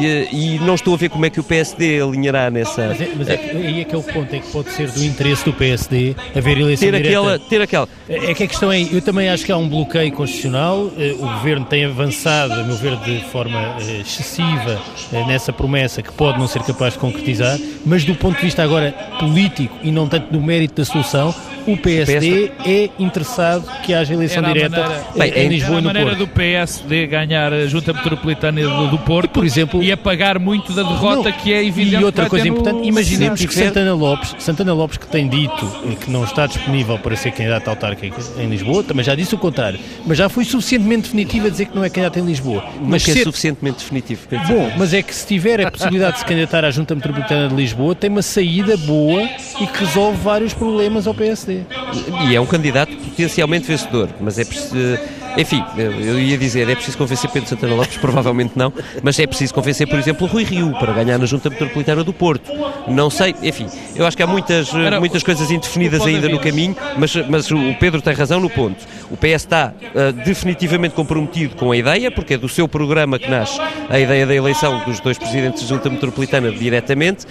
e 0.00 0.58
não 0.60 0.74
estou 0.74 0.94
a 0.94 0.96
ver 0.96 1.08
como 1.08 1.26
é 1.26 1.30
que 1.30 1.40
o 1.40 1.44
PSD 1.44 2.00
alinhará 2.00 2.50
nessa. 2.50 2.88
Mas, 2.88 3.00
é, 3.00 3.10
mas 3.16 3.28
é 3.28 3.32
aí 3.32 3.80
é 3.80 3.84
que 3.84 3.94
é 3.94 3.98
o 3.98 4.02
ponto, 4.02 4.34
é 4.34 4.38
que 4.38 4.50
pode 4.50 4.70
ser 4.70 4.90
do 4.90 5.04
interesse 5.04 5.44
do 5.44 5.52
PSD 5.52 6.14
haver 6.34 6.58
eleição 6.58 6.88
ter 6.88 6.96
direta. 6.96 7.08
Aquela, 7.08 7.38
ter 7.38 7.62
aquela. 7.62 7.88
É, 8.08 8.30
é 8.30 8.34
que 8.34 8.44
a 8.44 8.46
questão 8.46 8.70
é, 8.70 8.80
eu 8.80 9.02
também 9.06 9.28
acho 9.28 9.46
que 9.46 9.52
há 9.52 9.56
um 9.56 9.68
bloqueio 9.68 10.10
constitucional, 10.10 10.90
eh, 10.98 11.14
o 11.16 11.28
governo 11.34 11.64
tem 11.64 11.84
avançado, 11.84 12.52
a 12.54 12.64
meu 12.64 12.74
ver, 12.74 12.96
de 12.96 13.20
forma 13.26 13.76
eh, 13.78 14.00
excessiva 14.00 14.82
eh, 15.12 15.24
nessa 15.28 15.52
promessa 15.52 16.02
que 16.02 16.12
pode 16.12 16.40
não 16.40 16.48
ser 16.48 16.60
capaz 16.64 16.94
de 16.94 16.98
concretizar, 16.98 17.56
mas 17.84 18.04
do 18.04 18.16
ponto 18.16 18.34
de 18.34 18.42
vista 18.42 18.64
agora 18.64 18.90
político 19.20 19.78
e 19.80 19.92
não 19.92 20.08
tanto 20.08 20.32
do 20.32 20.42
mérito 20.42 20.74
da 20.74 20.84
solução, 20.84 21.32
o 21.66 21.76
PSD 21.76 22.52
é 22.64 22.90
interessado 22.98 23.66
que 23.82 23.92
haja 23.92 24.14
eleição 24.14 24.42
direta 24.42 24.80
maneira, 24.80 25.04
Bem, 25.16 25.32
em 25.32 25.48
Lisboa 25.48 25.78
e 25.78 25.82
no 25.82 25.88
Porto. 25.88 25.96
a 25.96 26.00
maneira 26.00 26.18
do 26.18 26.28
PSD 26.28 27.06
ganhar 27.08 27.52
a 27.52 27.66
Junta 27.66 27.92
Metropolitana 27.92 28.60
do, 28.60 28.88
do 28.88 28.98
Porto, 28.98 29.30
por 29.30 29.44
exemplo, 29.44 29.82
e 29.82 29.90
apagar 29.90 30.38
muito 30.38 30.72
da 30.72 30.82
derrota 30.82 31.30
não, 31.30 31.38
que 31.38 31.52
é 31.52 31.64
evidente. 31.64 32.02
E 32.02 32.04
outra 32.04 32.28
coisa 32.28 32.46
importante, 32.46 32.86
imaginemos 32.86 33.44
que 33.44 33.52
Santana 33.52 33.94
Lopes, 33.94 34.36
Santana 34.38 34.72
Lopes 34.72 34.96
que 34.98 35.06
tem 35.06 35.28
dito 35.28 35.66
que 36.00 36.10
não 36.10 36.24
está 36.24 36.46
disponível 36.46 36.98
para 36.98 37.16
ser 37.16 37.32
candidato 37.32 37.68
autárquico 37.68 38.20
em 38.38 38.48
Lisboa, 38.48 38.82
também 38.96 39.04
já 39.04 39.14
disse 39.14 39.34
o 39.34 39.38
contrário, 39.38 39.78
mas 40.06 40.16
já 40.16 40.28
foi 40.28 40.44
suficientemente 40.44 41.02
definitivo 41.02 41.48
a 41.48 41.50
dizer 41.50 41.66
que 41.66 41.76
não 41.76 41.84
é 41.84 41.90
candidato 41.90 42.18
em 42.18 42.24
Lisboa. 42.24 42.64
Mas 42.80 43.04
que 43.04 43.10
é 43.10 43.22
suficientemente 43.22 43.78
definitivo. 43.78 44.26
Bom, 44.48 44.72
mas 44.78 44.94
é 44.94 45.02
que 45.02 45.14
se 45.14 45.26
tiver 45.26 45.60
a 45.60 45.70
possibilidade 45.70 46.14
de 46.14 46.18
se 46.20 46.24
candidatar 46.24 46.64
à 46.64 46.70
Junta 46.70 46.94
Metropolitana 46.94 47.48
de 47.48 47.54
Lisboa, 47.54 47.94
tem 47.94 48.08
uma 48.08 48.22
saída 48.22 48.76
boa 48.78 49.22
e 49.60 49.66
que 49.66 49.84
resolve 49.84 50.16
vários 50.22 50.54
problemas 50.54 51.06
ao 51.06 51.14
PSD. 51.14 51.60
E 52.26 52.34
é 52.34 52.40
um 52.40 52.46
candidato 52.46 52.96
potencialmente 52.96 53.66
vencedor, 53.66 54.08
mas 54.18 54.38
é 54.38 54.44
preciso 54.44 54.98
enfim, 55.36 55.62
eu 55.76 56.18
ia 56.18 56.38
dizer, 56.38 56.68
é 56.68 56.74
preciso 56.74 56.96
convencer 56.98 57.30
Pedro 57.30 57.48
Santana 57.48 57.74
Lopes, 57.74 57.96
provavelmente 57.98 58.52
não, 58.56 58.72
mas 59.02 59.18
é 59.18 59.26
preciso 59.26 59.52
convencer, 59.52 59.86
por 59.86 59.98
exemplo, 59.98 60.26
Rui 60.26 60.44
Rio 60.44 60.72
para 60.78 60.92
ganhar 60.92 61.18
na 61.18 61.26
Junta 61.26 61.50
Metropolitana 61.50 62.02
do 62.02 62.12
Porto. 62.12 62.50
Não 62.88 63.10
sei, 63.10 63.34
enfim, 63.42 63.66
eu 63.94 64.06
acho 64.06 64.16
que 64.16 64.22
há 64.22 64.26
muitas, 64.26 64.70
muitas 64.98 65.22
coisas 65.22 65.50
indefinidas 65.50 66.02
ainda 66.02 66.28
no 66.28 66.38
caminho, 66.38 66.76
mas, 66.96 67.14
mas 67.28 67.50
o 67.50 67.74
Pedro 67.78 68.00
tem 68.00 68.14
razão 68.14 68.40
no 68.40 68.48
ponto. 68.48 68.84
O 69.10 69.16
PS 69.16 69.42
está 69.42 69.72
uh, 69.72 70.12
definitivamente 70.24 70.94
comprometido 70.94 71.56
com 71.56 71.70
a 71.70 71.76
ideia, 71.76 72.10
porque 72.10 72.34
é 72.34 72.38
do 72.38 72.48
seu 72.48 72.66
programa 72.66 73.18
que 73.18 73.30
nasce 73.30 73.60
a 73.88 73.98
ideia 73.98 74.26
da 74.26 74.34
eleição 74.34 74.82
dos 74.84 75.00
dois 75.00 75.18
presidentes 75.18 75.62
da 75.62 75.68
Junta 75.68 75.90
Metropolitana 75.90 76.50
diretamente, 76.50 77.24
uh, 77.24 77.28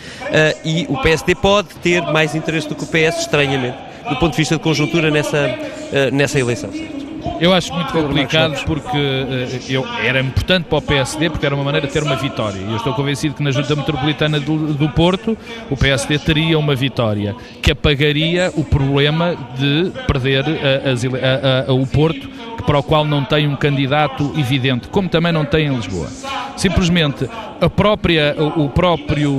e 0.64 0.86
o 0.90 0.98
PSD 1.02 1.36
pode 1.36 1.70
ter 1.82 2.02
mais 2.02 2.36
interesse 2.36 2.68
do 2.68 2.76
que 2.76 2.84
o 2.84 2.88
PS, 2.88 3.22
estranhamente, 3.22 3.78
do 4.10 4.16
ponto 4.18 4.32
de 4.32 4.38
vista 4.38 4.56
de 4.56 4.62
conjuntura 4.62 5.10
nessa, 5.10 5.48
uh, 5.48 6.16
nessa 6.16 6.40
eleição. 6.40 6.70
Eu 7.40 7.54
acho 7.54 7.74
muito 7.74 7.92
complicado 7.92 8.64
porque 8.66 8.98
uh, 8.98 9.72
eu, 9.72 9.86
era 10.04 10.20
importante 10.20 10.66
para 10.66 10.78
o 10.78 10.82
PSD 10.82 11.30
porque 11.30 11.46
era 11.46 11.56
uma 11.56 11.64
maneira 11.64 11.88
de 11.88 11.94
ter 11.94 12.04
uma 12.04 12.16
vitória. 12.16 12.60
E 12.60 12.72
eu 12.72 12.78
estou 12.78 12.94
convencido 12.94 13.36
que 13.36 13.44
na 13.44 13.52
Junta 13.52 13.76
Metropolitana 13.76 14.40
do, 14.40 14.74
do 14.74 14.90
Porto 14.90 15.38
o 15.70 15.76
PSD 15.76 16.20
teria 16.20 16.58
uma 16.58 16.76
vitória 16.76 17.36
que 17.62 17.72
apagaria 17.72 18.52
o 18.56 18.64
problema 18.64 19.36
de 19.58 19.92
perder 20.08 20.46
uh, 20.46 20.92
as, 20.92 21.04
uh, 21.04 21.74
o 21.74 21.86
Porto, 21.86 22.30
para 22.66 22.80
o 22.80 22.84
qual 22.84 23.06
não 23.06 23.24
tem 23.24 23.48
um 23.48 23.56
candidato 23.56 24.34
evidente, 24.38 24.88
como 24.88 25.10
também 25.10 25.32
não 25.32 25.46
tem 25.46 25.68
em 25.68 25.76
Lisboa. 25.76 26.08
Simplesmente 26.56 27.30
a 27.62 27.70
própria, 27.70 28.36
o, 28.38 28.70
próprio, 28.70 29.32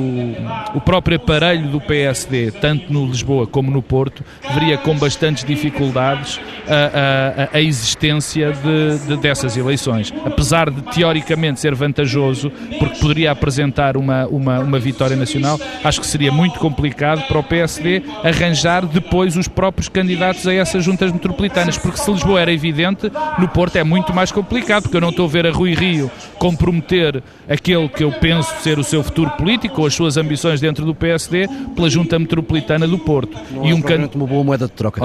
o 0.75 0.81
próprio 0.81 1.17
aparelho 1.17 1.69
do 1.69 1.81
PSD, 1.81 2.51
tanto 2.51 2.93
no 2.93 3.07
Lisboa 3.07 3.47
como 3.47 3.71
no 3.71 3.83
Porto, 3.83 4.25
veria 4.55 4.79
com 4.79 4.97
bastantes 4.97 5.45
dificuldades 5.45 6.41
a, 6.69 7.53
a, 7.53 7.57
a 7.57 7.61
existência 7.61 8.53
de, 8.53 8.99
de, 9.07 9.17
dessas 9.17 9.57
eleições. 9.57 10.13
Apesar 10.25 10.71
de 10.71 10.83
teoricamente 10.95 11.61
ser 11.61 11.75
vantajoso, 11.75 12.51
porque 12.79 12.99
poderia 12.99 13.31
apresentar 13.31 13.97
uma, 13.97 14.27
uma, 14.27 14.61
uma 14.61 14.79
vitória 14.79 15.17
nacional, 15.17 15.61
acho 15.85 16.01
que 16.01 16.07
seria 16.07 16.33
muito 16.33 16.59
complicado 16.59 17.27
para 17.27 17.39
o 17.39 17.43
PSD 17.43 18.03
arranjar 18.25 18.87
depois 18.87 19.37
os 19.37 19.49
próprios 19.49 19.89
candidatos 19.89 20.47
a 20.47 20.55
essas 20.55 20.85
juntas 20.85 21.13
metropolitanas, 21.13 21.79
porque 21.79 21.99
se 21.99 22.11
Lisboa 22.11 22.41
era 22.41 22.53
evidente, 22.53 23.11
no 23.39 23.49
Porto 23.49 23.77
é 23.77 23.85
muito 23.85 24.15
mais 24.15 24.33
complicado, 24.33 24.85
porque 24.85 24.97
eu 24.97 25.01
não 25.01 25.11
estou 25.11 25.27
a 25.27 25.29
ver 25.29 25.47
a 25.47 25.51
Rui 25.51 25.75
Rio 25.75 26.11
comprometer 26.39 27.23
aquele 27.49 27.89
que 27.89 28.05
eu 28.05 28.13
penso 28.21 28.55
ser 28.63 28.79
o 28.79 28.85
seu 28.85 29.03
futuro 29.03 29.31
político 29.31 29.81
ou 29.81 29.87
as 29.87 29.95
suas 29.95 30.17
ambições 30.17 30.61
dentro 30.61 30.85
do 30.85 30.95
PSD 30.95 31.49
pela 31.75 31.89
Junta 31.89 32.19
Metropolitana 32.19 32.87
do 32.87 32.99
Porto. 32.99 33.39
Não 33.51 33.67
e 33.67 33.71
é 33.71 33.75
um 33.75 33.81
can... 33.81 34.09
uma 34.15 34.27
boa 34.27 34.45
moeda 34.45 34.67
de 34.67 34.73
troca. 34.73 35.01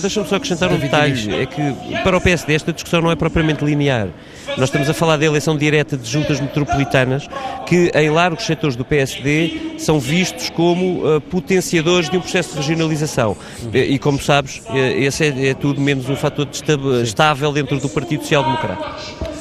Deixa-me 0.00 0.26
só 0.26 0.36
acrescentar 0.36 0.72
um 0.72 0.78
detalhe, 0.78 1.34
é 1.34 1.46
que 1.46 1.62
para 2.02 2.16
o 2.16 2.20
PSD 2.20 2.54
esta 2.54 2.72
discussão 2.72 3.00
não 3.00 3.10
é 3.10 3.16
propriamente 3.16 3.64
linear. 3.64 4.08
Nós 4.56 4.68
estamos 4.68 4.88
a 4.88 4.94
falar 4.94 5.16
da 5.16 5.24
eleição 5.24 5.56
direta 5.56 5.96
de 5.96 6.08
juntas 6.08 6.40
metropolitanas 6.40 7.28
que 7.66 7.90
em 7.94 8.10
largos 8.10 8.44
setores 8.44 8.76
do 8.76 8.84
PSD 8.84 9.74
são 9.78 9.98
vistos 9.98 10.50
como 10.50 11.04
uh, 11.04 11.20
potenciadores 11.20 12.08
de 12.10 12.16
um 12.16 12.20
processo 12.20 12.50
de 12.52 12.56
regionalização. 12.58 13.36
E, 13.72 13.78
e 13.78 13.98
como 13.98 14.20
sabes, 14.20 14.62
eh, 14.70 15.00
esse 15.00 15.24
é, 15.24 15.48
é, 15.48 15.54
tudo 15.54 15.80
menos 15.80 16.08
um 16.08 16.16
fator 16.16 16.46
de 16.46 16.62
estável 17.02 17.52
dentro 17.52 17.78
do 17.78 17.88
Partido 17.88 18.22
Social 18.22 18.44
Democrata. 18.44 19.33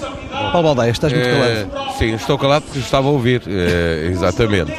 Paulo 0.53 0.67
Baldaia, 0.67 0.91
estás 0.91 1.11
muito 1.11 1.27
calado. 1.27 1.89
Uh, 1.89 1.97
sim, 1.97 2.13
estou 2.13 2.37
calado 2.37 2.65
porque 2.65 2.77
estava 2.77 3.07
a 3.07 3.11
ouvir, 3.11 3.41
uh, 3.41 4.11
exatamente. 4.11 4.71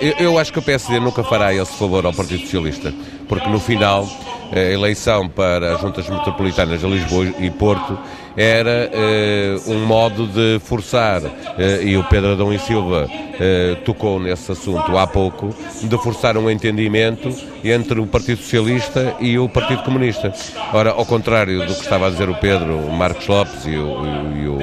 Eu, 0.00 0.26
eu, 0.30 0.38
acho 0.38 0.52
que 0.52 0.58
o 0.58 0.62
PSD 0.62 0.98
nunca 0.98 1.22
fará 1.22 1.54
esse 1.54 1.72
favor 1.74 2.04
ao 2.04 2.12
Partido 2.12 2.40
Socialista, 2.40 2.92
porque 3.28 3.48
no 3.48 3.60
final 3.60 4.08
a 4.50 4.58
eleição 4.58 5.28
para 5.28 5.74
as 5.74 5.80
juntas 5.80 6.08
metropolitanas 6.08 6.80
de 6.80 6.86
Lisboa 6.86 7.26
e 7.38 7.50
Porto 7.50 7.96
era 8.36 8.90
uh, 8.92 9.70
um 9.70 9.86
modo 9.86 10.26
de 10.26 10.58
forçar, 10.60 11.22
uh, 11.22 11.82
e 11.82 11.96
o 11.96 12.04
Pedro 12.04 12.32
Adão 12.32 12.52
e 12.52 12.58
Silva 12.58 13.08
uh, 13.08 13.76
tocou 13.76 14.20
nesse 14.20 14.52
assunto 14.52 14.96
há 14.96 15.06
pouco, 15.06 15.54
de 15.82 15.98
forçar 15.98 16.36
um 16.36 16.50
entendimento 16.50 17.34
entre 17.64 17.98
o 17.98 18.06
Partido 18.06 18.42
Socialista 18.42 19.16
e 19.20 19.38
o 19.38 19.48
Partido 19.48 19.82
Comunista. 19.82 20.32
Ora, 20.72 20.90
ao 20.90 21.06
contrário 21.06 21.60
do 21.60 21.74
que 21.74 21.80
estava 21.80 22.08
a 22.08 22.10
dizer 22.10 22.28
o 22.28 22.34
Pedro, 22.34 22.76
o 22.76 22.92
Marcos 22.92 23.26
Lopes 23.26 23.64
e 23.64 23.76
o, 23.76 24.04
e 24.36 24.48
o, 24.48 24.58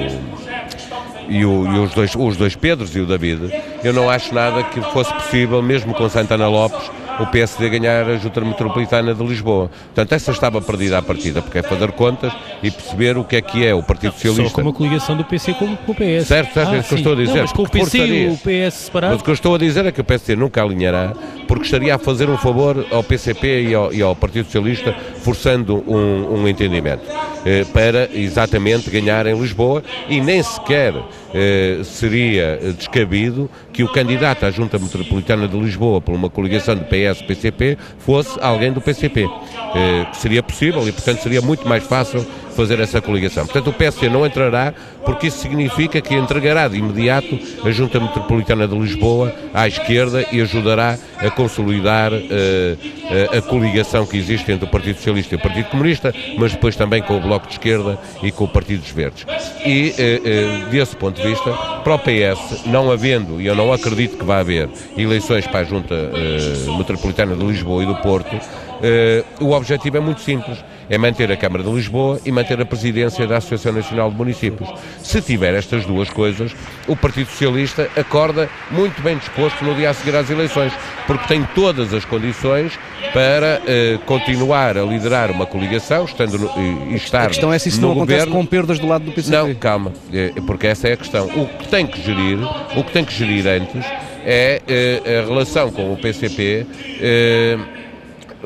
e, 1.28 1.44
o, 1.44 1.74
e 1.74 1.78
os, 1.80 1.92
dois, 1.92 2.14
os 2.14 2.36
dois 2.36 2.54
Pedros 2.54 2.94
e 2.94 3.00
o 3.00 3.06
David, 3.06 3.50
eu 3.82 3.92
não 3.92 4.08
acho 4.08 4.32
nada 4.32 4.62
que 4.62 4.80
fosse 4.92 5.12
possível, 5.12 5.60
mesmo 5.60 5.94
com 5.94 6.08
Santana 6.08 6.48
Lopes, 6.48 6.90
o 7.20 7.26
PSD 7.26 7.68
ganhar 7.70 8.08
a 8.08 8.16
Junta 8.16 8.40
Metropolitana 8.40 9.14
de 9.14 9.24
Lisboa. 9.24 9.70
Portanto, 9.86 10.12
essa 10.12 10.30
estava 10.30 10.60
perdida 10.60 10.98
à 10.98 11.02
partida, 11.02 11.42
porque 11.42 11.58
é 11.58 11.62
fazer 11.62 11.92
contas 11.92 12.32
e 12.62 12.70
perceber 12.70 13.16
o 13.16 13.24
que 13.24 13.36
é 13.36 13.42
que 13.42 13.66
é 13.66 13.74
o 13.74 13.82
Partido 13.82 14.12
Socialista. 14.12 14.48
Só 14.48 14.54
com 14.54 14.62
uma 14.62 14.72
coligação 14.72 15.16
do 15.16 15.24
PC 15.24 15.54
com, 15.54 15.76
com 15.76 15.92
o 15.92 15.94
PS. 15.94 16.26
Certo, 16.26 16.54
certo, 16.54 16.70
ah, 16.70 16.76
é 16.76 16.78
isso 16.78 16.88
que 16.88 16.94
eu 16.94 16.98
estou 16.98 17.12
a 17.12 17.16
dizer. 17.16 17.34
Não, 17.34 17.40
mas 17.42 17.52
com 17.52 17.62
o 17.62 17.68
PC 17.68 18.06
e 18.06 18.28
o 18.28 18.36
PS 18.36 18.74
separado. 18.74 19.12
Mas 19.14 19.20
o 19.20 19.24
que 19.24 19.30
eu 19.30 19.34
estou 19.34 19.54
a 19.54 19.58
dizer 19.58 19.86
é 19.86 19.92
que 19.92 20.00
o 20.00 20.04
PSD 20.04 20.36
nunca 20.36 20.62
alinhará, 20.62 21.12
porque 21.46 21.64
estaria 21.64 21.94
a 21.94 21.98
fazer 21.98 22.28
um 22.28 22.36
favor 22.36 22.86
ao 22.90 23.02
PCP 23.02 23.68
e 23.68 23.74
ao, 23.74 23.92
e 23.92 24.02
ao 24.02 24.14
Partido 24.14 24.46
Socialista, 24.46 24.94
forçando 25.22 25.84
um, 25.86 26.40
um 26.40 26.48
entendimento, 26.48 27.02
eh, 27.44 27.64
para 27.72 28.08
exatamente 28.12 28.90
ganhar 28.90 29.26
em 29.26 29.38
Lisboa 29.38 29.82
e 30.08 30.20
nem 30.20 30.42
sequer 30.42 30.94
eh, 31.34 31.80
seria 31.84 32.58
descabido 32.76 33.50
que 33.72 33.82
o 33.82 33.92
candidato 33.92 34.46
à 34.46 34.50
Junta 34.50 34.78
Metropolitana 34.78 35.48
de 35.48 35.58
Lisboa 35.58 36.00
por 36.00 36.14
uma 36.14 36.30
coligação 36.30 36.74
de 36.74 36.84
PS-PCP 36.84 37.76
fosse 37.98 38.38
alguém 38.40 38.72
do 38.72 38.80
PCP, 38.80 39.28
eh, 39.74 40.06
seria 40.12 40.42
possível 40.42 40.86
e, 40.88 40.92
portanto, 40.92 41.22
seria 41.22 41.42
muito 41.42 41.68
mais 41.68 41.84
fácil 41.84 42.24
fazer 42.54 42.80
essa 42.80 43.00
coligação. 43.00 43.44
Portanto, 43.44 43.68
o 43.68 43.72
PSD 43.72 44.08
não 44.08 44.24
entrará 44.24 44.72
porque 45.04 45.26
isso 45.26 45.38
significa 45.38 46.00
que 46.00 46.14
entregará 46.14 46.66
de 46.68 46.78
imediato 46.78 47.38
a 47.64 47.70
Junta 47.70 48.00
Metropolitana 48.00 48.66
de 48.66 48.76
Lisboa 48.76 49.34
à 49.52 49.68
esquerda 49.68 50.24
e 50.32 50.40
ajudará 50.40 50.98
a 51.18 51.30
consolidar 51.30 52.12
uh, 52.12 53.36
a 53.36 53.42
coligação 53.42 54.06
que 54.06 54.16
existe 54.16 54.50
entre 54.50 54.66
o 54.66 54.70
Partido 54.70 54.96
Socialista 54.96 55.34
e 55.34 55.36
o 55.38 55.40
Partido 55.40 55.68
Comunista, 55.68 56.14
mas 56.38 56.52
depois 56.52 56.74
também 56.76 57.02
com 57.02 57.16
o 57.16 57.20
Bloco 57.20 57.46
de 57.46 57.52
Esquerda 57.54 57.98
e 58.22 58.30
com 58.30 58.44
o 58.44 58.48
Partido 58.48 58.80
dos 58.80 58.90
Verdes. 58.90 59.26
E, 59.64 59.90
uh, 59.90 60.66
uh, 60.66 60.70
desse 60.70 60.96
ponto 60.96 61.20
de 61.20 61.28
vista, 61.28 61.52
para 61.52 61.94
o 61.94 61.98
PS, 61.98 62.64
não 62.66 62.90
havendo, 62.90 63.40
e 63.40 63.46
eu 63.46 63.54
não 63.54 63.72
acredito 63.72 64.16
que 64.16 64.24
vá 64.24 64.38
haver, 64.38 64.68
eleições 64.96 65.46
para 65.46 65.60
a 65.60 65.64
Junta 65.64 65.94
Metropolitana 66.78 67.36
de 67.36 67.44
Lisboa 67.44 67.82
e 67.82 67.86
do 67.86 67.96
Porto, 67.96 68.38
o 69.40 69.52
objetivo 69.52 69.96
é 69.96 70.00
muito 70.00 70.20
simples 70.20 70.58
é 70.88 70.98
manter 70.98 71.30
a 71.30 71.36
Câmara 71.36 71.62
de 71.62 71.70
Lisboa 71.70 72.20
e 72.24 72.32
manter 72.32 72.60
a 72.60 72.64
presidência 72.64 73.26
da 73.26 73.38
Associação 73.38 73.72
Nacional 73.72 74.10
de 74.10 74.16
Municípios. 74.16 74.68
Se 75.02 75.20
tiver 75.20 75.54
estas 75.54 75.84
duas 75.84 76.08
coisas, 76.10 76.54
o 76.86 76.96
Partido 76.96 77.28
Socialista 77.30 77.88
acorda 77.96 78.48
muito 78.70 79.00
bem 79.02 79.16
disposto 79.16 79.64
no 79.64 79.74
dia 79.74 79.90
a 79.90 79.94
seguir 79.94 80.16
às 80.16 80.30
eleições, 80.30 80.72
porque 81.06 81.26
tem 81.26 81.44
todas 81.54 81.92
as 81.92 82.04
condições 82.04 82.78
para 83.12 83.60
uh, 83.60 83.98
continuar 84.00 84.76
a 84.76 84.82
liderar 84.82 85.30
uma 85.30 85.46
coligação, 85.46 86.04
estando 86.04 86.38
no, 86.38 86.50
e 86.90 86.96
estar 86.96 87.24
A 87.24 87.28
questão 87.28 87.52
é 87.52 87.58
se 87.58 87.68
isso 87.68 87.80
não 87.80 87.94
governo. 87.94 88.22
acontece 88.22 88.30
com 88.30 88.46
perdas 88.46 88.78
do 88.78 88.86
lado 88.86 89.04
do 89.04 89.12
PCP. 89.12 89.36
Não, 89.36 89.54
calma, 89.54 89.92
é, 90.12 90.32
porque 90.46 90.66
essa 90.66 90.88
é 90.88 90.92
a 90.94 90.96
questão. 90.96 91.26
O 91.26 91.46
que 91.46 91.68
tem 91.68 91.86
que 91.86 92.02
gerir, 92.02 92.38
o 92.76 92.82
que 92.82 92.92
tem 92.92 93.04
que 93.04 93.14
gerir 93.14 93.46
antes 93.46 93.84
é 94.24 94.60
uh, 94.66 95.22
a 95.22 95.28
relação 95.28 95.70
com 95.70 95.92
o 95.92 95.96
PCP. 95.96 96.66
Uh, 96.68 97.83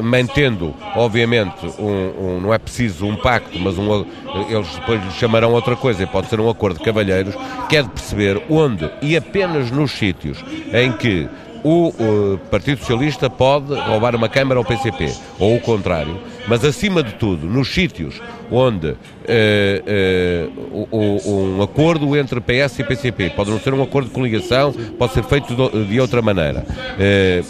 mantendo, 0.01 0.75
obviamente, 0.95 1.67
um, 1.79 2.37
um, 2.37 2.41
não 2.41 2.55
é 2.55 2.59
preciso 2.59 3.07
um 3.07 3.17
pacto, 3.17 3.59
mas 3.59 3.77
um, 3.79 4.07
eles 4.49 4.69
depois 4.77 5.05
lhe 5.05 5.11
chamarão 5.13 5.53
outra 5.53 5.77
coisa, 5.77 6.07
pode 6.07 6.29
ser 6.29 6.41
um 6.41 6.49
acordo 6.49 6.79
de 6.79 6.85
cavalheiros, 6.85 7.35
que 7.69 7.77
é 7.77 7.83
de 7.83 7.89
perceber 7.89 8.43
onde 8.49 8.91
e 9.03 9.17
apenas 9.17 9.71
nos 9.71 9.93
sítios 9.93 10.45
em 10.73 10.93
que 10.93 11.29
o, 11.65 12.39
Partido 12.51 12.79
Socialista 12.79 13.29
pode 13.29 13.75
roubar 13.75 14.15
uma 14.15 14.29
Câmara 14.29 14.59
ao 14.59 14.65
PCP, 14.65 15.13
ou 15.39 15.57
o 15.57 15.61
contrário, 15.61 16.19
mas 16.47 16.65
acima 16.65 17.03
de 17.03 17.13
tudo, 17.15 17.47
nos 17.47 17.73
sítios 17.73 18.21
onde 18.51 18.97
eh, 19.27 19.83
eh, 19.87 20.49
um 20.91 21.61
acordo 21.63 22.17
entre 22.17 22.41
PS 22.41 22.79
e 22.79 22.85
PCP 22.85 23.31
pode 23.31 23.51
não 23.51 23.61
ser 23.61 23.75
um 23.75 23.83
acordo 23.83 24.09
de 24.09 24.15
coligação, 24.15 24.73
pode 24.99 25.13
ser 25.13 25.25
feito 25.25 25.55
de 25.85 26.01
outra 26.01 26.23
maneira, 26.23 26.65
eh, 26.99 27.43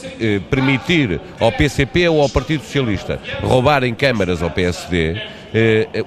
permitir 0.51 1.21
ao 1.39 1.53
PCP 1.53 2.09
ou 2.09 2.21
ao 2.21 2.29
Partido 2.29 2.63
Socialista 2.63 3.21
roubarem 3.43 3.95
câmaras 3.95 4.43
ao 4.43 4.51
PSD. 4.51 5.17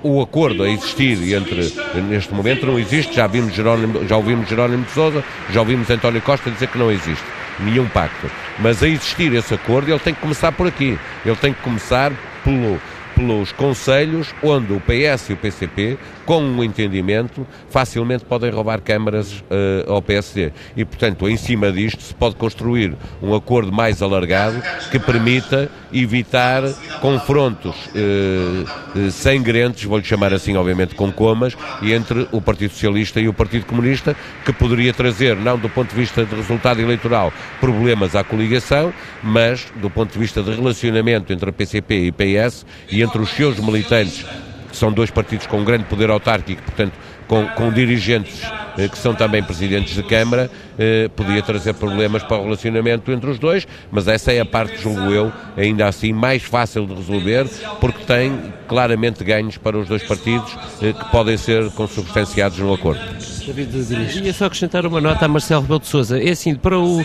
o 0.04 0.22
acordo 0.22 0.64
a 0.64 0.70
existir 0.70 1.34
entre, 1.34 1.74
neste 2.10 2.34
momento 2.34 2.66
não 2.66 2.78
existe, 2.78 3.16
já, 3.16 3.26
vimos 3.26 3.56
Jerónimo, 3.56 4.08
já 4.08 4.18
ouvimos 4.18 4.48
Jerónimo 4.48 4.84
de 4.84 4.92
Sousa, 4.92 5.24
já 5.50 5.62
ouvimos 5.62 5.90
António 5.90 6.22
Costa 6.22 6.52
dizer 6.52 6.68
que 6.68 6.78
não 6.78 6.92
existe 6.92 7.41
nenhum 7.62 7.88
pacto. 7.88 8.30
Mas 8.60 8.82
a 8.84 8.88
existir 8.88 9.34
esse 9.34 9.54
acordo, 9.54 9.90
ele 9.90 10.00
tem 10.00 10.14
que 10.14 10.22
começar 10.22 10.52
por 10.52 10.68
aqui. 10.68 10.98
Ele 11.26 11.36
tem 11.36 11.54
que 11.54 11.62
começar 11.62 12.12
pelo, 12.44 12.80
pelos 13.22 13.52
conselhos 13.52 14.34
onde 14.42 14.74
o 14.74 14.82
PS 14.82 15.30
e 15.30 15.34
o 15.34 15.38
PCP 15.38 15.98
com 16.32 16.42
um 16.42 16.64
entendimento, 16.64 17.46
facilmente 17.70 18.24
podem 18.24 18.50
roubar 18.50 18.80
câmaras 18.80 19.40
uh, 19.40 19.92
ao 19.92 20.02
PSD. 20.02 20.54
E, 20.78 20.86
portanto, 20.86 21.28
em 21.28 21.36
cima 21.36 21.70
disto 21.72 22.02
se 22.02 22.14
pode 22.14 22.36
construir 22.36 22.96
um 23.22 23.36
acordo 23.36 23.70
mais 23.70 24.02
alargado 24.02 24.62
que 24.90 24.98
permita 24.98 25.70
evitar 25.92 26.64
confrontos 27.02 27.76
uh, 27.88 29.12
sangrentes, 29.12 29.84
vou-lhe 29.84 30.06
chamar 30.06 30.34
assim, 30.34 30.56
obviamente, 30.56 30.96
com 30.96 31.12
comas, 31.12 31.58
entre 31.84 32.28
o 32.32 32.42
Partido 32.42 32.72
Socialista 32.72 33.20
e 33.20 33.28
o 33.28 33.34
Partido 33.34 33.66
Comunista, 33.66 34.16
que 34.46 34.54
poderia 34.54 34.94
trazer, 34.94 35.36
não 35.36 35.58
do 35.58 35.68
ponto 35.68 35.90
de 35.90 35.96
vista 35.96 36.24
de 36.24 36.34
resultado 36.34 36.80
eleitoral, 36.80 37.34
problemas 37.60 38.16
à 38.16 38.24
coligação, 38.24 38.94
mas 39.22 39.68
do 39.76 39.90
ponto 39.90 40.14
de 40.14 40.20
vista 40.20 40.42
de 40.42 40.52
relacionamento 40.52 41.34
entre 41.34 41.50
a 41.50 41.54
PCP 41.54 42.06
e 42.06 42.12
PS 42.12 42.66
e 42.90 43.02
entre 43.02 43.11
os 43.20 43.32
seus 43.32 43.60
militantes 43.60 44.26
que 44.70 44.78
são 44.78 44.92
dois 44.92 45.12
partidos 45.12 45.46
com 45.48 45.64
grande 45.66 45.84
poder 45.84 46.10
autárquico, 46.10 46.62
portanto, 46.62 46.94
com, 47.28 47.46
com 47.48 47.72
dirigentes 47.72 48.42
que 48.76 48.98
são 48.98 49.14
também 49.14 49.44
presidentes 49.44 49.94
de 49.96 50.04
Câmara, 50.04 50.50
eh, 50.78 51.10
podia 51.16 51.42
trazer 51.42 51.74
problemas 51.74 52.24
para 52.24 52.38
o 52.38 52.44
relacionamento 52.44 53.12
entre 53.12 53.30
os 53.30 53.38
dois, 53.38 53.68
mas 53.92 54.08
essa 54.08 54.32
é 54.32 54.40
a 54.40 54.46
parte, 54.46 54.82
julgo 54.82 55.12
eu, 55.12 55.32
ainda 55.56 55.88
assim 55.88 56.14
mais 56.14 56.44
fácil 56.44 56.86
de 56.86 56.94
resolver, 56.94 57.48
porque 57.80 58.04
tem 58.04 58.54
claramente 58.68 59.24
ganhos 59.24 59.58
para 59.58 59.78
os 59.78 59.88
dois 59.88 60.04
partidos 60.04 60.58
eh, 60.82 60.94
que 60.94 61.06
podem 61.12 61.38
ser 61.38 61.70
consubstanciados 61.72 62.58
no 62.60 62.74
acordo. 62.74 63.02
David 63.46 64.24
Ia 64.24 64.34
só 64.34 64.46
acrescentar 64.46 64.86
uma 64.86 65.02
nota 65.02 65.26
a 65.26 65.28
Marcelo 65.28 65.62
Rebelo 65.62 65.80
de 65.80 65.88
Sousa. 65.88 66.22
É 66.22 66.30
assim, 66.30 66.56
para 66.56 66.78
o 66.78 67.04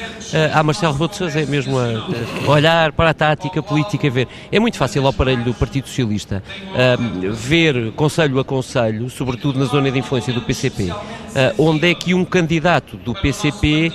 a 0.53 0.63
Marcelo 0.63 0.93
Rebelo 0.93 1.11
de 1.11 1.17
Sousa 1.17 1.41
é 1.41 1.47
mesmo 1.47 1.79
a, 1.79 1.85
a 2.47 2.51
olhar 2.51 2.93
para 2.93 3.11
a 3.11 3.15
tática 3.15 3.63
política, 3.63 4.09
ver. 4.11 4.29
É 4.53 4.61
muito 4.61 4.77
fácil 4.77 5.03
ao 5.03 5.09
aparelho 5.09 5.45
do 5.45 5.55
Partido 5.55 5.89
Socialista 5.89 6.43
ver 7.33 7.93
conselho 7.93 8.39
a 8.39 8.45
conselho, 8.45 9.09
sobretudo 9.11 9.59
na 9.59 9.65
zona 9.65 9.91
de 9.91 9.99
influência 9.99 10.33
do 10.33 10.43
PCP, 10.43 10.93
onde 11.59 11.91
é 11.91 11.95
que 11.95 12.15
um 12.15 12.25
candidato 12.25 12.97
do 12.97 13.15
PCP 13.15 13.93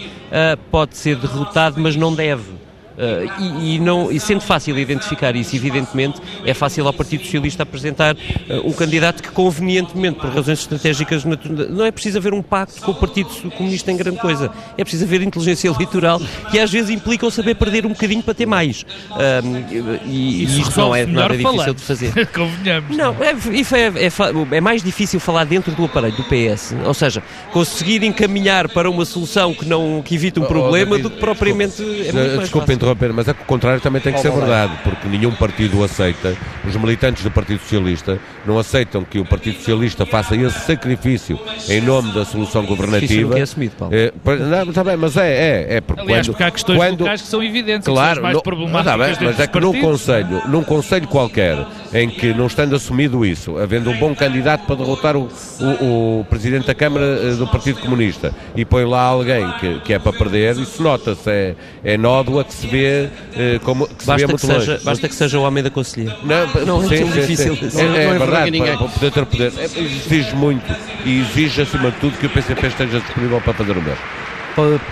pode 0.70 0.98
ser 0.98 1.16
derrotado, 1.16 1.80
mas 1.80 1.96
não 1.96 2.14
deve. 2.14 2.61
Uh, 2.98 3.42
e, 3.62 3.76
e, 3.76 3.80
não, 3.80 4.12
e 4.12 4.20
sendo 4.20 4.42
fácil 4.42 4.78
identificar 4.78 5.36
isso, 5.36 5.56
evidentemente, 5.56 6.22
é 6.46 6.54
fácil 6.54 6.86
ao 6.86 6.94
Partido 6.94 7.24
Socialista 7.24 7.64
apresentar 7.64 8.16
uh, 8.16 8.68
um 8.68 8.74
candidato 8.74 9.24
que, 9.24 9.30
convenientemente, 9.32 10.20
por 10.20 10.30
razões 10.30 10.60
estratégicas, 10.60 11.24
não 11.26 11.86
é 11.86 11.92
preciso 11.92 12.18
haver 12.18 12.34
um 12.34 12.42
pacto 12.42 12.82
com 12.82 12.92
o 12.92 12.96
Partido 12.96 13.30
Comunista 13.52 13.92
em 13.92 13.98
grande 13.98 14.20
coisa. 14.20 14.52
É 14.78 14.84
preciso 14.84 15.06
haver 15.06 15.22
inteligência 15.22 15.68
eleitoral 15.68 16.22
que 16.52 16.60
às 16.60 16.72
vezes 16.72 16.90
implica 16.90 17.26
o 17.26 17.32
saber 17.32 17.56
perder 17.56 17.86
um 17.86 17.90
bocadinho 17.90 18.22
para 18.22 18.34
ter 18.34 18.46
mais. 18.46 18.82
Uh, 18.82 20.06
e, 20.06 20.44
e 20.46 20.60
isto 20.60 20.80
não 20.80 20.96
é 20.96 21.06
nada 21.06 21.36
difícil 21.36 21.58
falar. 21.58 21.74
de 21.74 21.82
fazer. 21.82 22.28
Convenhamos. 22.34 22.98
Não, 22.98 23.16
é, 23.20 23.32
é, 23.32 24.06
é, 24.06 24.58
é, 24.58 24.62
mais 24.62 24.84
difícil 24.84 25.20
falar 25.20 25.46
dentro 25.46 25.74
do 25.74 25.86
aparelho 25.86 26.16
do 26.16 26.24
PS. 26.24 26.76
Ou 26.86 26.94
seja, 26.94 27.24
conseguir 27.52 28.04
encaminhar 28.04 28.68
para 28.70 28.90
uma 28.90 29.06
solução 29.06 29.54
que, 29.54 29.66
não, 29.66 30.02
que 30.04 30.16
evite 30.16 30.40
um 30.40 30.44
oh, 30.44 30.48
problema 30.48 30.96
oh, 30.96 31.00
do 31.00 31.10
que 31.10 31.20
propriamente. 31.20 31.78
Desculpa, 31.78 32.02
é 32.02 32.12
muito 32.12 32.36
mais 32.36 32.40
desculpa 32.42 32.74
interromper, 32.82 33.14
mas 33.14 33.28
é 33.28 33.34
que 33.34 33.44
o 33.44 33.46
contrário 33.46 33.80
também 33.80 34.02
tem 34.02 34.12
que 34.12 34.20
ser 34.20 34.32
verdade, 34.32 34.74
porque 34.84 35.08
nenhum 35.08 35.32
partido 35.32 35.84
aceita, 35.84 36.36
os 36.66 36.76
militantes 36.76 37.24
do 37.24 37.30
Partido 37.30 37.60
Socialista 37.60 38.20
não 38.46 38.58
aceitam 38.58 39.04
que 39.04 39.20
o 39.20 39.26
Partido 39.26 39.58
Socialista 39.58 40.06
faça 40.06 40.36
esse 40.36 40.60
sacrifício 40.60 41.40
em 41.70 41.82
nome 41.82 42.12
da 42.12 42.26
solução 42.26 42.66
governativa. 42.66 43.38
É 43.38 43.42
assumido, 43.42 43.76
Paulo. 43.78 43.94
É, 43.96 44.12
não, 44.40 44.70
está 44.70 44.84
bem, 44.84 44.98
mas 44.98 45.18
é, 45.18 45.30
é, 45.30 45.76
é 45.76 45.82
porque 45.82 46.02
Aliás, 46.02 46.28
quando, 46.28 46.34
porque 46.34 46.44
há 46.44 46.52
questões 46.52 46.78
quando, 46.78 47.00
locais 47.02 47.22
que 47.22 47.28
são 47.28 47.44
evidentes, 47.44 47.88
claro, 47.88 48.16
que 48.16 48.22
mais 48.22 48.36
não, 48.36 48.42
problemáticas 48.42 48.98
não, 48.98 49.06
bem, 49.06 49.16
mas 49.22 49.40
é 49.40 49.48
que 49.48 49.60
num 49.60 49.80
conselho, 49.80 50.42
num 50.48 50.64
conselho 50.64 51.08
qualquer, 51.08 51.66
em 51.94 52.10
que 52.10 52.34
não 52.34 52.48
estando 52.48 52.76
assumido 52.76 53.26
isso, 53.26 53.58
havendo 53.58 53.90
um 53.90 53.98
bom 53.98 54.16
candidato 54.16 54.66
para 54.66 54.76
derrotar 54.76 55.16
o, 55.16 55.30
o, 55.60 56.20
o 56.22 56.26
Presidente 56.30 56.68
da 56.68 56.76
Câmara 56.76 57.06
eh, 57.06 57.36
do 57.36 57.48
Partido 57.48 57.80
Comunista 57.80 58.34
e 58.56 58.64
põe 58.66 58.86
lá 58.86 59.02
alguém 59.02 59.50
que, 59.60 59.80
que 59.82 59.94
é 59.94 60.00
para 60.00 60.14
perder, 60.14 60.58
isso 60.58 60.82
nota-se, 60.82 61.30
é, 61.30 61.56
é 61.84 61.98
nódoa 61.98 62.44
que 62.44 62.54
se 62.54 62.68
vê 62.68 63.10
uh, 63.10 63.60
como 63.62 63.88
que 63.88 64.06
basta, 64.06 64.28
que 64.28 64.40
seja, 64.40 64.82
basta 64.84 65.08
que 65.08 65.16
seja 65.16 65.40
o 65.40 65.44
homem 65.44 65.64
da 65.64 65.70
Conselhia. 65.70 66.16
Não, 66.24 66.66
não 66.66 66.88
sim, 66.88 66.96
é 66.96 66.98
sim, 66.98 67.22
difícil. 67.22 67.56
Sim. 67.70 67.82
É, 67.82 68.04
é, 68.04 68.18
verdade, 68.32 68.58
para, 68.58 68.78
para, 68.78 68.88
poder 68.88 69.12
ter 69.12 69.26
poder. 69.26 69.54
É, 69.58 69.64
exige 69.66 70.36
muito 70.36 70.76
e 71.06 71.20
exige, 71.20 71.62
acima 71.62 71.92
de 71.92 71.98
tudo, 71.98 72.18
que 72.18 72.26
o 72.26 72.30
PCP 72.30 72.68
esteja 72.68 73.00
disponível 73.00 73.42
para 73.42 73.54
fazer 73.54 73.72
o 73.72 73.82
mesmo. 73.82 74.04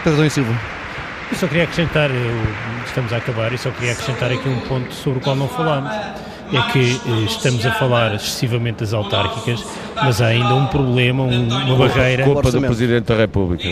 Pedro 0.03 0.25
e 0.25 0.29
Silva. 0.29 0.53
Eu 1.31 1.37
só 1.37 1.47
queria 1.47 1.63
acrescentar, 1.63 2.09
eu, 2.09 2.43
estamos 2.85 3.13
a 3.13 3.17
acabar, 3.17 3.53
e 3.53 3.57
só 3.57 3.69
queria 3.71 3.91
acrescentar 3.91 4.31
aqui 4.31 4.49
um 4.49 4.59
ponto 4.61 4.93
sobre 4.93 5.19
o 5.19 5.21
qual 5.21 5.35
não 5.35 5.47
falámos. 5.47 5.91
É 6.51 6.71
que 6.71 6.79
eh, 6.79 7.25
estamos 7.27 7.63
a 7.63 7.71
falar 7.73 8.15
excessivamente 8.15 8.79
das 8.79 8.91
autárquicas, 8.91 9.63
mas 9.95 10.19
há 10.19 10.27
ainda 10.27 10.55
um 10.55 10.65
problema, 10.65 11.21
um, 11.23 11.47
uma 11.47 11.87
barreira. 11.87 12.23
Culpa 12.23 12.51
do 12.51 12.59
Presidente 12.59 13.05
da 13.05 13.15
República. 13.15 13.63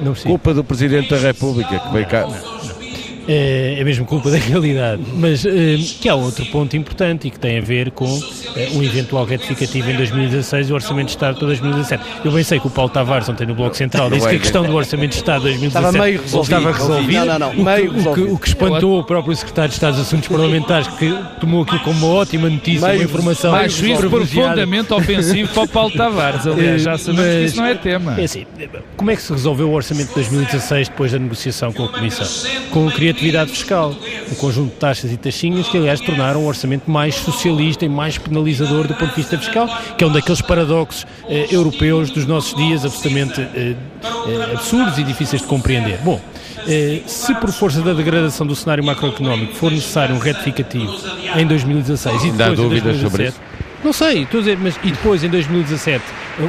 Não 0.00 0.14
Culpa 0.14 0.54
do 0.54 0.64
Presidente 0.64 1.10
da 1.10 1.18
República 1.18 1.78
que 1.78 1.92
veio 1.92 2.06
cá. 2.06 2.22
Não. 2.22 2.55
É, 3.28 3.76
é 3.78 3.84
mesmo 3.84 4.04
culpa 4.04 4.30
da 4.30 4.38
realidade. 4.38 5.02
Mas 5.14 5.44
eh, 5.44 5.76
que 6.00 6.08
há 6.08 6.14
outro 6.14 6.44
ponto 6.46 6.76
importante 6.76 7.28
e 7.28 7.30
que 7.30 7.38
tem 7.38 7.58
a 7.58 7.60
ver 7.60 7.90
com 7.90 8.06
eh, 8.56 8.70
um 8.74 8.82
eventual 8.82 9.24
retificativo 9.24 9.90
em 9.90 9.96
2016 9.96 10.68
e 10.68 10.72
o 10.72 10.74
Orçamento 10.74 11.06
de 11.06 11.12
Estado 11.12 11.38
para 11.38 11.46
2017. 11.46 12.04
Eu 12.24 12.32
bem 12.32 12.42
sei 12.42 12.60
que 12.60 12.66
o 12.66 12.70
Paulo 12.70 12.90
Tavares, 12.90 13.28
ontem 13.28 13.46
no 13.46 13.54
Bloco 13.54 13.76
Central, 13.76 14.10
disse 14.10 14.28
que 14.28 14.36
a 14.36 14.38
questão 14.38 14.64
do 14.64 14.74
Orçamento 14.74 15.10
de 15.10 15.16
Estado 15.16 15.42
de 15.42 15.58
2017 15.58 15.86
estava 15.86 16.04
meio 16.04 16.22
resolvido. 16.22 16.56
Estava 16.56 16.72
resolvido. 16.72 17.26
Não, 17.26 17.26
não, 17.26 17.38
não. 17.38 17.50
O, 17.50 17.64
meio 17.64 17.92
que, 17.92 18.08
o, 18.08 18.14
que, 18.14 18.20
o 18.20 18.38
que 18.38 18.48
espantou 18.48 19.00
o 19.00 19.04
próprio 19.04 19.34
Secretário 19.36 19.70
de 19.70 19.74
Estado 19.74 19.96
dos 19.96 20.06
Assuntos 20.06 20.28
Parlamentares, 20.28 20.88
que 20.88 21.18
tomou 21.40 21.62
aquilo 21.62 21.80
como 21.80 22.06
uma 22.06 22.14
ótima 22.16 22.48
notícia, 22.48 22.86
meio 22.86 23.00
uma 23.00 23.04
informação. 23.04 23.54
Acho 23.54 23.86
isso 23.86 24.08
profundamente 24.08 24.92
ofensivo 24.92 25.52
para 25.52 25.62
o 25.62 25.68
Paulo 25.68 25.90
Tavares. 25.96 26.46
Aliás, 26.46 26.82
já 26.82 26.98
sabemos 26.98 27.26
Mas, 27.26 27.34
que 27.34 27.44
isso 27.44 27.56
não 27.56 27.66
é 27.66 27.74
tema. 27.74 28.20
É 28.20 28.24
assim, 28.24 28.46
como 28.96 29.10
é 29.10 29.16
que 29.16 29.22
se 29.22 29.32
resolveu 29.32 29.68
o 29.68 29.72
Orçamento 29.72 30.08
de 30.08 30.14
2016 30.14 30.88
depois 30.88 31.12
da 31.12 31.18
negociação 31.18 31.72
com 31.72 31.84
a 31.84 31.88
Comissão? 31.88 32.26
Com 32.70 32.86
criatividade 33.16 33.50
fiscal, 33.50 33.94
um 34.30 34.34
conjunto 34.34 34.72
de 34.72 34.78
taxas 34.78 35.10
e 35.10 35.16
taxinhas 35.16 35.68
que, 35.68 35.76
aliás, 35.76 36.00
tornaram 36.00 36.42
o 36.42 36.46
orçamento 36.46 36.90
mais 36.90 37.14
socialista 37.16 37.84
e 37.84 37.88
mais 37.88 38.18
penalizador 38.18 38.86
do 38.86 38.94
ponto 38.94 39.10
de 39.10 39.16
vista 39.16 39.38
fiscal, 39.38 39.68
que 39.96 40.04
é 40.04 40.06
um 40.06 40.12
daqueles 40.12 40.40
paradoxos 40.40 41.06
eh, 41.28 41.46
europeus 41.50 42.10
dos 42.10 42.26
nossos 42.26 42.54
dias 42.54 42.84
absolutamente 42.84 43.40
eh, 43.40 43.74
eh, 44.04 44.52
absurdos 44.52 44.98
e 44.98 45.02
difíceis 45.02 45.42
de 45.42 45.48
compreender. 45.48 45.98
Bom, 46.04 46.20
eh, 46.68 47.02
se 47.06 47.34
por 47.36 47.50
força 47.52 47.80
da 47.80 47.92
degradação 47.92 48.46
do 48.46 48.54
cenário 48.54 48.84
macroeconómico 48.84 49.54
for 49.54 49.70
necessário 49.70 50.14
um 50.14 50.18
retificativo 50.18 50.94
em 51.36 51.46
2016 51.46 52.24
e 52.24 52.30
depois 52.30 52.58
em 52.58 52.68
2017, 52.80 53.36
não 53.84 53.92
sei, 53.92 54.22
estou 54.22 54.38
a 54.38 54.42
dizer, 54.42 54.58
mas 54.58 54.74
e 54.82 54.90
depois 54.90 55.22
em 55.22 55.28
2017 55.28 56.02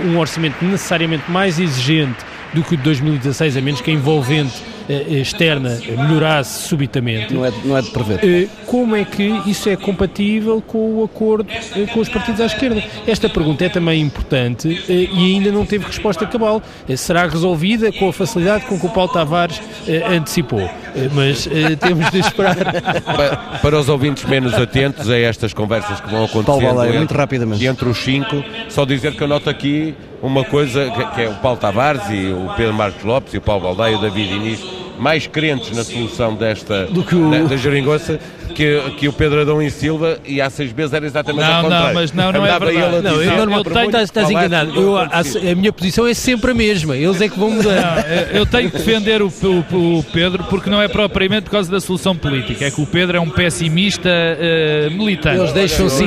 um 0.06 0.18
orçamento 0.18 0.64
necessariamente 0.64 1.30
mais 1.30 1.60
exigente 1.60 2.18
do 2.54 2.64
que 2.64 2.74
o 2.74 2.78
de 2.78 2.84
2016, 2.84 3.58
a 3.58 3.62
menos 3.62 3.82
que 3.82 3.92
envolvente 3.92 4.56
eh, 4.56 4.77
externa 4.90 5.80
melhorasse 6.08 6.68
subitamente. 6.68 7.34
Não 7.34 7.46
é, 7.46 7.52
não 7.64 7.78
é 7.78 7.82
de 7.82 7.90
prever. 7.92 8.20
Eh, 8.24 8.48
como 8.66 8.96
é 8.96 9.04
que 9.04 9.24
isso 9.46 9.70
é 9.70 9.76
compatível 9.76 10.62
com 10.62 11.00
o 11.00 11.04
acordo 11.04 11.50
eh, 11.52 11.86
com 11.94 12.00
os 12.00 12.10
partidos 12.10 12.42
à 12.42 12.46
esquerda? 12.46 12.84
Esta 13.06 13.30
pergunta 13.30 13.66
é 13.66 13.70
também 13.70 14.02
importante 14.02 14.84
e 14.88 15.36
ainda 15.36 15.52
não 15.52 15.66
teve 15.66 15.86
resposta 15.86 16.26
cabal. 16.26 16.62
Será 16.96 17.28
resolvida 17.28 17.92
com 17.92 18.10
a 18.10 18.14
facilidade 18.14 18.66
com 18.66 18.80
que 18.80 18.86
o 18.86 18.90
Paulo 18.90 19.12
Tavares 19.12 19.62
antecipou. 20.10 20.70
Mas 21.14 21.48
temos 21.80 22.10
de 22.12 22.20
esperar. 22.20 22.56
Para, 23.04 23.38
para, 23.62 23.80
os 23.80 23.90
ouvintes 23.90 24.24
menos 24.26 24.54
atentos 24.54 25.10
a 25.10 25.18
estas 25.18 25.54
conversas 25.54 26.00
que 26.00 26.10
vão 26.10 26.26
acontecer 26.26 26.66
entre, 26.66 26.98
muito 26.98 27.14
rapidamente. 27.14 27.66
entre 27.66 27.90
os 27.90 27.98
cinco, 27.98 28.44
só 28.70 28.86
dizer 28.86 29.16
que 29.16 29.22
eu 29.22 29.28
noto 29.28 29.50
aqui 29.50 29.96
uma 30.22 30.44
coisa 30.44 30.90
que, 31.14 31.22
é 31.22 31.30
o 31.30 31.36
Paulo 31.36 31.58
Tavares 31.58 32.10
e 32.10 32.32
o 32.32 32.54
Pedro 32.56 32.74
Marcos 32.74 33.04
Lopes 33.04 33.34
e 33.34 33.38
o 33.38 33.42
Paulo 33.42 33.64
Baldeia 33.64 33.94
e 33.94 33.96
o 33.96 34.02
David 34.02 34.34
Início 34.34 34.77
mais 34.98 35.28
crentes 35.28 35.76
na 35.76 35.84
solução 35.84 36.34
desta 36.36 36.88
o... 36.92 37.32
da, 37.32 37.44
da 37.50 37.58
geringonça 37.58 38.20
que, 38.54 38.82
que 38.98 39.08
o 39.08 39.14
Pedro 39.14 39.42
Adão 39.42 39.62
e 39.62 39.70
Silva 39.70 40.20
e 40.26 40.42
há 40.42 40.50
seis 40.50 40.74
meses 40.74 40.94
era 40.94 41.06
exatamente 41.06 41.46
não, 41.46 41.54
ao 41.54 41.64
contrário. 41.64 41.88
Não, 41.88 41.94
mas 41.94 42.12
não, 42.14 42.32
não 42.32 42.46
é 42.46 42.60
verdade. 42.60 43.02
Não, 43.02 43.22
eu, 43.22 43.46
não, 43.46 43.58
eu 43.58 43.64
tenho, 43.64 43.86
estás, 43.86 44.04
estás 44.06 44.30
enganado. 44.30 44.80
Eu, 44.80 44.98
a, 44.98 45.08
a, 45.08 45.56
minha 45.56 45.72
posição 45.72 46.06
é 46.08 46.14
sempre 46.14 46.52
a 46.52 46.54
mesma. 46.54 46.96
Eles 46.96 47.22
é 47.22 47.30
que 47.30 47.38
vão 47.38 47.52
mudar. 47.52 47.76
Não, 47.76 48.38
eu 48.40 48.46
tenho 48.46 48.72
que 48.72 48.78
defender 48.78 49.22
o, 49.22 49.28
o, 49.28 50.00
o, 50.00 50.04
Pedro 50.04 50.44
porque 50.46 50.70
não 50.70 50.82
é 50.82 50.88
propriamente 50.88 51.44
por 51.44 51.52
causa 51.52 51.72
da 51.72 51.80
solução 51.80 52.16
política. 52.16 52.66
É 52.66 52.72
que 52.72 52.82
o 52.82 52.86
Pedro 52.86 53.18
é 53.18 53.20
um 53.20 53.30
pessimista 53.30 54.10
uh, 54.10 54.92
militante. 54.92 55.40
Eles 55.40 55.54
deixam-se 55.54 56.04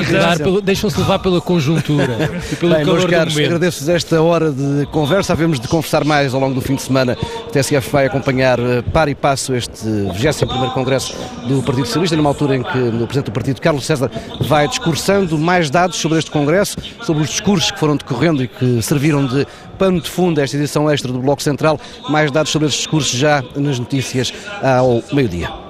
deixam-se 0.63 0.99
levar 0.99 1.19
pela 1.19 1.41
conjuntura 1.41 2.31
e 2.51 2.57
pelo 2.57 2.75
Bem, 2.75 2.85
calor 2.85 2.99
meus 3.01 3.11
caros, 3.11 3.39
agradeço-vos 3.39 3.89
esta 3.89 4.21
hora 4.23 4.51
de 4.51 4.87
conversa. 4.87 5.33
Havemos 5.33 5.61
de 5.61 5.69
conversar 5.69 6.05
mais 6.05 6.35
ao 6.35 6.41
longo 6.41 6.55
do 6.55 6.61
fim 6.61 6.75
de 6.75 6.83
semana. 6.83 7.17
A 7.47 7.51
TSF 7.51 7.91
vai 7.91 8.07
acompanhar 8.07 8.59
uh, 8.59 8.83
par 8.93 9.09
e 9.09 9.15
passo 9.15 9.55
este 9.55 9.85
21º 9.85 10.73
Congresso 10.73 11.15
do 11.47 11.63
Partido 11.63 11.87
Socialista, 11.87 12.17
numa 12.17 12.30
altura 12.31 12.57
em 12.57 12.63
que 12.63 12.79
o 12.79 13.07
Presidente 13.07 13.27
do 13.27 13.33
Partido, 13.33 13.61
Carlos 13.61 13.87
César, 13.87 14.11
vai 14.41 14.67
discursando 14.69 15.39
mais 15.39 15.71
dados 15.71 15.97
sobre 15.97 16.19
este 16.19 16.31
Congresso, 16.31 16.77
sobre 17.03 17.23
os 17.23 17.31
discursos 17.31 17.71
que 17.71 17.79
foram 17.79 17.97
decorrendo 17.97 18.43
e 18.43 18.49
que 18.49 18.83
serviram 18.83 19.27
de 19.27 19.47
pano 19.79 20.01
de 20.01 20.11
fundo 20.11 20.41
a 20.41 20.45
esta 20.45 20.57
edição 20.57 20.91
extra 20.91 21.13
do 21.13 21.21
Bloco 21.21 21.43
Central, 21.43 21.79
mais 22.09 22.31
dados 22.31 22.51
sobre 22.51 22.69
estes 22.69 22.83
discursos 22.83 23.13
já 23.13 23.43
nas 23.57 23.79
notícias 23.79 24.33
ao 24.63 25.03
meio-dia. 25.13 25.70